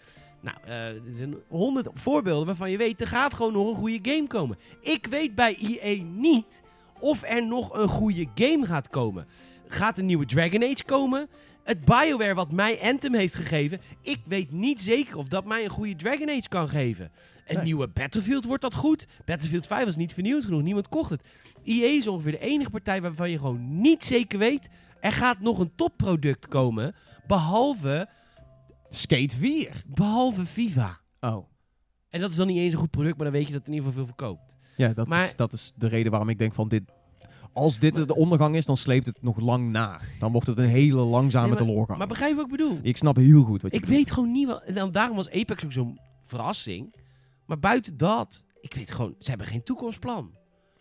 [0.41, 4.11] Nou, eh, er zijn honderd voorbeelden waarvan je weet, er gaat gewoon nog een goede
[4.11, 4.57] game komen.
[4.81, 6.67] Ik weet bij EA niet
[6.99, 9.27] of er nog een goede game gaat komen.
[9.67, 11.29] Gaat een nieuwe Dragon Age komen?
[11.63, 15.69] Het BioWare wat mij Anthem heeft gegeven, ik weet niet zeker of dat mij een
[15.69, 17.11] goede Dragon Age kan geven.
[17.45, 17.63] Een Nee.
[17.63, 19.07] nieuwe Battlefield wordt dat goed.
[19.25, 21.23] Battlefield 5 was niet vernieuwd genoeg, niemand kocht het.
[21.63, 24.69] EA is ongeveer de enige partij waarvan je gewoon niet zeker weet,
[24.99, 26.95] er gaat nog een topproduct komen,
[27.27, 28.09] behalve
[28.89, 29.83] Skate 4.
[29.87, 30.99] Behalve FIFA.
[31.19, 31.47] Oh.
[32.09, 33.67] En dat is dan niet eens een goed product, maar dan weet je dat het
[33.69, 34.48] in ieder geval veel verkoopt.
[34.79, 36.83] Ja, dat, Maar- is, dat is de reden waarom ik denk van dit...
[37.53, 39.99] Als dit de ondergang is, dan sleept het nog lang na.
[40.19, 41.97] Dan wordt het een hele langzame Nee, maar- teleurgang.
[41.97, 42.79] Maar begrijp wat ik bedoel?
[42.81, 43.99] ik snap heel goed wat je Ik bedoelt.
[44.03, 44.63] weet gewoon niet wat...
[44.63, 46.95] En daarom was Apex ook zo'n verrassing.
[47.45, 48.45] Maar buiten dat...
[48.61, 49.15] Ik weet gewoon...
[49.19, 50.31] Ze hebben geen toekomstplan.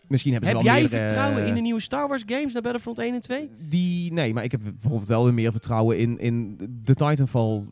[0.08, 2.52] Misschien hebben ze Heb wel jij meer, vertrouwen eh, in de nieuwe Star Wars games
[2.52, 3.50] naar Battlefront 1 en 2?
[3.68, 7.64] Die, nee, maar ik heb bijvoorbeeld wel weer meer vertrouwen in, in de Titanfall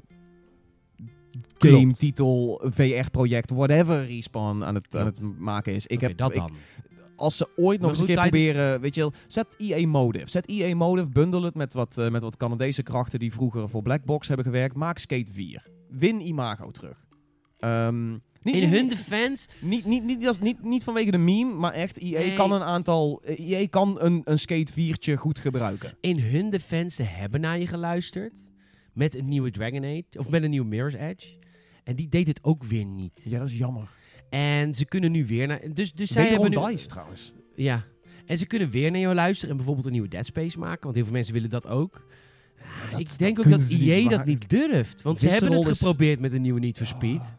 [1.59, 5.87] game, titel, VR-project, whatever Respawn aan het, aan het maken is.
[5.87, 6.51] Ik heb, dat ik- dan.
[7.17, 10.29] als ze ooit nog eens een keer proberen, weet je wel, zet EA Motive.
[10.31, 13.83] Zet EA Motive, bundel het met wat, eh, met wat Canadese krachten die vroeger voor
[13.83, 14.75] Blackbox hebben gewerkt.
[14.77, 15.63] Maak Skate 4.
[15.91, 17.05] Win Imago terug.
[17.59, 19.49] Ehm, niet, In niet- hun defense...
[19.61, 22.35] Niet, niet, niet, niet, niet vanwege de meme, maar echt, EA Nee.
[22.35, 25.97] kan een aantal, eh, EA kan een, een Skate 4'tje goed gebruiken.
[26.01, 28.33] In hun defense, ze hebben naar je geluisterd.
[28.93, 30.05] Met een nieuwe Dragon Age.
[30.19, 31.27] Of met een nieuwe Mirror's Edge.
[31.87, 33.23] En die deed het ook weer niet.
[33.25, 33.89] Ja, dat is jammer.
[34.31, 35.61] En ze kunnen nu weer naar...
[35.73, 36.71] Dus, dus zij Wederom hebben nu...
[36.75, 37.33] DICE trouwens.
[37.55, 37.85] Ja.
[38.27, 40.83] En ze kunnen weer naar jou luisteren en bijvoorbeeld een nieuwe Dead Space maken.
[40.83, 42.07] Want heel veel mensen willen dat ook.
[42.91, 44.27] dat- ik dat denk ook dat EA dat maken.
[44.29, 45.03] niet durft.
[45.03, 47.37] Want ze hebben het is- geprobeerd met een nieuwe Need for Speed.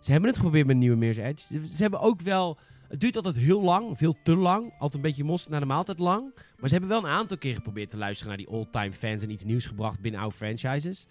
[0.00, 1.68] Ze hebben het geprobeerd met een nieuwe Mirror's Edge.
[1.70, 2.58] Ze, hebben ook wel...
[2.88, 4.72] Het duurt altijd heel lang, veel te lang.
[4.72, 6.34] Altijd een beetje mosterd naar de maaltijd lang.
[6.34, 9.22] Maar ze hebben wel een aantal keer geprobeerd te luisteren naar die old-time fans...
[9.22, 11.06] en iets nieuws gebracht binnen oude franchises.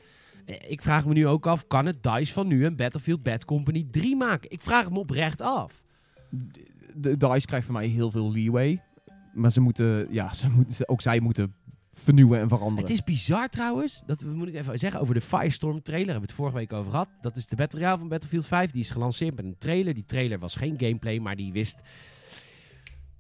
[0.45, 3.45] Eh, Ik vraag me nu ook af, kan het DICE van nu een Battlefield Bad
[3.45, 4.51] Company 3 maken?
[4.51, 5.83] Ik vraag me oprecht af.
[6.95, 8.83] De DICE krijgt van mij heel veel leeway.
[9.33, 11.55] Maar ze moeten, ja, ze moeten, ook zij moeten
[11.91, 12.81] vernieuwen en veranderen.
[12.83, 16.11] Het is bizar trouwens, dat moet ik even zeggen over de Firestorm trailer.
[16.11, 17.09] Hebben we het vorige week over gehad.
[17.21, 18.71] Dat is de Battle Royale van Battlefield 5.
[18.71, 19.93] Die is gelanceerd met een trailer.
[19.93, 21.81] Die trailer was geen gameplay, maar die wist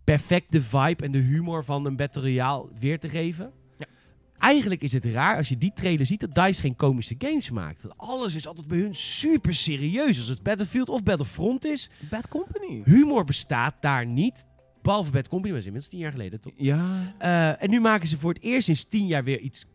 [0.03, 3.51] perfect de vibe en de humor van een Battle Royale weer te geven.
[4.39, 7.81] Eigenlijk is het raar als je die trailer ziet dat DICE geen komische games maakt.
[7.81, 10.17] Want alles is altijd bij hun super serieus.
[10.17, 11.89] Als het Battlefield of Battlefront is.
[12.09, 12.81] Bad Company.
[12.85, 14.45] Humor bestaat daar niet.
[14.81, 16.53] Behalve Bad Company, was inmiddels tien jaar geleden toch?
[16.55, 19.65] Ja, Eh, en nu maken ze voor het eerst sinds tien jaar weer iets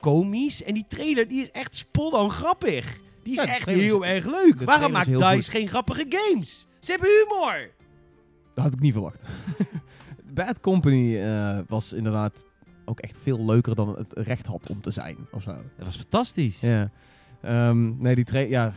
[0.00, 0.62] komisch.
[0.62, 2.98] En die trailer die is echt spot grappig.
[3.22, 4.62] Die is Ja, echt is- heel erg leuk.
[4.62, 6.66] Waarom is maakt DICE geen grappige games?
[6.80, 7.70] Ze hebben humor.
[8.54, 9.24] dat had ik niet verwacht.
[10.34, 12.44] Bad Company eh, was inderdaad
[12.84, 15.16] ook echt veel leuker dan het recht had om te zijn.
[15.32, 15.52] Of zo.
[15.76, 16.60] Dat was fantastisch.
[16.60, 16.90] Ja.
[17.40, 18.72] Ehm, nee, die tra- ja,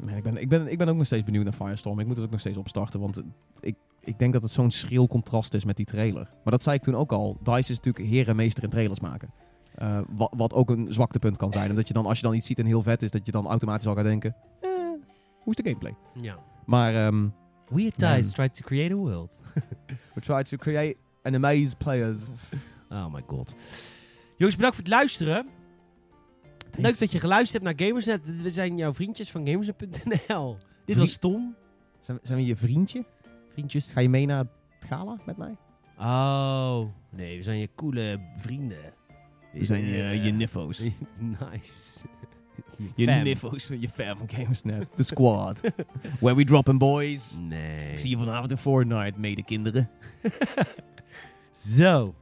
[0.00, 1.98] man, ik, ben, ik, ben, ik ben ook nog steeds benieuwd naar Firestorm.
[1.98, 3.22] Ik moet het ook nog steeds opstarten, want
[3.60, 6.22] ik, ik denk dat het zo'n schril contrast is met die trailer.
[6.44, 7.38] Maar dat zei ik toen ook al.
[7.42, 9.30] DICE is natuurlijk heer en meester in trailers maken.
[9.74, 11.70] Eh, wat, wat ook een zwaktepunt kan zijn.
[11.70, 13.46] Omdat je dan, als je dan iets ziet en heel vet is, dat je dan
[13.46, 14.36] automatisch al gaat denken...
[14.60, 14.70] Eh,
[15.40, 15.94] hoe is de gameplay?
[16.20, 16.38] Ja.
[16.66, 17.28] Maar ehm
[17.68, 17.98] We at.
[17.98, 19.42] DICE tried to create a world.
[20.14, 22.20] we try to create and amaze players.
[22.94, 23.54] Oh my god.
[24.36, 25.46] Jongens, bedankt voor het luisteren.
[26.78, 28.42] Leuk dat je geluisterd hebt naar Gamersnet.
[28.42, 30.56] We zijn jouw vriendjes van Gamersnet.nl.
[30.84, 31.54] Dit was Tom.
[31.98, 33.04] Zijn, zijn we je vriendje?
[33.52, 33.86] Vriendjes.
[33.86, 35.56] Ga je mee naar het gala met mij?
[35.98, 36.80] Oh.
[37.10, 38.92] Nee, we zijn je coole vrienden.
[39.52, 40.78] We zijn je, Eh, je niffo's.
[41.40, 42.00] nice.
[42.96, 43.22] Je Fam.
[43.22, 44.90] niffo's van je fam van Gamersnet.
[44.96, 45.60] De squad.
[46.20, 47.38] Where we dropping boys.
[47.40, 47.90] Nee.
[47.92, 49.90] Ik zie je vanavond in Fortnite, mede kinderen.
[51.52, 52.14] Zo.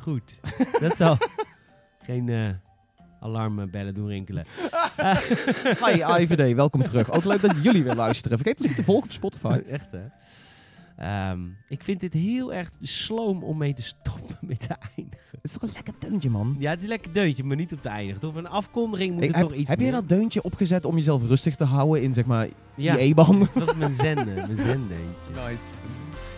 [0.00, 0.38] Goed.
[0.80, 1.16] Dat zal
[2.08, 2.48] geen eh,
[3.20, 4.44] alarmbellen doen rinkelen.
[5.86, 7.10] Hi IVD, welkom terug.
[7.10, 8.38] Ook leuk dat jullie weer luisteren.
[8.38, 9.60] Vergeet ons niet te volgen op Spotify.
[9.68, 10.00] Echt hè?
[10.96, 15.24] Ehm, ik vind dit heel erg sloom om mee te stoppen met te eindigen.
[15.30, 16.56] Het is toch een lekker deuntje, man.
[16.58, 18.20] Ja, het is een lekker deuntje, maar niet op te eindigen.
[18.20, 18.34] Toch?
[18.34, 21.26] Een afkondiging moet Hey, er heb toch iets heb jij dat deuntje opgezet om jezelf
[21.26, 23.38] rustig te houden in, zeg maar, Ja, IE-ban?
[23.38, 24.34] dat was mijn zenden.
[24.34, 25.30] Mijn zendeentje.
[25.34, 25.62] Nice.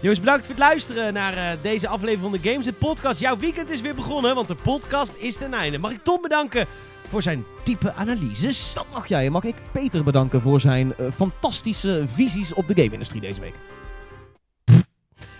[0.03, 3.20] Jongens, bedankt voor het luisteren naar eh, deze aflevering van de Games Podcast.
[3.20, 5.78] Jouw weekend is weer begonnen, want de podcast is ten einde.
[5.78, 6.66] Mag ik Tom bedanken
[7.09, 8.72] voor zijn diepe analyses?
[8.74, 9.30] Dat mag jij.
[9.30, 13.55] Mag ik Peter bedanken voor zijn eh, fantastische visies op de game-industrie deze week.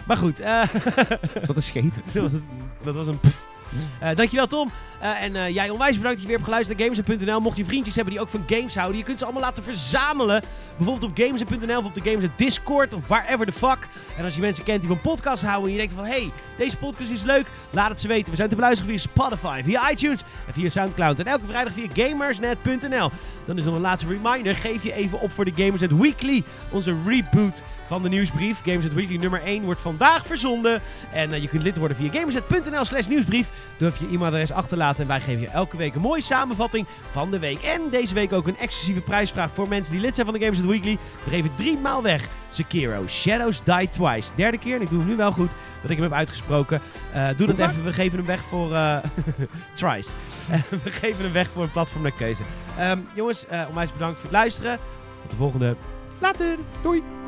[0.07, 0.63] Maar goed, eh,
[1.41, 2.01] Is dat een scheet?
[2.13, 2.41] dat, was,
[2.83, 3.19] dat was een...
[3.99, 4.71] Eh, dankjewel Tom.
[5.03, 7.41] Eh, en eh, jij onwijs bedankt dat je weer hebt geluisterd naar Gamers.nl.
[7.41, 10.43] Mocht je vriendjes hebben die ook van games houden, je kunt ze allemaal laten verzamelen.
[10.77, 13.89] Bijvoorbeeld op Gamers.nl of op de Gamers Discord of wherever the fuck.
[14.17, 16.05] En als je mensen kent die van podcasts houden en je denkt van...
[16.05, 18.31] Hey, deze podcast is leuk, laat het ze weten.
[18.31, 21.19] We zijn te beluisteren via Spotify, via iTunes en via Soundcloud.
[21.19, 23.11] En elke vrijdag via Gamersnet.nl.
[23.45, 24.57] Dan is nog een laatste reminder.
[24.57, 26.43] Geef je even op voor de Gamersnet Weekly.
[26.71, 28.61] Onze reboot van de nieuwsbrief.
[28.65, 30.83] Gamersnet Weekly nummer 1 wordt vandaag verzonden.
[31.13, 33.51] En je kunt lid worden via gamersnet.nl slash nieuwsbrief.
[33.77, 35.03] Durf je e-mailadres achter te laten.
[35.03, 37.63] En wij geven je elke week een mooie samenvatting van de week.
[37.63, 40.61] En deze week ook een exclusieve prijsvraag voor mensen die lid zijn van de Gamers
[40.61, 40.99] at Weekly.
[41.25, 44.31] We geven drie maal weg Sekiro Shadows Die Twice.
[44.35, 45.51] Derde keer, en ik doe hem nu wel goed,
[45.83, 46.81] dat ik hem heb uitgesproken.
[47.13, 48.75] Eh, doe dat even, we geven hem weg voor...
[48.75, 48.97] eh
[49.75, 50.11] Twice.
[50.51, 52.43] Eh, we geven hem weg voor een platform naar keuze.
[52.79, 54.79] Ehm, jongens, eh onwijs bedankt voor het luisteren.
[55.21, 55.77] Tot de volgende.
[56.19, 56.57] Later.
[56.83, 57.22] Doei.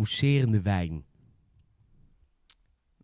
[0.00, 1.04] Mousserende wijn.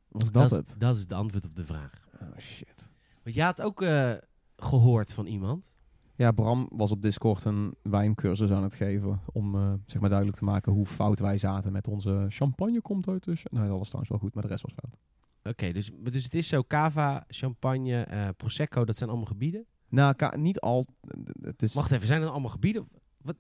[0.09, 0.75] Was dat, is, het?
[0.79, 2.09] dat is het antwoord op de vraag.
[2.21, 2.87] Oh shit.
[3.23, 4.13] Want je had ook eh,
[4.57, 5.73] gehoord van iemand.
[6.15, 9.21] Ja, Bram was op Discord een wijncursus aan het geven.
[9.33, 13.09] Om eh, zeg maar duidelijk te maken hoe fout wij zaten met onze champagne komt
[13.09, 13.25] uit.
[13.25, 14.97] Dus, nee, dat was trouwens wel goed, maar de rest was fout.
[15.43, 19.67] Oké, dus, dus het is zo cava, champagne, eh, prosecco, dat zijn allemaal gebieden.
[19.89, 20.87] Nou, niet al.
[21.41, 22.89] Het is, Wacht even, zijn dat allemaal gebieden?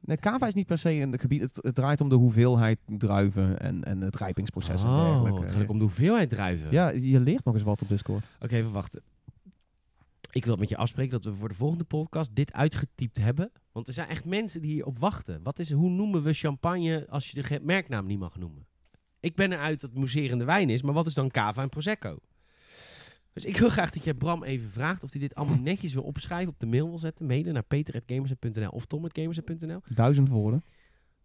[0.00, 1.40] Nee, cava is niet per se een gebied.
[1.40, 5.40] Het, het draait om de hoeveelheid druiven en, en het rijpingsproces en oh, dergelijke.
[5.40, 6.70] het gaat ook om de hoeveelheid druiven.
[6.70, 8.30] Ja, je leert nog eens wat op Discord.
[8.40, 9.02] Oké, even wachten.
[10.30, 13.52] Ik wil met je afspreken dat we voor de volgende podcast dit uitgetypt hebben.
[13.72, 15.42] Want er zijn echt mensen die hierop wachten.
[15.42, 18.66] Wat is, hoe noemen we champagne als je de merknaam niet mag noemen?
[19.20, 22.18] Ik ben eruit dat het mousserende wijn is, maar wat is dan cava en prosecco?
[23.36, 26.02] Dus ik wil graag dat jij Bram even vraagt of hij dit allemaal netjes wil
[26.02, 29.80] opschrijven, op de mail wil zetten, mailen naar peter.gamers.nl of tom.gamers.nl.
[29.94, 30.64] Duizend woorden.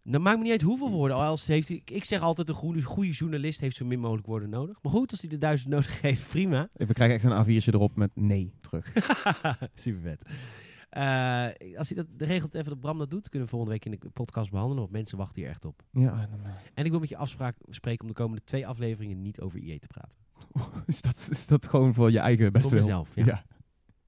[0.02, 1.16] Dan maakt me niet uit hoeveel woorden.
[1.16, 4.26] Al als heeft hij, ik zeg altijd, een goede, goede journalist heeft zo min mogelijk
[4.26, 4.78] woorden nodig.
[4.82, 6.68] Maar goed, als hij de duizend nodig heeft, prima.
[6.72, 8.92] We krijgen echt een A4'tje erop met nee terug.
[9.74, 10.24] Super vet.
[10.92, 13.98] Eh, als hij dat regelt even dat Bram dat doet, kunnen we volgende week in
[14.00, 14.80] de podcast behandelen.
[14.82, 15.82] Want mensen wachten hier echt op.
[15.90, 16.28] ja,
[16.74, 19.78] En ik wil met je afspraak spreken om de komende twee afleveringen niet over IE
[19.78, 20.18] te praten.
[20.86, 22.86] is, dat, is dat gewoon voor je eigen beste Voor wil?
[22.86, 23.24] mezelf, ja.
[23.24, 23.44] ja.